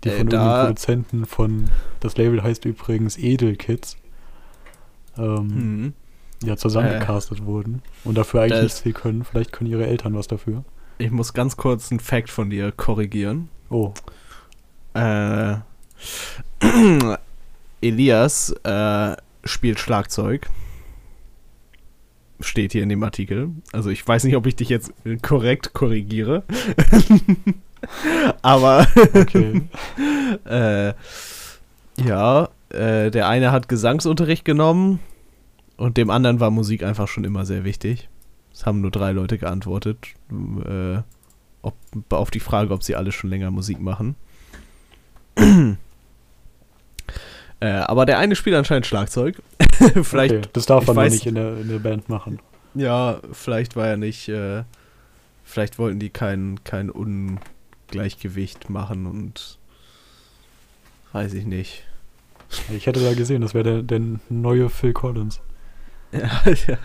Die 0.05 0.09
Äh, 0.09 0.19
von 0.19 0.27
da- 0.29 0.37
irgendeinem 0.39 0.61
Produzenten 0.67 1.27
von, 1.27 1.71
das 2.01 2.17
Label 2.17 2.43
heißt 2.43 2.65
übrigens 2.65 3.19
Edelkids, 3.19 3.97
ähm, 5.19 5.47
Mhm. 5.47 5.93
ja, 6.43 6.57
zusammengecastet 6.57 7.45
wurden 7.45 7.83
und 8.05 8.17
dafür 8.17 8.43
eigentlich 8.43 8.63
nichts 8.63 8.81
viel 8.81 8.93
können. 8.95 9.25
Vielleicht 9.25 9.53
können 9.53 9.71
ihre 9.71 9.87
Eltern 9.87 10.15
was 10.15 10.27
dafür. 10.27 10.65
Ich 10.99 11.11
muss 11.11 11.33
ganz 11.35 11.57
kurz 11.57 11.91
einen 11.91 12.01
Fact 12.01 12.31
von 12.31 12.51
dir 12.51 12.73
korrigieren. 12.73 13.49
Oh, 13.69 13.93
Äh, 14.95 15.57
Elias 17.81 18.51
äh, 18.65 19.17
spielt 19.45 19.79
Schlagzeug. 19.79 20.49
Steht 22.41 22.73
hier 22.73 22.83
in 22.83 22.89
dem 22.89 23.03
Artikel. 23.03 23.51
Also 23.73 23.91
ich 23.91 24.07
weiß 24.07 24.25
nicht, 24.25 24.37
ob 24.37 24.47
ich 24.47 24.57
dich 24.57 24.69
jetzt 24.69 24.93
korrekt 25.23 25.73
korrigiere. 25.73 26.43
Aber 28.43 28.87
okay. 29.15 29.63
äh, 30.45 30.95
ja, 32.03 32.49
äh, 32.71 33.11
der 33.11 33.29
eine 33.29 33.53
hat 33.53 33.69
Gesangsunterricht 33.69 34.45
genommen 34.45 35.01
und 35.77 35.97
dem 35.97 36.11
anderen 36.11 36.41
war 36.41 36.51
Musik 36.51 36.83
einfach 36.83 37.09
schon 37.09 37.25
immer 37.25 37.45
sehr 37.45 37.65
wichtig. 37.65 38.09
Es 38.53 38.67
haben 38.67 38.81
nur 38.81 38.91
drei 38.91 39.13
Leute 39.13 39.39
geantwortet. 39.39 39.99
Äh, 40.31 40.99
ob, 41.63 41.75
auf 42.11 42.31
die 42.31 42.41
Frage, 42.41 42.73
ob 42.73 42.83
sie 42.83 42.97
alle 42.97 43.13
schon 43.13 43.31
länger 43.31 43.51
Musik 43.51 43.81
machen. 43.81 44.17
Äh, 47.61 47.69
aber 47.71 48.07
der 48.07 48.19
eine 48.19 48.35
spielt 48.37 48.57
anscheinend 48.57 48.87
Schlagzeug. 48.87 49.43
vielleicht, 50.03 50.35
okay. 50.35 50.49
Das 50.53 50.67
darf 50.67 50.87
man 50.87 50.97
weiß- 50.97 51.11
nicht 51.11 51.27
in 51.27 51.35
der, 51.35 51.57
in 51.59 51.69
der 51.69 51.79
Band 51.79 52.09
machen. 52.09 52.41
ja, 52.75 53.21
vielleicht 53.33 53.77
war 53.77 53.87
er 53.87 53.97
nicht, 53.97 54.29
äh, 54.29 54.65
vielleicht 55.45 55.79
wollten 55.79 55.99
die 55.99 56.11
kein, 56.11 56.61
kein 56.65 56.91
Ungleichgewicht 56.91 58.71
machen 58.71 59.07
und 59.07 59.59
weiß 61.13 61.35
ich 61.35 61.45
nicht. 61.45 61.85
Ich 62.75 62.87
hätte 62.87 63.01
da 63.01 63.15
gesehen, 63.15 63.43
das 63.43 63.55
wäre 63.55 63.83
der, 63.83 63.83
der 63.83 64.01
neue 64.29 64.69
Phil 64.71 64.93
Collins. 64.93 65.41
Ja, 66.13 66.43
ja, 66.67 66.79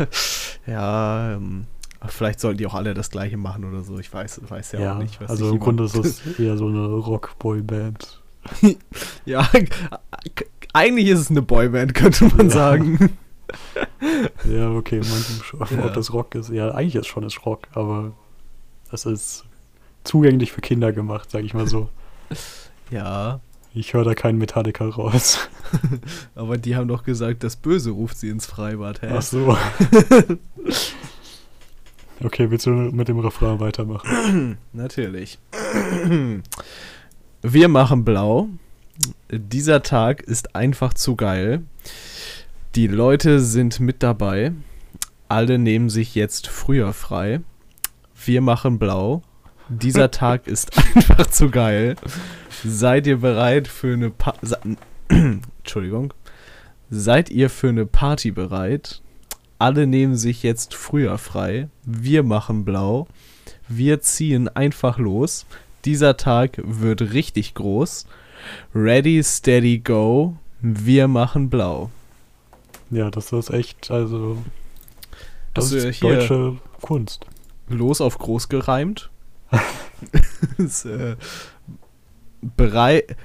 ja 0.67 1.33
ähm, 1.33 1.65
vielleicht 2.07 2.39
sollten 2.39 2.57
die 2.59 2.67
auch 2.67 2.75
alle 2.75 2.93
das 2.93 3.09
gleiche 3.09 3.37
machen 3.37 3.65
oder 3.65 3.81
so. 3.81 3.97
Ich 3.99 4.13
weiß, 4.13 4.41
weiß 4.47 4.73
ja, 4.73 4.79
Ja, 4.79 4.93
auch 4.95 4.99
nicht, 4.99 5.19
was 5.21 5.29
also 5.29 5.51
im 5.51 5.59
Grunde 5.59 5.85
ist 5.85 5.95
es 5.95 6.21
eher 6.39 6.57
so 6.57 6.67
eine 6.67 6.85
Rock-Boy-Band. 6.85 8.21
Ja, 9.25 9.49
eigentlich 10.73 11.07
ist 11.07 11.19
es 11.19 11.31
eine 11.31 11.41
Boyband, 11.41 11.93
könnte 11.93 12.25
man 12.25 12.47
Ja. 12.49 12.53
sagen. 12.53 13.09
Ja, 14.49 14.71
okay, 14.71 14.97
manchen 14.97 15.43
schon. 15.43 15.59
Ja. 15.77 15.85
Ob 15.85 15.93
das 15.93 16.11
Rock 16.11 16.33
ist, 16.35 16.49
ja, 16.49 16.71
eigentlich 16.71 16.95
ist 16.95 17.07
schon 17.07 17.23
es 17.23 17.45
Rock, 17.45 17.67
aber 17.73 18.11
es 18.91 19.05
ist 19.05 19.45
zugänglich 20.03 20.51
für 20.51 20.61
Kinder 20.61 20.91
gemacht, 20.91 21.29
sag 21.31 21.43
ich 21.43 21.53
mal 21.53 21.67
so. 21.67 21.89
Ja, 22.91 23.39
Ich 23.73 23.93
höre 23.93 24.03
da 24.03 24.13
keinen 24.15 24.37
Metallica 24.39 24.85
raus. 24.87 25.47
aber 26.35 26.57
die 26.57 26.75
haben 26.75 26.87
doch 26.87 27.03
gesagt, 27.03 27.43
das 27.43 27.55
Böse 27.55 27.91
ruft 27.91 28.17
sie 28.17 28.29
ins 28.29 28.45
Freibad. 28.47 29.01
Hä? 29.01 29.09
Ach 29.15 29.21
so. 29.21 29.55
Okay, 32.23 32.49
willst 32.49 32.65
du 32.65 32.69
mit 32.71 33.07
dem 33.07 33.19
Refrain 33.19 33.59
weitermachen? 33.59 34.57
Natürlich. 34.73 35.37
Wir 37.47 37.67
machen 37.67 38.03
blau. 38.03 38.49
Dieser 39.29 39.83
Tag 39.83 40.23
ist 40.23 40.55
einfach 40.55 40.95
zu 40.95 41.15
geil. 41.15 41.61
Die 42.73 42.87
Leute 42.87 43.39
sind 43.39 43.79
mit 43.79 44.01
dabei. 44.01 44.51
Alle 45.27 45.59
nehmen 45.59 45.91
sich 45.91 46.15
jetzt 46.15 46.47
früher 46.47 46.91
frei. 46.91 47.41
Wir 48.25 48.41
machen 48.41 48.79
blau. 48.79 49.21
Dieser 49.69 50.09
Tag 50.11 50.47
ist 50.47 50.75
einfach 50.75 51.27
zu 51.27 51.51
geil. 51.51 51.97
Seid 52.63 53.05
ihr 53.05 53.17
bereit 53.17 53.67
für 53.67 53.93
eine 53.93 54.09
pa 54.09 54.33
Entschuldigung. 55.07 56.15
Seid 56.89 57.29
ihr 57.29 57.51
für 57.51 57.69
eine 57.69 57.85
Party 57.85 58.31
bereit? 58.31 59.03
Alle 59.59 59.85
nehmen 59.85 60.15
sich 60.15 60.41
jetzt 60.41 60.73
früher 60.73 61.19
frei. 61.19 61.69
Wir 61.83 62.23
machen 62.23 62.65
blau. 62.65 63.05
Wir 63.67 64.01
ziehen 64.01 64.47
einfach 64.47 64.97
los. 64.97 65.45
Dieser 65.85 66.17
Tag 66.17 66.59
wird 66.63 67.13
richtig 67.13 67.53
groß. 67.53 68.07
Ready, 68.73 69.21
steady, 69.23 69.79
go. 69.79 70.35
Wir 70.61 71.07
machen 71.07 71.49
blau. 71.49 71.91
Ja, 72.89 73.11
das 73.11 73.31
ist 73.31 73.51
echt, 73.51 73.91
also. 73.91 74.37
Das 75.53 75.65
Also 75.65 75.87
ist 75.87 76.01
deutsche 76.01 76.57
Kunst. 76.81 77.25
Los 77.67 78.01
auf 78.01 78.17
groß 78.17 78.49
gereimt. 78.49 79.09
ist, 80.57 80.85
äh, 80.85 81.15
bereit. 82.41 83.15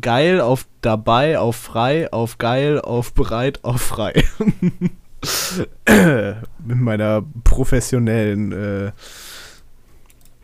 Geil 0.00 0.40
auf 0.40 0.66
dabei, 0.80 1.40
auf 1.40 1.56
frei, 1.56 2.12
auf 2.12 2.38
geil, 2.38 2.80
auf 2.80 3.12
bereit, 3.12 3.64
auf 3.64 3.80
frei. 3.80 4.24
Mit 6.64 6.78
meiner 6.78 7.24
professionellen, 7.42 8.52
äh, 8.52 8.92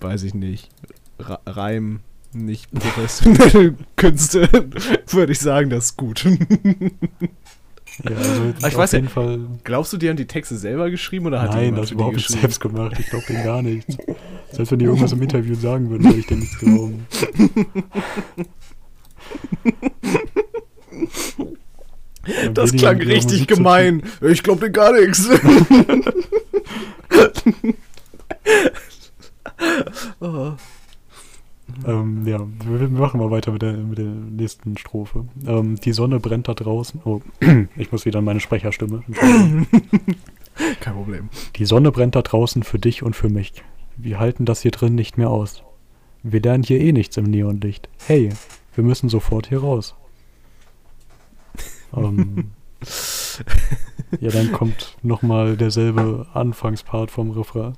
weiß 0.01 0.23
ich 0.25 0.35
nicht, 0.35 0.69
Ra 1.19 1.41
Reim, 1.47 2.01
nicht 2.33 2.71
professionelle 2.73 3.75
Künste, 3.97 4.49
würde 5.11 5.33
ich 5.33 5.39
sagen, 5.39 5.71
das 5.71 5.87
ist 5.87 5.97
gut. 5.97 6.25
Ja, 6.25 8.15
also 8.17 8.53
ich 8.59 8.65
auf 8.65 8.77
weiß 8.77 8.93
ja- 8.93 8.99
jeden 8.99 9.09
Fall. 9.09 9.41
Glaubst 9.65 9.93
du, 9.93 9.97
die 9.97 10.09
haben 10.09 10.17
die 10.17 10.27
Texte 10.27 10.57
selber 10.59 10.91
geschrieben 10.91 11.27
oder 11.27 11.41
hat 11.41 11.55
die 11.55 11.59
Nein, 11.59 11.75
das 11.77 11.85
für 11.85 11.87
die 11.89 11.95
überhaupt 11.95 12.17
nicht 12.17 12.29
selbst 12.29 12.61
gemacht. 12.61 12.97
Ich 12.99 13.07
glaube 13.09 13.25
denen 13.27 13.45
gar 13.45 13.63
nichts. 13.63 13.97
Selbst 14.53 14.71
wenn 14.73 14.79
die 14.79 14.85
irgendwas 14.85 15.13
im 15.13 15.23
Interview 15.23 15.55
sagen 15.55 15.89
würden, 15.91 16.05
würde 16.05 16.19
ich 16.19 16.27
denen 16.27 16.41
nichts 16.41 16.59
glauben. 16.59 17.07
Das 22.55 22.73
klang 22.73 23.01
richtig 23.01 23.47
gemein. 23.47 24.03
Ich 24.21 24.43
glaube 24.43 24.67
dir 24.67 24.71
gar 24.73 24.93
nichts. 24.93 25.29
Oh. 30.21 30.53
Ähm, 31.85 32.27
ja, 32.27 32.41
wir, 32.65 32.81
wir 32.81 32.89
machen 32.89 33.19
mal 33.21 33.31
weiter 33.31 33.53
mit 33.53 33.63
der, 33.63 33.73
mit 33.73 33.99
der 33.99 34.07
nächsten 34.07 34.77
Strophe. 34.79 35.27
Ähm, 35.47 35.77
die 35.77 35.93
Sonne 35.93 36.21
brennt 36.21 36.49
da 36.49 36.55
draußen. 36.55 37.01
Oh, 37.05 37.21
ich 37.77 37.93
muss 37.93 38.05
wieder 38.05 38.21
an 38.21 38.25
meine 38.25 38.41
Sprecherstimme. 38.41 39.03
Kein 40.81 40.95
Problem. 40.95 41.29
Die 41.57 41.67
Sonne 41.67 41.91
brennt 41.93 42.15
da 42.15 42.23
draußen 42.23 42.63
für 42.63 42.79
dich 42.79 43.03
und 43.03 43.17
für 43.17 43.29
mich. 43.29 43.65
Wir 43.97 44.19
halten 44.21 44.45
das 44.45 44.63
hier 44.63 44.71
drin 44.71 44.95
nicht 44.95 45.19
mehr 45.19 45.31
aus. 45.31 45.63
Wir 46.23 46.41
lernen 46.41 46.63
hier 46.63 46.81
eh 46.81 46.93
nichts 46.93 47.17
im 47.17 47.25
Neonlicht. 47.25 47.89
Hey, 48.07 48.31
wir 48.75 48.85
müssen 48.85 49.09
sofort 49.09 49.49
hier 49.49 49.61
raus. 49.61 49.95
Ähm, 51.97 52.51
ja, 54.21 54.31
dann 54.31 54.53
kommt 54.53 54.97
nochmal 55.03 55.57
derselbe 55.57 56.27
Anfangspart 56.35 57.13
vom 57.13 57.31
Refrain. 57.31 57.75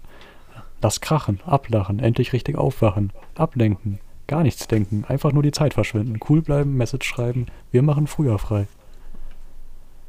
Lass 0.80 1.00
krachen, 1.00 1.40
ablachen, 1.44 1.98
endlich 1.98 2.32
richtig 2.32 2.56
aufwachen, 2.56 3.12
ablenken, 3.34 3.98
gar 4.28 4.42
nichts 4.42 4.68
denken, 4.68 5.04
einfach 5.08 5.32
nur 5.32 5.42
die 5.42 5.50
Zeit 5.52 5.74
verschwinden, 5.74 6.20
cool 6.28 6.40
bleiben, 6.42 6.76
Message 6.76 7.06
schreiben, 7.08 7.46
wir 7.72 7.82
machen 7.82 8.06
früher 8.06 8.38
frei. 8.38 8.66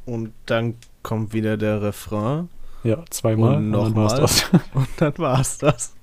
Und 0.06 0.32
dann 0.46 0.74
kommt 1.02 1.32
wieder 1.32 1.56
der 1.56 1.82
Refrain 1.82 2.48
Ja, 2.82 3.04
zweimal 3.10 3.56
Und 3.56 3.72
dann 3.72 3.94
war's 3.94 4.14
das. 4.14 4.44
und 4.74 4.88
dann 4.96 5.12
war's 5.18 5.58
das. 5.58 5.94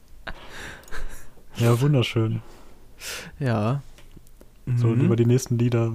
Ja, 1.57 1.79
wunderschön. 1.81 2.41
Ja. 3.39 3.81
So, 4.75 4.87
und 4.89 4.99
Mhm. 4.99 5.05
über 5.05 5.15
die 5.15 5.25
nächsten 5.25 5.57
Lieder, 5.57 5.93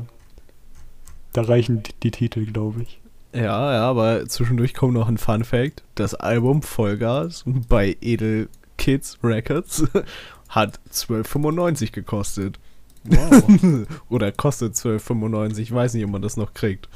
da 1.33 1.43
reichen 1.43 1.83
die, 1.83 1.93
die 2.03 2.11
Titel, 2.11 2.47
glaube 2.47 2.83
ich. 2.83 3.01
Ja, 3.35 3.73
ja, 3.73 3.89
aber 3.89 4.27
zwischendurch 4.27 4.75
kommt 4.75 4.95
noch 4.95 5.09
ein 5.09 5.19
Fun 5.19 5.45
Fact. 5.45 5.83
Das 5.95 6.15
Album 6.15 6.63
Vollgas 6.63 7.45
bei 7.47 7.97
Edel 8.01 8.49
Kids 8.79 9.19
Records 9.23 9.85
hat 10.49 10.81
12,95 10.93 11.93
gekostet. 11.93 12.59
Wow. 13.05 13.87
Oder 14.11 14.31
kostet 14.33 14.75
12,95. 14.75 15.59
Ich 15.59 15.73
weiß 15.75 15.95
nicht, 15.95 16.05
ob 16.05 16.11
man 16.11 16.23
das 16.23 16.37
noch 16.37 16.55
kriegt. 16.55 16.89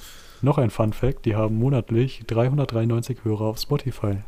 Noch 0.42 0.58
ein 0.58 0.70
Fun 0.70 0.92
Fact, 0.92 1.24
die 1.24 1.34
haben 1.34 1.56
monatlich 1.56 2.22
393 2.26 3.18
Hörer 3.24 3.40
auf 3.46 3.58
Spotify. 3.58 4.18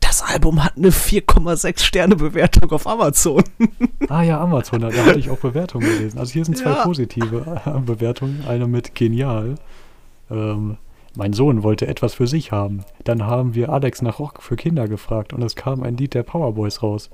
Das 0.00 0.22
Album 0.22 0.64
hat 0.64 0.76
eine 0.76 0.90
4,6 0.90 1.80
Sterne 1.82 2.16
Bewertung 2.16 2.70
auf 2.70 2.86
Amazon. 2.86 3.42
Ah 4.10 4.22
ja, 4.22 4.40
Amazon, 4.40 4.80
da 4.80 4.90
hatte 4.90 5.18
ich 5.18 5.28
auch 5.28 5.36
Bewertungen 5.38 5.84
gelesen. 5.86 6.18
Also 6.18 6.32
hier 6.32 6.42
sind 6.46 6.56
zwei 6.56 6.70
Ja. 6.70 6.84
positive 6.84 7.60
äh, 7.66 7.78
Bewertungen. 7.80 8.42
Eine 8.48 8.66
mit 8.66 8.94
genial. 8.94 9.56
Ähm, 10.30 10.78
mein 11.18 11.32
Sohn 11.32 11.64
wollte 11.64 11.88
etwas 11.88 12.14
für 12.14 12.28
sich 12.28 12.52
haben. 12.52 12.84
Dann 13.02 13.24
haben 13.24 13.56
wir 13.56 13.70
Alex 13.70 14.02
nach 14.02 14.20
Rock 14.20 14.40
für 14.40 14.54
Kinder 14.54 14.86
gefragt 14.86 15.32
und 15.32 15.42
es 15.42 15.56
kam 15.56 15.82
ein 15.82 15.96
Lied 15.96 16.14
der 16.14 16.22
Powerboys 16.22 16.80
raus. 16.80 17.10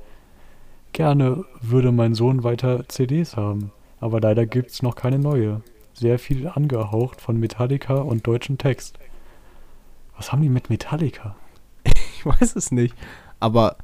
Gerne 0.93 1.47
würde 1.63 1.91
mein 1.91 2.15
Sohn 2.15 2.45
weiter 2.45 2.87
CDs 2.87 3.35
haben, 3.35 3.73
aber 4.01 4.21
leider 4.21 4.45
gibt's 4.45 4.83
noch 4.83 4.95
keine 4.95 5.19
neue. 5.19 5.63
Sehr 5.95 6.19
viel 6.19 6.47
angehaucht 6.49 7.23
von 7.23 7.41
Metallica 7.41 7.95
und 7.95 8.27
deutschen 8.27 8.59
Text. 8.59 8.99
Was 10.19 10.33
haben 10.33 10.43
die 10.43 10.51
mit 10.51 10.69
Metallica? 10.69 11.35
Ich 12.17 12.27
weiß 12.27 12.57
es 12.57 12.73
nicht. 12.73 12.95
Aber 13.41 13.77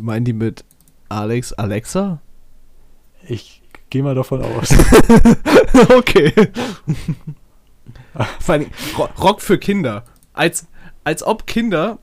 meinen 0.00 0.24
die 0.24 0.32
mit 0.32 0.64
Alex 1.08 1.52
Alexa? 1.52 2.20
Ich 3.28 3.60
gehe 3.88 4.04
mal 4.04 4.14
davon 4.14 4.42
aus. 4.42 4.72
okay. 5.96 6.32
Vor 8.40 8.54
allem 8.54 8.66
Ro- 8.98 9.08
Rock 9.20 9.40
für 9.40 9.58
Kinder. 9.58 10.04
Als, 10.32 10.66
als 11.04 11.22
ob 11.22 11.46
Kinder 11.46 11.98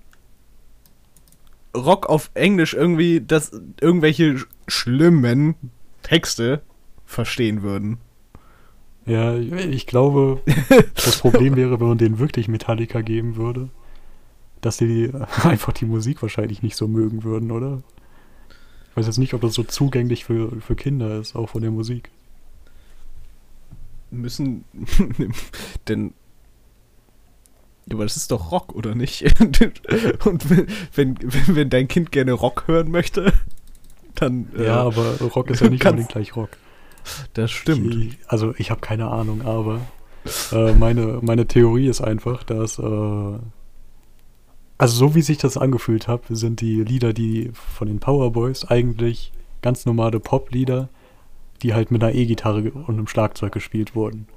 Rock 1.75 2.07
auf 2.07 2.31
Englisch 2.33 2.73
irgendwie 2.73 3.21
das 3.21 3.51
irgendwelche 3.81 4.31
sch- 4.33 4.45
schlimmen 4.67 5.55
Texte 6.01 6.61
verstehen 7.05 7.61
würden. 7.61 7.97
Ja, 9.05 9.35
ich 9.37 9.85
glaube, 9.87 10.41
das 10.95 11.19
Problem 11.19 11.55
wäre, 11.55 11.79
wenn 11.79 11.87
man 11.87 11.97
denen 11.97 12.19
wirklich 12.19 12.47
Metallica 12.47 13.01
geben 13.01 13.35
würde, 13.35 13.69
dass 14.61 14.77
die 14.77 15.11
einfach 15.43 15.73
die 15.73 15.85
Musik 15.85 16.21
wahrscheinlich 16.21 16.63
nicht 16.63 16.75
so 16.75 16.87
mögen 16.87 17.23
würden, 17.23 17.51
oder? 17.51 17.81
Ich 18.89 18.97
weiß 18.97 19.05
jetzt 19.05 19.19
nicht, 19.19 19.33
ob 19.35 19.41
das 19.41 19.53
so 19.53 19.63
zugänglich 19.63 20.25
für, 20.25 20.59
für 20.59 20.75
Kinder 20.75 21.19
ist, 21.19 21.35
auch 21.35 21.49
von 21.49 21.61
der 21.61 21.71
Musik. 21.71 22.09
Müssen 24.09 24.63
denn 25.87 26.13
Ja, 27.87 27.95
aber 27.95 28.03
das 28.03 28.17
ist 28.17 28.31
doch 28.31 28.51
Rock, 28.51 28.73
oder 28.73 28.95
nicht? 28.95 29.23
Und 30.25 30.49
wenn, 30.49 30.67
wenn, 30.95 31.17
wenn 31.55 31.69
dein 31.69 31.87
Kind 31.87 32.11
gerne 32.11 32.33
Rock 32.33 32.63
hören 32.67 32.91
möchte, 32.91 33.33
dann. 34.15 34.47
äh, 34.57 34.65
Ja, 34.65 34.81
aber 34.83 35.19
Rock 35.35 35.49
ist 35.49 35.61
ja 35.61 35.69
nicht 35.69 35.85
unbedingt 35.85 36.09
gleich 36.09 36.35
Rock. 36.35 36.49
Das 37.33 37.51
stimmt. 37.51 37.95
Ich, 37.95 38.17
also 38.27 38.53
ich 38.57 38.71
habe 38.71 38.81
keine 38.81 39.07
Ahnung, 39.09 39.41
aber 39.43 39.79
äh, 40.51 40.73
meine, 40.73 41.19
meine 41.21 41.47
Theorie 41.47 41.87
ist 41.87 42.01
einfach, 42.01 42.43
dass 42.43 42.79
äh, 42.79 43.39
also 44.77 44.95
so 44.95 45.15
wie 45.15 45.21
sich 45.21 45.37
das 45.37 45.57
angefühlt 45.57 46.07
hat, 46.07 46.23
sind 46.29 46.61
die 46.61 46.83
Lieder, 46.83 47.13
die 47.13 47.51
von 47.53 47.87
den 47.87 47.99
Powerboys 47.99 48.65
eigentlich 48.65 49.31
ganz 49.61 49.85
normale 49.85 50.19
Pop-Lieder, 50.19 50.89
die 51.61 51.73
halt 51.73 51.91
mit 51.91 52.03
einer 52.03 52.13
E-Gitarre 52.13 52.71
und 52.71 52.89
einem 52.89 53.07
Schlagzeug 53.07 53.51
gespielt 53.53 53.95
wurden. 53.95 54.27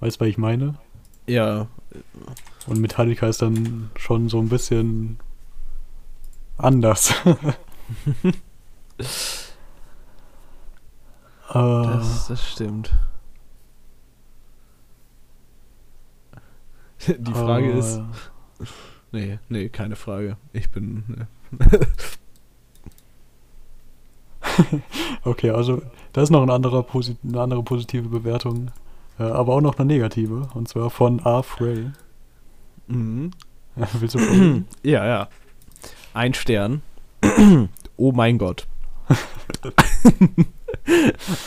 Weißt 0.00 0.16
du, 0.16 0.20
was 0.20 0.28
ich 0.28 0.38
meine? 0.38 0.74
Ja. 1.26 1.68
Und 2.66 2.80
Metallica 2.80 3.28
ist 3.28 3.42
dann 3.42 3.90
schon 3.96 4.28
so 4.28 4.38
ein 4.40 4.48
bisschen 4.48 5.18
anders. 6.58 7.14
das, 11.52 12.26
das 12.28 12.50
stimmt. 12.50 12.92
Die 17.06 17.32
Frage 17.32 17.74
uh, 17.74 17.78
ist. 17.78 18.00
Nee, 19.14 19.38
nee, 19.50 19.68
keine 19.68 19.94
Frage. 19.94 20.38
Ich 20.54 20.70
bin. 20.70 21.26
Nee. 21.50 21.78
okay, 25.24 25.50
also 25.50 25.82
da 26.12 26.22
ist 26.22 26.30
noch 26.30 26.42
ein 26.42 26.50
anderer 26.50 26.86
eine 26.94 27.40
andere 27.40 27.62
positive 27.62 28.08
Bewertung, 28.08 28.70
äh, 29.18 29.24
aber 29.24 29.54
auch 29.54 29.60
noch 29.60 29.78
eine 29.78 29.86
negative, 29.86 30.48
und 30.54 30.68
zwar 30.68 30.90
von 30.90 31.24
A. 31.24 31.42
Frey. 31.42 31.90
Mhm. 32.86 33.30
Willst 33.98 34.14
du 34.14 34.18
Ja, 34.82 35.06
ja. 35.06 35.28
Ein 36.14 36.34
Stern. 36.34 36.82
oh 37.96 38.12
mein 38.12 38.38
Gott. 38.38 38.66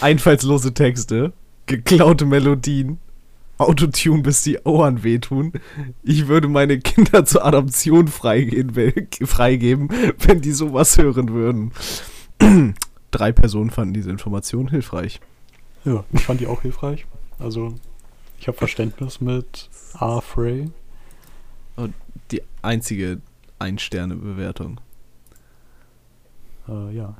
Einfallslose 0.01 0.73
Texte, 0.73 1.33
geklaute 1.65 2.25
Melodien, 2.25 2.99
Autotune, 3.57 4.21
bis 4.21 4.43
die 4.43 4.59
Ohren 4.63 5.03
wehtun. 5.03 5.53
Ich 6.03 6.27
würde 6.27 6.47
meine 6.47 6.79
Kinder 6.79 7.25
zur 7.25 7.45
Adoption 7.45 8.07
freigeben, 8.07 8.75
wenn 8.75 10.41
die 10.41 10.51
sowas 10.51 10.97
hören 10.97 11.29
würden. 11.29 11.71
Drei 13.15 13.31
Personen 13.31 13.69
fanden 13.69 13.93
diese 13.93 14.09
Information 14.09 14.67
hilfreich. 14.67 15.21
Ja, 15.85 16.03
ich 16.11 16.25
fand 16.25 16.41
die 16.41 16.47
auch 16.47 16.63
hilfreich. 16.63 17.05
Also, 17.39 17.73
ich 18.37 18.49
habe 18.49 18.57
Verständnis 18.57 19.21
mit 19.21 19.69
A. 19.93 20.19
Frey. 20.19 20.69
Und 21.77 21.93
die 22.31 22.41
einzige 22.61 23.21
Ein-Sterne-Bewertung. 23.57 24.81
Äh, 26.67 26.93
ja. 26.93 27.15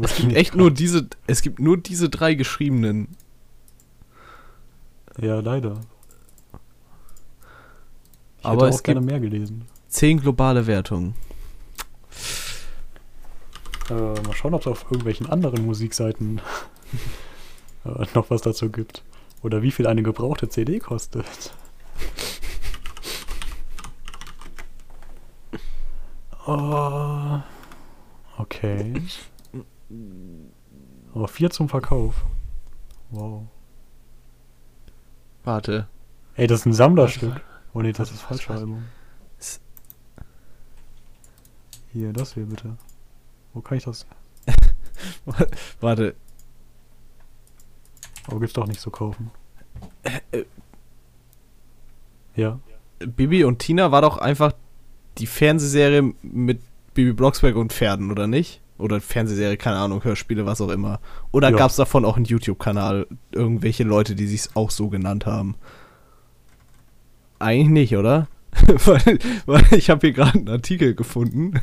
es 0.00 0.14
gibt 0.14 0.32
echt 0.34 0.54
nur 0.54 0.70
diese, 0.70 1.08
es 1.26 1.42
gibt 1.42 1.58
nur 1.58 1.76
diese 1.76 2.08
drei 2.08 2.34
geschriebenen. 2.34 3.08
Ja, 5.20 5.40
leider. 5.40 5.80
Ich 8.38 8.44
Aber 8.44 8.68
es 8.68 8.80
gibt 8.84 9.00
mehr 9.02 9.18
gelesen. 9.18 9.64
Zehn 9.88 10.20
globale 10.20 10.68
Wertungen. 10.68 11.14
Äh, 13.90 14.20
mal 14.22 14.34
schauen, 14.34 14.54
ob 14.54 14.60
es 14.60 14.66
auf 14.68 14.84
irgendwelchen 14.84 15.28
anderen 15.28 15.66
Musikseiten 15.66 16.40
äh, 17.84 18.06
noch 18.14 18.30
was 18.30 18.42
dazu 18.42 18.70
gibt. 18.70 19.02
Oder 19.42 19.62
wie 19.62 19.72
viel 19.72 19.86
eine 19.86 20.02
gebrauchte 20.02 20.48
CD 20.48 20.78
kostet. 20.78 21.52
Oh, 26.46 27.40
okay. 28.38 29.02
Aber 31.14 31.28
vier 31.28 31.50
zum 31.50 31.68
Verkauf. 31.68 32.24
Wow. 33.10 33.46
Warte. 35.42 35.88
Ey, 36.36 36.46
das 36.46 36.60
ist 36.60 36.66
ein 36.66 36.72
Sammlerstück. 36.72 37.40
Oh 37.72 37.80
ne, 37.80 37.92
das 37.92 38.10
ist 38.10 38.22
falsche 38.22 38.52
Album. 38.52 38.84
Hier, 41.92 42.12
das 42.12 42.34
hier 42.34 42.46
bitte. 42.46 42.76
Wo 43.52 43.60
kann 43.60 43.78
ich 43.78 43.84
das? 43.84 44.06
Warte. 45.80 46.14
Aber 48.26 48.40
gibt's 48.40 48.54
doch 48.54 48.66
nicht 48.66 48.80
zu 48.80 48.90
kaufen. 48.90 49.30
Äh, 50.32 50.44
ja. 52.34 52.60
Bibi 52.98 53.44
und 53.44 53.58
Tina 53.58 53.90
war 53.92 54.02
doch 54.02 54.18
einfach 54.18 54.52
die 55.18 55.26
Fernsehserie 55.26 56.14
mit 56.22 56.60
Bibi 56.94 57.12
Blocksberg 57.12 57.56
und 57.56 57.72
Pferden, 57.72 58.10
oder 58.10 58.26
nicht? 58.26 58.60
Oder 58.78 59.00
Fernsehserie, 59.00 59.56
keine 59.56 59.76
Ahnung, 59.76 60.04
Hörspiele, 60.04 60.46
was 60.46 60.60
auch 60.60 60.70
immer. 60.70 61.00
Oder 61.32 61.50
ja. 61.50 61.56
gab 61.56 61.70
es 61.70 61.76
davon 61.76 62.04
auch 62.04 62.16
einen 62.16 62.24
YouTube-Kanal, 62.24 63.06
irgendwelche 63.30 63.84
Leute, 63.84 64.14
die 64.14 64.26
sich 64.26 64.54
auch 64.54 64.70
so 64.70 64.88
genannt 64.88 65.26
haben? 65.26 65.54
Eigentlich 67.38 67.68
nicht, 67.68 67.96
oder? 67.96 68.28
weil, 68.66 69.18
weil 69.46 69.64
ich 69.72 69.90
habe 69.90 70.00
hier 70.00 70.12
gerade 70.12 70.38
einen 70.38 70.48
Artikel 70.48 70.94
gefunden, 70.94 71.60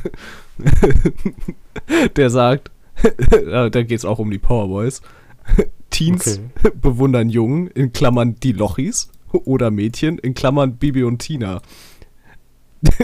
der 2.16 2.30
sagt, 2.30 2.70
da 3.30 3.68
geht 3.68 3.98
es 3.98 4.04
auch 4.04 4.18
um 4.18 4.30
die 4.30 4.38
Powerboys. 4.38 5.02
Teens 5.90 6.40
okay. 6.60 6.72
bewundern 6.80 7.30
Jungen, 7.30 7.68
in 7.68 7.92
Klammern 7.92 8.36
die 8.42 8.52
Lochis, 8.52 9.10
oder 9.32 9.70
Mädchen, 9.70 10.18
in 10.18 10.34
Klammern 10.34 10.76
Bibi 10.76 11.04
und 11.04 11.18
Tina. 11.18 11.60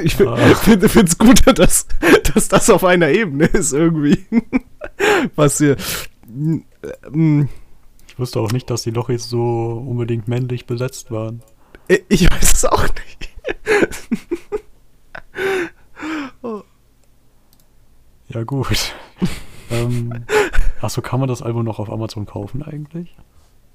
Ich 0.02 0.20
ah. 0.20 0.36
finde 0.54 0.86
es 0.86 1.18
gut, 1.18 1.40
dass, 1.58 1.88
dass 2.32 2.48
das 2.48 2.70
auf 2.70 2.84
einer 2.84 3.08
Ebene 3.08 3.46
ist 3.46 3.72
irgendwie. 3.72 4.24
Was 5.34 5.58
hier. 5.58 5.76
Mm. 7.10 7.42
Ich 8.06 8.18
wusste 8.18 8.38
auch 8.38 8.52
nicht, 8.52 8.70
dass 8.70 8.82
die 8.82 8.92
Lochis 8.92 9.28
so 9.28 9.84
unbedingt 9.88 10.28
männlich 10.28 10.66
besetzt 10.66 11.10
waren. 11.10 11.42
Ich 12.08 12.30
weiß 12.30 12.52
es 12.52 12.64
auch 12.64 12.84
nicht. 12.84 13.30
Ja, 18.34 18.42
gut. 18.42 18.92
ähm, 19.70 20.24
achso, 20.80 21.00
kann 21.00 21.20
man 21.20 21.28
das 21.28 21.40
Album 21.40 21.64
noch 21.64 21.78
auf 21.78 21.88
Amazon 21.88 22.26
kaufen 22.26 22.64
eigentlich? 22.64 23.14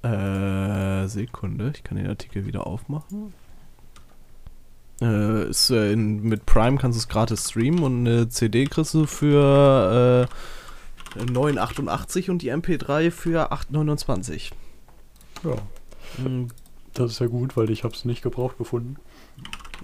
Äh, 0.03 1.07
Sekunde, 1.07 1.72
ich 1.74 1.84
kann 1.84 1.97
den 1.97 2.07
Artikel 2.07 2.45
wieder 2.45 2.68
aufmachen. 2.68 3.34
Äh, 5.01 5.49
ist, 5.49 5.70
äh, 5.70 5.93
in, 5.93 6.24
mit 6.24 6.45
Prime 6.45 6.78
kannst 6.78 6.97
du 6.97 6.99
es 6.99 7.07
gratis 7.07 7.49
streamen 7.49 7.84
und 7.84 8.05
eine 8.05 8.28
CD 8.28 8.66
kriegst 8.66 8.93
du 8.93 9.05
für 9.05 10.28
äh, 11.18 11.22
9,88 11.22 12.30
und 12.30 12.41
die 12.41 12.51
MP3 12.51 13.12
für 13.12 13.53
8,29. 13.53 14.51
Ja. 15.45 15.55
Mhm. 16.18 16.49
Das 16.93 17.12
ist 17.12 17.20
ja 17.20 17.28
gut, 17.28 17.55
weil 17.55 17.70
ich 17.70 17.86
habe 17.86 17.93
es 17.93 18.03
nicht 18.03 18.22
gebraucht 18.22 18.57
gefunden. 18.57 18.97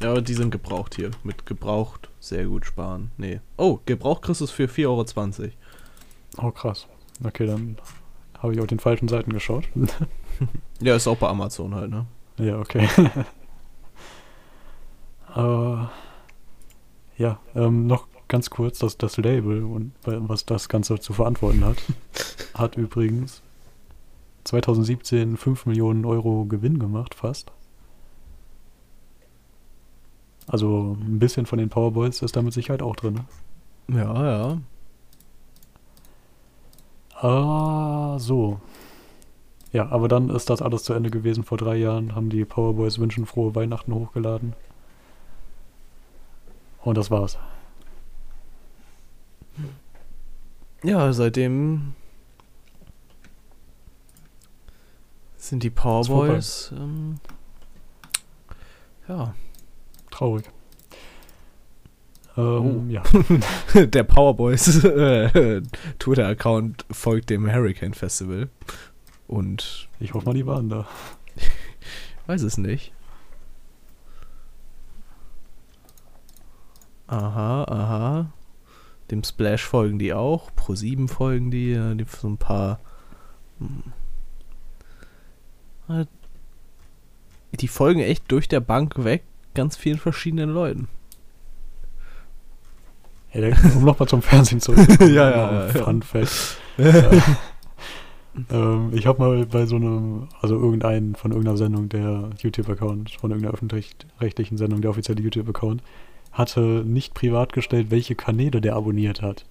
Ja, 0.02 0.12
aber 0.12 0.22
die 0.22 0.34
sind 0.34 0.52
gebraucht 0.52 0.96
hier. 0.96 1.12
Mit 1.24 1.46
gebraucht 1.46 2.10
sehr 2.28 2.46
gut 2.46 2.66
sparen. 2.66 3.12
Nee. 3.18 3.40
Oh, 3.58 3.80
gebraucht 3.86 4.24
kriegst 4.24 4.42
du 4.42 4.46
es 4.46 4.52
für 4.52 4.66
4,20 4.66 4.86
Euro. 4.88 5.52
Oh, 6.38 6.52
krass. 6.52 6.88
Okay, 7.24 7.46
dann 7.46 7.78
habe 8.40 8.54
ich 8.54 8.60
auf 8.60 8.68
den 8.68 8.80
falschen 8.80 9.08
Seiten 9.08 9.32
geschaut. 9.32 9.66
ja, 10.82 10.96
ist 10.96 11.08
auch 11.08 11.18
bei 11.18 11.28
Amazon 11.28 11.76
halt, 11.76 11.92
ne? 11.92 12.06
Ja, 12.38 12.60
okay. 12.60 12.88
äh, 15.36 15.86
ja, 17.18 17.40
ähm, 17.56 17.88
noch 17.88 18.08
ganz 18.28 18.50
kurz, 18.50 18.80
dass 18.80 18.98
das 18.98 19.18
Label 19.18 19.64
und 19.64 19.94
was 20.04 20.46
das 20.46 20.68
Ganze 20.68 21.00
zu 21.00 21.14
verantworten 21.14 21.64
hat, 21.64 21.78
hat 22.54 22.76
übrigens 22.76 23.42
2017 24.44 25.38
5 25.38 25.66
Millionen 25.66 26.06
Euro 26.06 26.46
Gewinn 26.46 26.80
gemacht, 26.80 27.16
fast. 27.16 27.52
Also 30.48 30.98
ein 31.00 31.20
bisschen 31.20 31.46
von 31.46 31.58
den 31.58 31.70
Powerboys 31.70 32.22
ist 32.22 32.36
da 32.36 32.42
mit 32.42 32.54
Sicherheit 32.54 32.82
auch 32.82 32.96
drin. 32.96 33.26
Ne? 33.88 34.00
Ja, 34.00 34.26
ja. 34.26 34.62
Ah, 37.22 38.20
so. 38.20 38.60
Ja, 39.72 39.90
aber 39.90 40.08
dann 40.08 40.30
ist 40.30 40.50
das 40.50 40.62
alles 40.62 40.84
zu 40.84 40.94
Ende 40.94 41.10
gewesen. 41.10 41.44
Vor 41.44 41.58
drei 41.58 41.76
Jahren 41.76 42.16
haben 42.16 42.30
die 42.30 42.46
Powerboys 42.46 43.00
Wünschen 43.00 43.26
frohe 43.26 43.56
Weihnachten 43.56 43.94
hochgeladen. 43.94 44.54
Und 46.84 46.98
das 46.98 47.10
war's. 47.10 47.38
Ja, 50.84 51.12
seitdem 51.14 51.96
sind 55.36 55.64
die 55.64 55.70
Powerboys. 55.72 56.72
Ähm, 56.76 57.20
ja. 59.08 59.34
Traurig. 60.16 60.46
Ähm, 62.38 62.44
oh. 62.44 62.84
ja. 62.88 63.04
Der 63.86 64.04
Powerboys 64.06 64.82
äh, 64.86 65.62
Twitter-Account 66.00 66.86
folgt 66.90 67.30
dem 67.30 67.52
Hurricane 67.52 67.94
Festival. 67.94 68.48
Und. 69.28 69.90
Ich 70.00 70.14
hoffe 70.14 70.28
mal, 70.28 70.34
die 70.34 70.46
waren 70.46 70.70
da. 70.70 70.88
weiß 72.28 72.44
es 72.44 72.58
nicht. 72.58 72.94
Aha, 77.08 77.66
aha. 77.66 78.32
Dem 79.12 79.22
Splash 79.22 79.66
folgen 79.66 80.00
die 80.00 80.14
auch. 80.14 80.50
Pro 80.56 80.76
7 80.76 81.10
folgen 81.10 81.52
die. 81.52 81.74
die 81.74 82.06
so 82.06 82.30
ein 82.30 82.38
paar. 82.38 82.80
Hm. 83.60 83.92
Die 87.60 87.68
folgen 87.68 88.00
echt 88.00 88.32
durch 88.32 88.48
der 88.48 88.62
Bank 88.62 89.04
weg 89.04 89.24
ganz 89.56 89.76
vielen 89.78 89.98
verschiedenen 89.98 90.50
Leuten. 90.52 90.88
Der, 93.34 93.54
um 93.76 93.84
nochmal 93.84 94.08
zum 94.08 94.22
Fernsehen 94.22 94.62
zurückzukommen. 94.62 95.14
Ja, 95.14 95.30
ja, 95.30 95.68
ja. 95.68 95.84
Fun 95.84 96.02
Fact. 96.02 96.58
Äh, 96.78 97.22
ähm, 98.52 98.90
ich 98.94 99.08
habe 99.08 99.20
mal 99.20 99.46
bei 99.46 99.66
so 99.66 99.78
einem, 99.78 100.28
also 100.42 100.56
irgendeinen 100.60 101.16
von 101.16 101.32
irgendeiner 101.32 101.56
Sendung, 101.56 101.88
der 101.88 102.32
YouTube-Account, 102.38 103.12
von 103.12 103.32
irgendeiner 103.32 103.54
öffentlich-rechtlichen 103.54 104.58
Sendung, 104.58 104.82
der 104.82 104.92
offizielle 104.92 105.22
YouTube-Account, 105.22 105.82
hatte 106.34 106.60
nicht 106.86 107.14
privat 107.14 107.54
gestellt, 107.54 107.92
welche 107.92 108.14
Kanäle 108.16 108.60
der 108.60 108.76
abonniert 108.76 109.22
hat. 109.22 109.46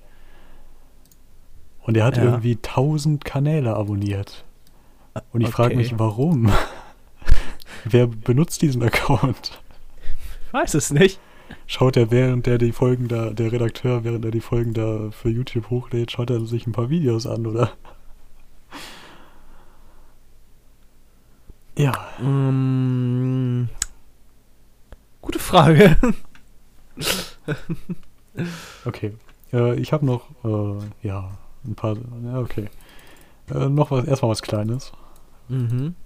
Und 1.82 1.96
er 1.96 2.04
hat 2.04 2.18
Ja. 2.18 2.24
irgendwie 2.24 2.56
1000 2.56 3.24
Kanäle 3.24 3.74
abonniert. 3.74 4.44
Und 5.32 5.40
ich 5.40 5.48
frage 5.48 5.68
Okay. 5.74 5.76
mich, 5.76 5.98
warum? 5.98 6.50
Wer 7.86 8.06
benutzt 8.06 8.60
diesen 8.60 8.82
Account? 8.82 9.62
Ich 10.54 10.60
weiß 10.60 10.74
es 10.74 10.92
nicht. 10.92 11.18
Schaut 11.66 11.96
er, 11.96 12.12
während 12.12 12.46
er 12.46 12.58
die 12.58 12.70
Folgen 12.70 13.08
da, 13.08 13.30
der 13.30 13.50
Redakteur, 13.50 14.04
während 14.04 14.24
er 14.24 14.30
die 14.30 14.40
Folgen 14.40 14.72
da 14.72 15.10
für 15.10 15.28
YouTube 15.28 15.68
hochlädt, 15.68 16.12
schaut 16.12 16.30
er 16.30 16.46
sich 16.46 16.68
ein 16.68 16.72
paar 16.72 16.90
Videos 16.90 17.26
an, 17.26 17.44
oder? 17.44 17.72
Ja, 21.76 21.92
Mm, 22.22 23.68
gute 25.22 25.40
Frage. 25.40 25.96
okay. 28.84 29.14
Äh, 29.52 29.74
ich 29.80 29.92
habe 29.92 30.06
noch, 30.06 30.28
äh, 30.44 30.84
ja, 31.02 31.32
ein 31.64 31.74
paar, 31.74 31.96
ja, 32.26 32.38
okay. 32.38 32.68
Äh, 33.52 33.68
noch 33.70 33.90
was, 33.90 34.04
erstmal 34.04 34.30
was 34.30 34.42
Kleines. 34.42 34.92
mhm. 35.48 35.96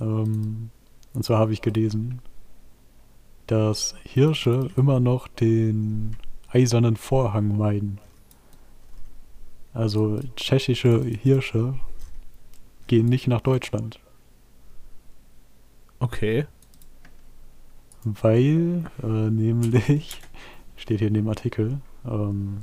Ähm, 0.00 0.70
und 1.12 1.24
zwar 1.24 1.40
habe 1.40 1.52
ich 1.52 1.60
gelesen, 1.60 2.22
dass 3.46 3.94
Hirsche 4.04 4.70
immer 4.76 5.00
noch 5.00 5.28
den 5.28 6.16
eisernen 6.48 6.96
Vorhang 6.96 7.56
meiden. 7.56 7.98
Also 9.72 10.20
tschechische 10.36 11.02
Hirsche 11.04 11.74
gehen 12.86 13.06
nicht 13.06 13.26
nach 13.26 13.40
Deutschland, 13.40 13.98
Okay. 15.98 16.46
weil 18.04 18.84
äh, 19.02 19.06
nämlich, 19.06 20.20
steht 20.76 20.98
hier 20.98 21.08
in 21.08 21.14
dem 21.14 21.28
Artikel, 21.28 21.80
ähm, 22.06 22.58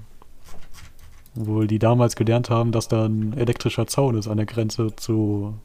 wohl 1.33 1.67
die 1.67 1.79
damals 1.79 2.15
gelernt 2.15 2.49
haben, 2.49 2.71
dass 2.71 2.87
da 2.87 3.05
ein 3.05 3.33
elektrischer 3.33 3.87
Zaun 3.87 4.15
ist 4.15 4.27
an 4.27 4.37
der 4.37 4.45
Grenze 4.45 4.95
zu 4.95 5.55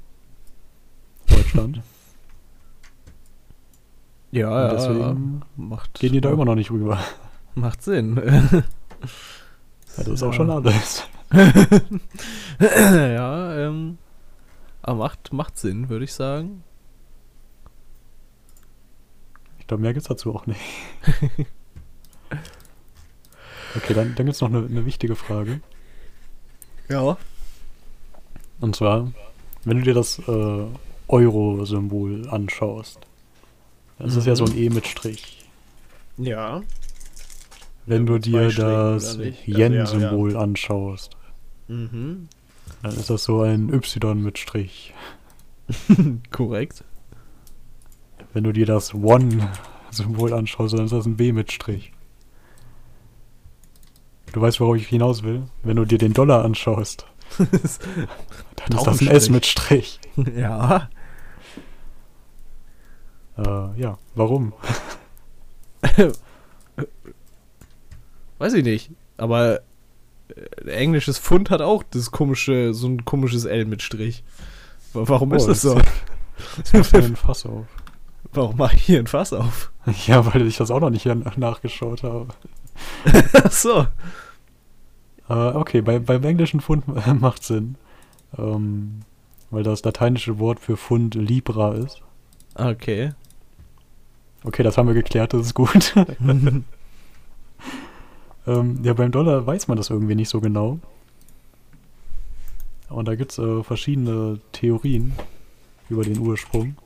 Deutschland. 1.29 1.83
Ja, 4.31 4.49
Und 4.49 4.55
ja. 4.55 4.75
deswegen 4.75 5.43
macht, 5.57 5.95
Gehen 5.95 6.13
die 6.13 6.21
da 6.21 6.31
immer 6.31 6.45
noch 6.45 6.55
nicht 6.57 6.71
rüber. 6.71 6.99
Macht 7.55 7.83
Sinn. 7.83 8.21
Ja, 8.23 8.63
das 9.97 10.09
ist 10.09 10.23
auch 10.23 10.33
schon 10.35 10.51
alles. 10.51 11.05
ja, 12.61 13.57
ähm. 13.57 13.97
Aber 14.83 14.99
macht, 14.99 15.33
macht 15.33 15.57
Sinn, 15.57 15.89
würde 15.89 16.05
ich 16.05 16.13
sagen. 16.13 16.63
Ich 19.59 19.67
glaube, 19.67 19.83
mehr 19.83 19.95
gibt's 19.95 20.09
dazu 20.09 20.35
auch 20.35 20.47
nicht. 20.47 20.61
Okay, 23.77 23.93
dann, 23.93 24.15
dann 24.15 24.25
gibt's 24.27 24.41
noch 24.41 24.49
eine, 24.49 24.65
eine 24.65 24.87
wichtige 24.87 25.17
Frage. 25.17 25.61
Ja. 26.89 27.19
Und 28.61 28.75
zwar, 28.75 29.13
wenn 29.65 29.77
du 29.79 29.83
dir 29.83 29.93
das 29.93 30.19
äh, 30.21 30.65
Euro-Symbol 31.09 32.29
anschaust, 32.31 33.01
das 33.99 34.17
ist 34.17 34.27
ja 34.27 34.37
so 34.37 34.45
ein 34.45 34.57
E 34.57 34.69
mit 34.71 34.87
Strich. 34.87 35.45
Ja. 36.19 36.63
Wenn 37.87 38.07
Ja, 38.07 38.13
du 38.13 38.19
dir 38.19 38.49
das? 38.49 39.07
Also, 39.07 39.23
ja, 39.23 39.33
Yen-Symbol 39.69 40.37
anschaust, 40.37 41.17
Mhm. 41.69 42.29
dann 42.83 42.93
ist 42.97 43.11
das 43.11 43.25
so 43.25 43.43
ein 43.43 43.73
Y 43.73 44.23
mit 44.23 44.39
Strich. 44.39 44.93
Korrekt. 46.31 46.85
Wenn 48.33 48.45
du 48.45 48.53
dir 48.53 48.67
das 48.67 48.93
One-Symbol 48.95 50.33
anschaust, 50.33 50.75
dann 50.75 50.85
ist 50.85 50.93
das 50.93 51.07
ein 51.07 51.17
B 51.17 51.33
mit 51.33 51.51
Strich. 51.53 51.93
Du 54.33 54.41
weißt, 54.41 54.61
worauf 54.61 54.77
ich 54.77 54.89
hinaus 54.89 55.23
will? 55.23 55.45
Wenn 55.63 55.77
du 55.77 55.85
dir 55.85 55.99
den 55.99 56.13
Dollar 56.13 56.45
anschaust, 56.45 57.07
dann 57.39 57.49
ist 57.53 57.81
das 58.87 59.01
ein 59.01 59.09
S 59.09 59.31
mit 59.31 59.47
Strich. 59.47 59.99
ja. 60.37 60.89
Äh, 63.39 63.81
ja, 63.81 63.99
warum? 64.15 64.53
Weiß 68.39 68.53
ich 68.55 68.65
nicht. 68.65 68.91
Aber 69.17 69.61
äh, 70.65 70.71
englisches 70.71 71.19
Pfund 71.19 71.51
hat 71.51 71.61
auch 71.63 71.83
das 71.83 72.11
komische, 72.11 72.75
so 72.75 72.87
ein 72.89 73.05
komisches 73.05 73.45
L 73.45 73.65
mit 73.65 73.83
Strich. 73.83 74.25
Wa- 74.93 75.05
Warum 75.07 75.33
ist 75.35 75.45
Oh, 75.45 75.49
das 75.49 75.63
so? 75.63 75.81
Das 76.59 76.73
macht 76.73 76.93
mir 76.93 77.05
ein 77.05 77.17
Fass 77.17 77.47
auf. 77.47 77.67
Warum 78.33 78.57
mache 78.57 78.77
ich 78.77 78.83
hier 78.83 78.99
ein 78.99 79.07
Fass 79.07 79.33
auf? 79.33 79.71
Ja, 80.07 80.27
weil 80.35 80.45
ich 80.47 80.57
das 80.57 80.71
auch 80.73 80.81
noch 80.81 80.91
nicht 80.91 81.03
hier 81.05 81.15
nach- 81.15 81.37
nachgeschaut 81.37 82.03
habe. 82.03 82.27
Ach 83.45 83.51
so. 83.53 83.87
Äh, 85.29 85.33
okay, 85.55 85.81
bei, 85.81 85.99
beim 86.01 86.25
englischen 86.25 86.61
Pfund 86.61 86.85
macht 87.21 87.45
Sinn. 87.45 87.77
Ähm, 88.37 89.01
weil 89.51 89.63
das 89.63 89.85
lateinische 89.85 90.39
Wort 90.41 90.59
für 90.61 90.77
Pfund 90.77 91.15
Libra 91.15 91.75
ist. 91.75 92.03
Okay. 92.57 93.13
Okay, 94.47 94.63
das 94.63 94.79
haben 94.79 94.87
wir 94.87 94.95
geklärt, 94.95 95.35
das 95.35 95.47
ist 95.47 95.55
gut. 95.55 95.93
ähm, 98.47 98.79
ja, 98.85 98.95
beim 98.95 99.11
Dollar 99.11 99.45
weiß 99.45 99.67
man 99.67 99.77
das 99.77 99.91
irgendwie 99.91 100.15
nicht 100.15 100.29
so 100.29 100.41
genau. 100.41 100.79
Und 102.89 103.09
da 103.09 103.17
gibt 103.17 103.33
es 103.33 103.39
äh, 103.39 103.65
verschiedene 103.65 104.39
Theorien 104.53 105.15
über 105.89 106.05
den 106.05 106.21
Ursprung. 106.21 106.77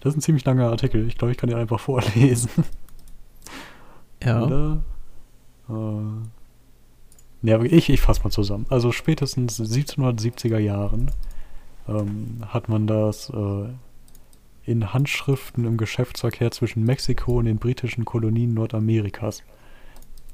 Das 0.00 0.14
ist 0.14 0.16
ein 0.16 0.22
ziemlich 0.22 0.46
langer 0.46 0.70
Artikel. 0.70 1.06
Ich 1.06 1.18
glaube, 1.18 1.32
ich 1.32 1.36
kann 1.36 1.50
den 1.50 1.58
einfach 1.58 1.80
vorlesen. 1.80 2.48
ja. 4.24 4.42
Oder? 4.42 4.82
Äh, 5.68 7.46
ja, 7.46 7.56
aber 7.56 7.66
ich, 7.66 7.90
ich 7.90 8.00
fasse 8.00 8.22
mal 8.22 8.30
zusammen. 8.30 8.64
Also 8.70 8.90
spätestens 8.90 9.60
1770er 9.60 10.58
Jahren 10.58 11.10
ähm, 11.86 12.38
hat 12.48 12.70
man 12.70 12.86
das 12.86 13.28
äh, 13.28 13.68
in 14.64 14.92
Handschriften 14.92 15.64
im 15.64 15.76
Geschäftsverkehr 15.76 16.50
zwischen 16.50 16.84
Mexiko 16.84 17.38
und 17.38 17.46
den 17.46 17.58
britischen 17.58 18.04
Kolonien 18.04 18.54
Nordamerikas 18.54 19.42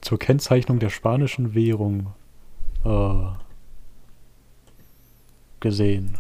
zur 0.01 0.19
Kennzeichnung 0.19 0.79
der 0.79 0.91
spanischen 0.91 1.55
Währung 1.55 2.13
äh, 2.85 3.27
gesehen. 5.61 6.19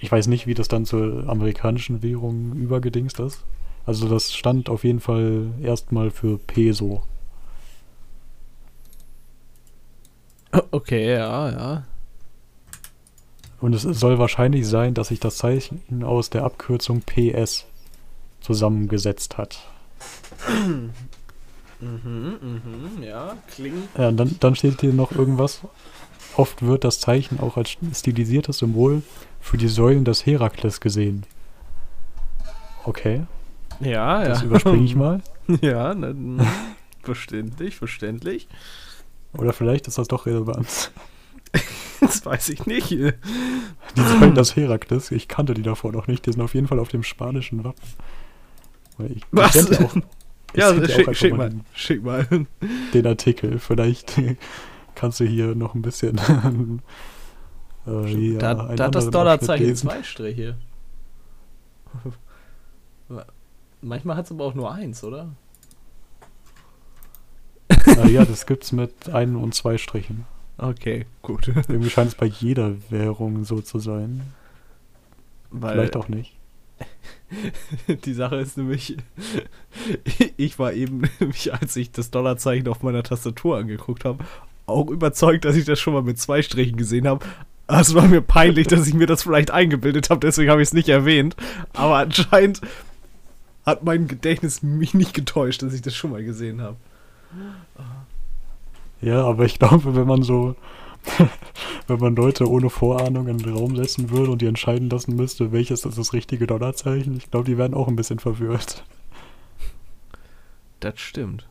Ich 0.00 0.12
weiß 0.12 0.28
nicht, 0.28 0.46
wie 0.46 0.54
das 0.54 0.68
dann 0.68 0.84
zur 0.84 1.28
amerikanischen 1.28 2.02
Währung 2.02 2.52
übergedingst 2.52 3.18
ist. 3.18 3.44
Also 3.84 4.08
das 4.08 4.34
stand 4.34 4.68
auf 4.68 4.84
jeden 4.84 5.00
Fall 5.00 5.50
erstmal 5.62 6.10
für 6.10 6.38
Peso. 6.38 7.02
Okay, 10.70 11.14
ja, 11.14 11.50
ja. 11.50 11.84
Und 13.60 13.74
es 13.74 13.82
soll 13.82 14.18
wahrscheinlich 14.18 14.66
sein, 14.68 14.94
dass 14.94 15.08
sich 15.08 15.20
das 15.20 15.36
Zeichen 15.36 16.04
aus 16.04 16.30
der 16.30 16.44
Abkürzung 16.44 17.02
PS 17.02 17.66
zusammengesetzt 18.40 19.36
hat. 19.36 19.58
Mhm, 20.48 20.92
mhm, 21.80 23.02
ja, 23.02 23.36
klingt. 23.52 23.88
Ja, 23.96 24.08
und 24.08 24.16
dann, 24.16 24.36
dann 24.40 24.54
steht 24.54 24.80
hier 24.80 24.92
noch 24.92 25.12
irgendwas. 25.12 25.60
Oft 26.36 26.62
wird 26.62 26.84
das 26.84 27.00
Zeichen 27.00 27.40
auch 27.40 27.56
als 27.56 27.76
stilisiertes 27.94 28.58
Symbol 28.58 29.02
für 29.40 29.56
die 29.56 29.68
Säulen 29.68 30.04
des 30.04 30.24
Herakles 30.24 30.80
gesehen. 30.80 31.24
Okay, 32.84 33.26
Ja, 33.80 34.22
ja. 34.22 34.28
das 34.28 34.42
überspringe 34.42 34.84
ich 34.84 34.94
mal. 34.94 35.20
Ja, 35.62 35.94
na, 35.94 36.12
verständlich, 37.02 37.76
verständlich. 37.76 38.48
Oder 39.32 39.54
vielleicht 39.54 39.88
ist 39.88 39.96
das 39.96 40.08
doch 40.08 40.26
relevant. 40.26 40.90
Das 42.00 42.24
weiß 42.24 42.48
ich 42.50 42.66
nicht. 42.66 42.90
Die 42.90 43.12
Säulen 43.96 44.34
des 44.34 44.54
Herakles, 44.56 45.10
ich 45.10 45.26
kannte 45.28 45.54
die 45.54 45.62
davor 45.62 45.92
noch 45.92 46.06
nicht, 46.06 46.26
die 46.26 46.32
sind 46.32 46.42
auf 46.42 46.54
jeden 46.54 46.68
Fall 46.68 46.78
auf 46.78 46.88
dem 46.88 47.02
spanischen 47.02 47.64
Wappen. 47.64 47.82
Ich, 49.14 49.22
Was? 49.30 49.54
Ich 49.56 49.78
auch, 49.80 49.94
Ja, 50.54 50.86
schick, 50.86 51.14
schick 51.16 51.36
mal 51.36 51.50
den- 51.50 51.64
Schick 51.74 52.02
mal. 52.02 52.26
den 52.94 53.06
Artikel. 53.06 53.58
Vielleicht 53.58 54.14
kannst 54.94 55.20
du 55.20 55.24
hier 55.24 55.54
noch 55.54 55.74
ein 55.74 55.82
bisschen. 55.82 56.18
äh, 57.86 58.06
hier 58.06 58.38
da 58.38 58.54
da 58.74 58.84
hat 58.86 58.94
das 58.94 59.10
Dollarzeichen 59.10 59.74
zwei 59.76 60.02
Striche. 60.02 60.56
Manchmal 63.80 64.16
hat 64.16 64.24
es 64.26 64.32
aber 64.32 64.44
auch 64.44 64.54
nur 64.54 64.72
eins, 64.72 65.02
oder? 65.04 65.30
Äh, 67.86 68.10
ja, 68.10 68.24
das 68.24 68.44
gibt's 68.46 68.72
mit 68.72 69.08
ein 69.08 69.36
und 69.36 69.54
zwei 69.54 69.78
Strichen. 69.78 70.26
Okay, 70.58 71.06
gut. 71.22 71.48
Irgendwie 71.68 71.90
scheint 71.90 72.08
es 72.08 72.14
bei 72.16 72.26
jeder 72.26 72.74
Währung 72.90 73.44
so 73.44 73.60
zu 73.60 73.78
sein. 73.78 74.22
Weil, 75.50 75.74
Vielleicht 75.74 75.96
auch 75.96 76.08
nicht. 76.08 76.34
Die 78.04 78.12
Sache 78.12 78.36
ist 78.36 78.58
nämlich, 78.58 78.96
ich 80.36 80.58
war 80.58 80.72
eben, 80.72 81.08
nämlich, 81.20 81.54
als 81.54 81.76
ich 81.76 81.92
das 81.92 82.10
Dollarzeichen 82.10 82.68
auf 82.68 82.82
meiner 82.82 83.02
Tastatur 83.02 83.58
angeguckt 83.58 84.04
habe, 84.04 84.24
auch 84.66 84.90
überzeugt, 84.90 85.44
dass 85.44 85.56
ich 85.56 85.64
das 85.64 85.80
schon 85.80 85.94
mal 85.94 86.02
mit 86.02 86.18
zwei 86.18 86.42
Strichen 86.42 86.76
gesehen 86.76 87.08
habe. 87.08 87.24
Es 87.68 87.94
war 87.94 88.06
mir 88.06 88.22
peinlich, 88.22 88.66
dass 88.66 88.86
ich 88.86 88.94
mir 88.94 89.06
das 89.06 89.22
vielleicht 89.22 89.50
eingebildet 89.50 90.10
habe, 90.10 90.20
deswegen 90.20 90.50
habe 90.50 90.62
ich 90.62 90.68
es 90.68 90.74
nicht 90.74 90.88
erwähnt. 90.88 91.36
Aber 91.74 91.96
anscheinend 91.98 92.60
hat 93.64 93.84
mein 93.84 94.08
Gedächtnis 94.08 94.62
mich 94.62 94.94
nicht 94.94 95.14
getäuscht, 95.14 95.62
dass 95.62 95.74
ich 95.74 95.82
das 95.82 95.94
schon 95.94 96.10
mal 96.10 96.24
gesehen 96.24 96.62
habe. 96.62 96.76
Ja, 99.00 99.24
aber 99.24 99.44
ich 99.44 99.58
glaube, 99.58 99.94
wenn 99.94 100.06
man 100.06 100.22
so, 100.22 100.56
wenn 101.86 101.98
man 102.00 102.16
Leute 102.16 102.48
ohne 102.48 102.70
Vorahnung 102.70 103.28
in 103.28 103.38
den 103.38 103.54
Raum 103.54 103.76
setzen 103.76 104.10
würde 104.10 104.32
und 104.32 104.42
die 104.42 104.46
entscheiden 104.46 104.90
lassen 104.90 105.14
müsste, 105.16 105.52
welches 105.52 105.84
ist 105.84 105.98
das 105.98 106.12
richtige 106.12 106.46
Dollarzeichen, 106.46 107.16
ich 107.16 107.30
glaube, 107.30 107.46
die 107.46 107.58
wären 107.58 107.74
auch 107.74 107.88
ein 107.88 107.96
bisschen 107.96 108.18
verwirrt. 108.18 108.84
Das 110.80 110.98
stimmt. 111.00 111.48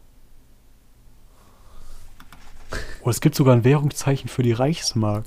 Oh, 3.03 3.09
es 3.09 3.21
gibt 3.21 3.35
sogar 3.35 3.55
ein 3.55 3.63
Währungszeichen 3.63 4.27
für 4.29 4.43
die 4.43 4.51
Reichsmark. 4.51 5.25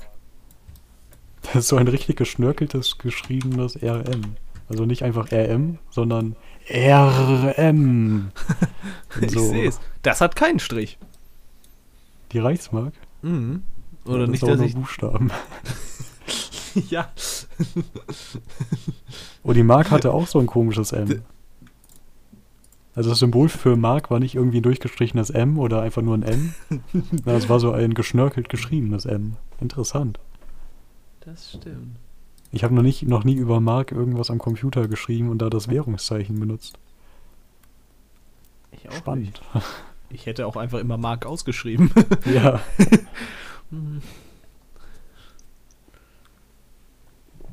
Das 1.43 1.55
ist 1.55 1.67
so 1.69 1.77
ein 1.77 1.87
richtig 1.87 2.15
geschnörkeltes, 2.17 2.99
geschriebenes 2.99 3.81
RM. 3.81 4.35
Also 4.69 4.85
nicht 4.85 5.03
einfach 5.03 5.31
RM, 5.31 5.79
sondern 5.89 6.35
RM. 6.69 8.31
Ich 9.21 9.31
So. 9.31 9.39
sehe 9.39 9.67
es. 9.67 9.79
Das 10.03 10.21
hat 10.21 10.35
keinen 10.35 10.59
Strich. 10.59 10.97
Die 12.31 12.39
Reichsmark? 12.39 12.93
Mhm. 13.21 13.63
Oder 14.05 14.19
das 14.21 14.29
nicht, 14.29 14.37
ist 14.37 14.43
auch 14.43 14.47
dass 14.49 14.57
nur 14.59 14.67
ich. 14.67 14.75
Buchstaben. 14.75 15.31
ja. 16.89 17.09
Und 19.43 19.55
die 19.55 19.63
Mark 19.63 19.91
hatte 19.91 20.11
auch 20.13 20.27
so 20.27 20.39
ein 20.39 20.47
komisches 20.47 20.91
M. 20.91 21.21
Also 22.93 23.09
das 23.09 23.19
Symbol 23.19 23.47
für 23.47 23.75
Mark 23.77 24.11
war 24.11 24.19
nicht 24.19 24.35
irgendwie 24.35 24.57
ein 24.57 24.63
durchgestrichenes 24.63 25.29
M 25.29 25.57
oder 25.59 25.81
einfach 25.81 26.01
nur 26.01 26.15
ein 26.15 26.23
M. 26.23 26.53
Na, 27.25 27.33
es 27.33 27.47
war 27.47 27.59
so 27.59 27.71
ein 27.71 27.93
geschnörkelt 27.93 28.49
geschriebenes 28.49 29.05
M. 29.05 29.37
Interessant. 29.61 30.19
Das 31.21 31.51
stimmt. 31.51 31.95
Ich 32.51 32.63
habe 32.65 32.73
noch, 32.73 32.81
nicht- 32.81 33.07
noch 33.07 33.23
nie 33.23 33.35
über 33.35 33.61
Mark 33.61 33.91
irgendwas 33.93 34.29
am 34.29 34.39
Computer 34.39 34.87
geschrieben 34.89 35.29
und 35.29 35.37
da 35.41 35.49
das 35.49 35.69
Währungszeichen 35.69 36.37
benutzt. 36.39 36.77
Ich 38.71 38.89
auch 38.89 39.15
nicht. 39.15 39.41
Ich 40.13 40.25
hätte 40.25 40.45
auch 40.47 40.55
einfach 40.57 40.79
immer 40.79 40.97
Mark 40.97 41.25
ausgeschrieben. 41.25 41.91
ja. 42.25 42.59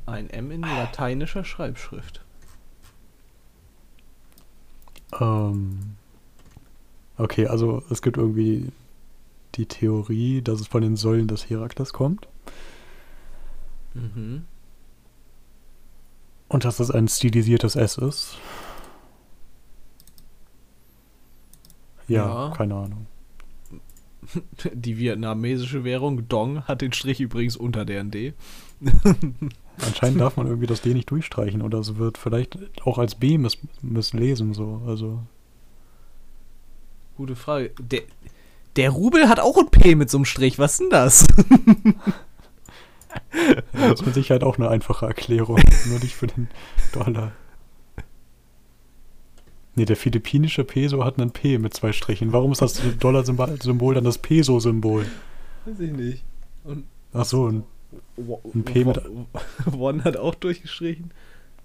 Ein 0.07 0.31
M 0.31 0.51
in 0.51 0.63
lateinischer 0.63 1.45
Schreibschrift. 1.45 2.23
Ähm, 5.21 5.97
okay, 7.17 7.47
also 7.47 7.83
es 7.91 8.03
gibt 8.03 8.17
irgendwie 8.17 8.73
die 9.55 9.67
Theorie, 9.67 10.43
dass 10.43 10.61
es 10.61 10.67
von 10.67 10.83
den 10.83 10.97
Säulen 10.97 11.29
des 11.29 11.49
Herakles 11.49 11.93
kommt 11.93 12.27
Mhm. 13.95 14.45
und 16.49 16.65
dass 16.65 16.79
es 16.79 16.91
ein 16.91 17.09
stilisiertes 17.09 17.75
S 17.75 17.97
ist. 17.99 18.37
Ja, 22.09 22.49
Ja. 22.49 22.55
keine 22.57 22.75
Ahnung. 22.75 23.07
Die 24.75 24.99
vietnamesische 24.99 25.85
Währung 25.85 26.29
Dong 26.29 26.65
hat 26.65 26.81
den 26.83 26.93
Strich 26.93 27.21
übrigens 27.21 27.57
unter 27.57 27.85
deren 27.85 28.11
D. 28.11 28.35
Anscheinend 29.87 30.21
darf 30.21 30.37
man 30.37 30.47
irgendwie 30.47 30.67
das 30.67 30.83
D 30.83 30.93
nicht 30.95 31.11
durchstreichen 31.11 31.63
oder 31.63 31.79
es 31.79 31.97
wird 31.97 32.19
vielleicht 32.19 32.59
auch 32.85 32.99
als 32.99 33.15
B 33.15 33.39
miss 33.39 33.59
misslesen 33.81 34.55
so. 34.55 34.83
Also 34.87 35.21
Gute 37.17 37.37
Frage. 37.37 37.73
Der, 37.81 38.03
der 38.77 38.91
Rubel 38.91 39.29
hat 39.29 39.41
auch 39.41 39.57
ein 39.59 39.71
P 39.71 39.95
mit 39.95 40.11
so 40.11 40.19
einem 40.19 40.25
Strich. 40.25 40.59
Was 40.59 40.73
ist 40.73 40.81
denn 40.81 40.91
das? 40.91 41.27
das 43.73 44.01
ist 44.01 44.07
mit 44.07 44.15
Sicherheit 44.15 44.45
auch 44.45 44.57
eine 44.59 44.69
einfache 44.69 45.07
Erklärung, 45.07 45.61
nur 45.89 45.99
nicht 45.99 46.15
für 46.15 46.29
den 46.29 46.49
Dollar. 46.93 47.33
Nee, 49.79 49.85
der 49.85 49.97
philippinische 49.97 50.65
Peso 50.65 51.05
hat 51.05 51.21
einen 51.21 51.31
P 51.31 51.57
mit 51.57 51.73
zwei 51.73 51.93
Strichen. 51.93 52.33
Warum 52.33 52.51
ist 52.51 52.61
das 52.61 52.83
Dollar-Symbol 52.99 53.95
dann 53.95 54.03
das 54.03 54.19
Peso-Symbol? 54.19 55.07
Weiß 55.65 55.79
ich 55.79 55.93
nicht. 55.93 56.25
Und 56.65 56.85
Ach 57.13 57.25
so, 57.25 57.47
ein 57.49 57.63
ein 58.55 58.65
P 58.65 58.85
mit- 58.85 59.01
One 59.79 60.03
hat 60.03 60.17
auch 60.17 60.35
durchgestrichen. 60.35 61.13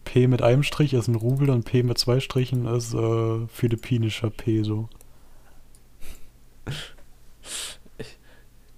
P 0.05 0.27
mit 0.27 0.43
einem 0.43 0.61
Strich 0.61 0.93
ist 0.93 1.07
ein 1.07 1.15
Rubel 1.15 1.49
und 1.49 1.65
P 1.65 1.81
mit 1.81 1.97
zwei 1.97 2.19
Strichen 2.19 2.67
ist 2.67 2.93
äh, 2.93 3.47
philippinischer 3.47 4.29
Peso. 4.29 4.89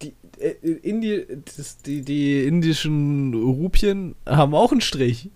Die, 0.01 0.13
äh, 0.39 0.51
Indi 0.81 1.25
das, 1.57 1.77
die, 1.79 2.01
die 2.03 2.45
indischen 2.45 3.33
Rupien 3.33 4.15
haben 4.25 4.55
auch 4.55 4.71
einen 4.71 4.81
Strich. 4.81 5.29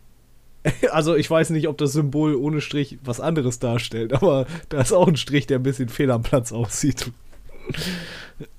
Also 0.92 1.16
ich 1.16 1.30
weiß 1.30 1.52
nicht, 1.52 1.68
ob 1.68 1.78
das 1.78 1.94
Symbol 1.94 2.36
ohne 2.36 2.62
Strich 2.62 2.98
was 3.04 3.20
anderes 3.20 3.60
darstellt, 3.60 4.14
aber 4.14 4.46
da 4.70 4.82
ist 4.82 4.94
auch 4.94 5.08
ein 5.08 5.16
Strich, 5.18 5.48
der 5.48 5.60
ein 5.60 5.64
bisschen 5.64 5.90
fehl 5.90 6.12
am 6.12 6.24
Platz 6.24 6.52
aussieht. 6.52 7.12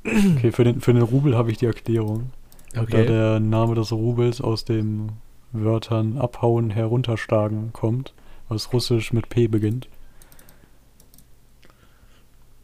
Okay, 0.05 0.53
für 0.53 0.65
den, 0.65 0.81
für 0.81 0.93
den 0.93 1.03
Rubel 1.03 1.37
habe 1.37 1.51
ich 1.51 1.59
die 1.59 1.67
Erklärung. 1.67 2.31
Da 2.73 2.85
der 2.85 3.41
Name 3.41 3.75
des 3.75 3.93
Rubels 3.93 4.41
aus 4.41 4.65
den 4.65 5.13
Wörtern 5.53 6.19
abhauen, 6.19 6.71
herunterschlagen 6.71 7.73
kommt, 7.73 8.15
was 8.49 8.73
russisch 8.73 9.13
mit 9.13 9.29
P 9.29 9.49
beginnt. 9.49 9.89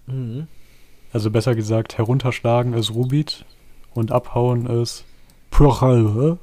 Mhm. 0.07 0.47
Also 1.13 1.31
besser 1.31 1.55
gesagt, 1.55 1.99
herunterschlagen 1.99 2.75
ist 2.75 2.95
Rubit 2.95 3.45
und 3.95 4.13
abhauen 4.13 4.67
ist 4.67 5.05
Prochal. 5.51 6.39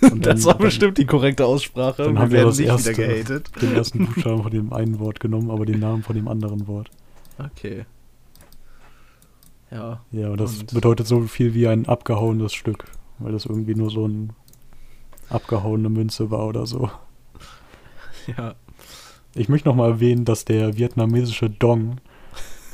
Und 0.12 0.24
Das 0.26 0.40
dann- 0.42 0.44
war 0.46 0.58
bestimmt 0.58 0.98
die 0.98 1.06
korrekte 1.06 1.44
Aussprache. 1.46 2.04
dann 2.04 2.14
Wir 2.14 2.20
haben 2.20 2.30
wir 2.30 2.36
werden 2.38 2.46
das 2.48 2.58
nicht 2.58 2.68
erste. 2.68 2.96
wieder 2.96 3.06
gehatet. 3.08 3.50
den 3.62 3.74
ersten 3.74 4.06
Buchstaben 4.06 4.42
von 4.42 4.50
dem 4.50 4.72
einen 4.72 4.98
Wort 4.98 5.20
genommen, 5.20 5.50
aber 5.50 5.66
den 5.66 5.80
Namen 5.80 6.02
von 6.02 6.16
dem 6.16 6.28
anderen 6.28 6.66
Wort. 6.66 6.90
Okay. 7.38 7.84
Ja. 9.70 10.00
Ja, 10.10 10.30
und 10.30 10.40
das 10.40 10.60
Und- 10.60 10.74
bedeutet 10.74 11.06
so 11.06 11.20
viel 11.22 11.54
wie 11.54 11.68
ein 11.68 11.86
abgehauenes 11.86 12.52
Stück, 12.52 12.84
weil 13.18 13.32
das 13.32 13.46
irgendwie 13.46 13.74
nur 13.74 13.90
so 13.90 14.06
ein 14.06 14.32
abgehauene 15.28 15.88
Münze 15.88 16.30
war 16.30 16.46
oder 16.46 16.66
so. 16.66 16.90
Ja. 18.36 18.54
Ich 19.34 19.48
möchte 19.48 19.68
nochmal 19.68 19.90
erwähnen, 19.92 20.24
dass 20.24 20.44
der 20.44 20.76
vietnamesische 20.76 21.48
Dong, 21.48 21.96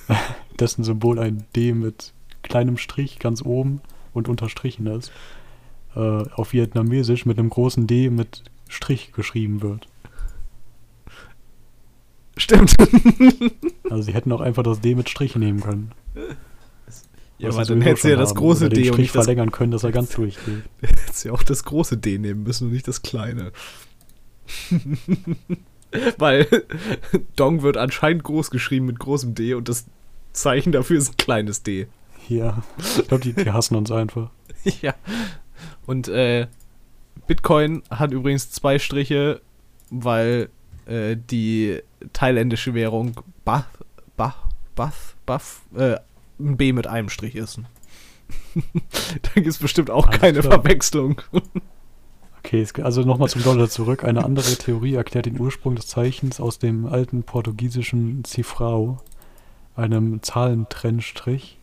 dessen 0.59 0.83
Symbol 0.85 1.19
ein 1.19 1.45
D 1.55 1.73
mit 1.73 2.13
kleinem 2.43 2.79
Strich 2.79 3.19
ganz 3.19 3.43
oben 3.43 3.81
und 4.13 4.29
unterstrichen 4.29 4.87
ist, 4.87 5.13
äh, 5.97 6.25
auf 6.35 6.53
Vietnamesisch 6.53 7.27
mit 7.27 7.39
einem 7.39 7.51
großen 7.51 7.87
D 7.87 8.11
mit 8.11 8.45
Strich 8.69 9.13
geschrieben 9.13 9.63
wird. 9.63 9.89
Stimmt. 12.37 12.75
Also 13.89 14.03
sie 14.03 14.15
hätten 14.15 14.33
auch 14.33 14.41
einfach 14.41 14.65
das 14.65 14.81
D 14.81 14.97
mit 14.97 15.09
Strich 15.09 15.37
nehmen 15.37 15.61
können. 15.61 15.93
Ja, 17.39 17.51
aber 17.51 17.65
dann 17.65 17.83
hättest 17.83 18.05
du 18.05 18.09
ja 18.09 18.17
das 18.17 18.35
große 18.35 18.69
D 18.69 18.81
und 18.81 18.87
Strich 18.87 18.99
nicht 18.99 19.15
das, 19.15 19.25
verlängern 19.25 19.53
können, 19.53 19.71
dass 19.71 19.85
er 19.85 19.93
ganz 19.93 20.11
durchgeht. 20.11 20.65
hättest 20.81 21.25
ja 21.25 21.31
auch 21.31 21.45
das 21.45 21.63
große 21.63 21.97
D 21.97 22.19
nehmen 22.19 22.43
müssen 22.43 22.67
und 22.67 22.73
nicht 22.73 22.89
das 22.89 23.03
kleine. 23.03 23.53
Weil 26.19 26.49
Dong 27.37 27.63
wird 27.63 27.77
anscheinend 27.77 28.25
groß 28.25 28.51
geschrieben 28.51 28.87
mit 28.87 28.99
großem 28.99 29.37
D 29.37 29.55
und 29.55 29.69
das 29.69 29.87
Zeichen 30.33 30.73
dafür 30.73 30.99
ist 30.99 31.13
ein 31.13 31.17
kleines 31.17 31.63
D. 31.63 31.87
Ja, 32.29 32.65
ich 32.79 33.07
glaube, 33.07 33.23
die, 33.23 33.35
die 33.35 33.53
hassen 33.53 33.77
uns 33.77 33.93
einfach. 33.93 34.31
ja. 34.83 34.95
Und 35.87 36.09
äh, 36.09 36.47
Bitcoin 37.27 37.83
hat 37.91 38.13
übrigens 38.13 38.51
zwei 38.51 38.79
Striche, 38.79 39.41
weil 39.91 40.49
äh, 40.87 41.17
die 41.17 41.81
thailändische 42.13 42.75
Währung 42.75 43.13
Bath, 43.45 43.67
Bath, 44.17 44.37
Bath, 44.75 45.17
Bath, 45.25 45.61
äh, 45.77 45.97
ein 46.39 46.57
B 46.57 46.73
mit 46.73 46.87
einem 46.87 47.09
Strich 47.09 47.35
ist. 47.35 47.61
da 48.55 49.31
gibt 49.35 49.47
es 49.47 49.59
bestimmt 49.59 49.91
auch 49.91 50.07
Alles 50.07 50.21
keine 50.21 50.41
klar. 50.41 50.61
Verwechslung. 50.61 51.21
Okay, 52.39 52.65
also 52.83 53.03
nochmal 53.03 53.29
zum 53.29 53.43
Dollar 53.43 53.69
zurück. 53.69 54.05
Eine 54.05 54.25
andere 54.25 54.55
Theorie 54.55 54.95
erklärt 54.95 55.27
den 55.27 55.41
Ursprung 55.41 55.75
des 55.75 55.89
Zeichens 55.89 56.41
aus 56.41 56.59
dem 56.59 56.87
alten 56.87 57.25
portugiesischen 57.25 58.25
Cifrao, 58.25 58.99
einem 59.75 60.23
Zahlentrennstrich, 60.23 61.59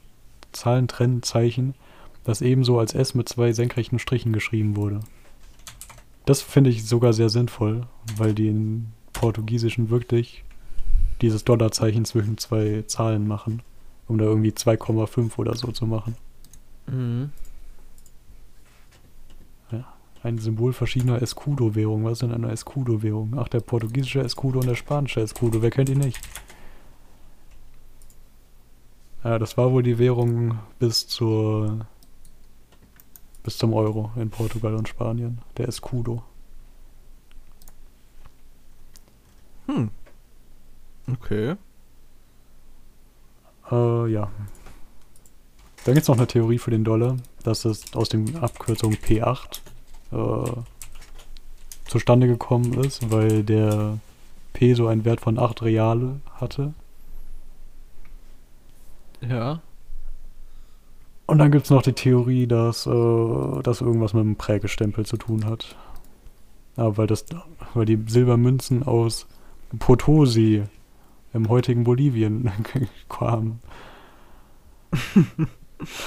Zahlentrennzeichen, 0.51 1.75
das 2.23 2.41
ebenso 2.41 2.79
als 2.79 2.93
S 2.93 3.13
mit 3.13 3.27
zwei 3.27 3.51
senkrechten 3.53 3.99
Strichen 3.99 4.33
geschrieben 4.33 4.75
wurde. 4.75 5.01
Das 6.25 6.41
finde 6.41 6.69
ich 6.69 6.85
sogar 6.85 7.13
sehr 7.13 7.29
sinnvoll, 7.29 7.85
weil 8.17 8.33
die 8.33 8.47
in 8.47 8.87
Portugiesischen 9.11 9.89
wirklich 9.89 10.43
dieses 11.21 11.43
Dollarzeichen 11.43 12.05
zwischen 12.05 12.37
zwei 12.37 12.83
Zahlen 12.87 13.27
machen, 13.27 13.61
um 14.07 14.17
da 14.17 14.25
irgendwie 14.25 14.51
2,5 14.51 15.37
oder 15.37 15.55
so 15.55 15.71
zu 15.71 15.85
machen. 15.85 16.15
Mhm. 16.87 17.31
ein 20.23 20.37
Symbol 20.37 20.71
verschiedener 20.71 21.21
Escudo-Währungen. 21.21 22.05
Was 22.05 22.13
ist 22.13 22.21
denn 22.21 22.31
eine 22.31 22.49
Escudo-Währung? 22.51 23.33
Ach, 23.37 23.49
der 23.49 23.59
portugiesische 23.59 24.21
Escudo 24.21 24.59
und 24.59 24.67
der 24.67 24.75
spanische 24.75 25.19
Escudo. 25.19 25.61
Wer 25.61 25.69
kennt 25.69 25.89
ihn 25.89 25.99
nicht? 25.99 26.17
Ja, 29.23 29.37
das 29.37 29.57
war 29.57 29.71
wohl 29.73 29.83
die 29.83 29.99
Währung 29.99 30.59
bis 30.79 31.07
zur 31.07 31.87
bis 33.43 33.57
zum 33.57 33.73
Euro 33.73 34.11
in 34.15 34.29
Portugal 34.29 34.75
und 34.75 34.87
Spanien. 34.87 35.39
Der 35.57 35.67
Escudo. 35.67 36.23
Hm. 39.67 39.89
Okay. 41.11 41.55
Äh, 43.71 44.07
ja. 44.11 44.31
Dann 45.85 45.93
gibt 45.95 46.03
es 46.03 46.07
noch 46.07 46.17
eine 46.17 46.27
Theorie 46.27 46.57
für 46.57 46.71
den 46.71 46.83
Dollar, 46.83 47.17
dass 47.43 47.65
es 47.65 47.93
aus 47.93 48.09
dem 48.09 48.35
Abkürzung 48.37 48.93
P8 48.93 49.59
äh, 50.11 50.51
zustande 51.85 52.27
gekommen 52.27 52.73
ist, 52.83 53.11
weil 53.11 53.43
der 53.43 53.99
Peso 54.53 54.87
einen 54.87 55.03
Wert 55.03 55.19
von 55.19 55.37
8 55.37 55.63
Reale 55.63 56.21
hatte. 56.35 56.73
Ja. 59.21 59.61
Und 61.25 61.37
dann 61.37 61.51
gibt 61.51 61.65
es 61.65 61.71
noch 61.71 61.81
die 61.81 61.93
Theorie, 61.93 62.47
dass 62.47 62.85
äh, 62.85 63.61
das 63.63 63.81
irgendwas 63.81 64.13
mit 64.13 64.23
dem 64.23 64.35
Prägestempel 64.35 65.05
zu 65.05 65.17
tun 65.17 65.45
hat. 65.45 65.75
Aber 66.75 66.97
weil 66.97 67.07
das, 67.07 67.25
weil 67.73 67.85
die 67.85 67.99
Silbermünzen 68.07 68.83
aus 68.83 69.27
Potosi 69.79 70.63
im 71.33 71.49
heutigen 71.49 71.83
Bolivien 71.83 72.51
kamen. 73.09 73.59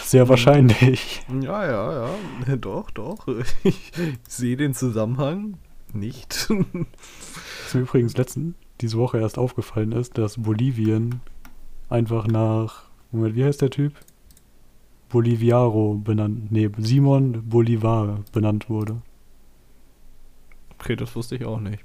Sehr 0.03 0.29
wahrscheinlich. 0.29 1.23
Ja, 1.41 1.67
ja, 1.67 2.09
ja. 2.47 2.57
Doch, 2.57 2.91
doch. 2.91 3.27
Ich 3.63 3.93
sehe 4.27 4.57
den 4.57 4.73
Zusammenhang 4.73 5.59
nicht. 5.93 6.49
Was 6.49 7.75
mir 7.75 7.81
übrigens 7.83 8.17
letzten, 8.17 8.55
diese 8.81 8.97
Woche 8.97 9.19
erst 9.19 9.39
aufgefallen 9.39 9.93
ist, 9.93 10.17
dass 10.17 10.43
Bolivien 10.43 11.21
einfach 11.91 12.27
nach, 12.27 12.85
Moment, 13.13 13.35
wie 13.37 13.45
heißt 13.45 13.61
der 13.61 13.71
Typ? 13.71 13.93
Boliviaro 15.09 15.95
benannt, 15.95 16.51
nee, 16.51 16.71
Simon 16.79 17.49
Bolivar 17.49 18.21
benannt 18.33 18.69
wurde. 18.69 19.03
Okay, 20.79 20.97
das 20.97 21.15
wusste 21.15 21.37
ich 21.37 21.45
auch 21.45 21.61
nicht. 21.61 21.85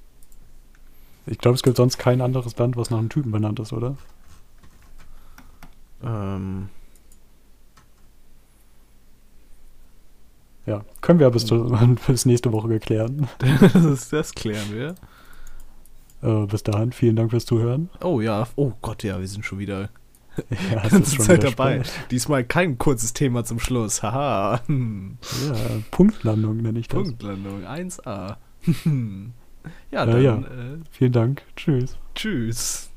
Ich 1.28 1.38
glaube, 1.38 1.56
es 1.56 1.64
gibt 1.64 1.78
sonst 1.78 1.98
kein 1.98 2.22
anderes 2.22 2.58
Land, 2.58 2.78
was 2.78 2.90
nach 2.90 2.98
einem 2.98 3.10
Typen 3.10 3.32
benannt 3.32 3.60
ist, 3.60 3.74
oder? 3.74 3.96
Ähm. 6.04 6.70
Ja, 10.66 10.84
können 11.02 11.20
wir 11.20 11.30
bis, 11.30 11.46
zu, 11.46 11.76
bis 12.08 12.26
nächste 12.26 12.52
Woche 12.52 12.70
geklären. 12.70 13.28
das, 13.74 14.10
das 14.10 14.34
klären 14.34 14.72
wir. 14.72 14.96
Äh, 16.22 16.46
bis 16.46 16.64
dahin, 16.64 16.92
vielen 16.92 17.16
Dank 17.16 17.32
fürs 17.32 17.46
Zuhören. 17.46 17.90
Oh 18.02 18.22
ja, 18.22 18.48
oh 18.56 18.74
Gott, 18.82 19.04
ja, 19.04 19.20
wir 19.20 19.28
sind 19.28 19.46
schon 19.46 19.60
wieder 19.60 19.90
Ja, 20.72 20.88
ganze 20.88 21.18
Zeit 21.20 21.44
dabei. 21.44 21.84
Diesmal 22.10 22.44
kein 22.44 22.78
kurzes 22.78 23.14
Thema 23.14 23.44
zum 23.44 23.60
Schluss. 23.60 24.02
Haha. 24.04 24.62
Ja, 24.68 25.56
Punktlandung 25.92 26.58
nenne 26.58 26.80
ich 26.80 26.88
das. 26.88 27.04
Punktlandung 27.04 27.66
1a. 27.66 28.38
ja, 29.92 30.04
Äh, 30.04 30.06
dann 30.06 30.22
ja. 30.22 30.38
Äh, 30.38 30.80
Vielen 30.92 31.12
Dank. 31.12 31.44
Tschüss. 31.56 31.98
tschüss. 32.16 32.91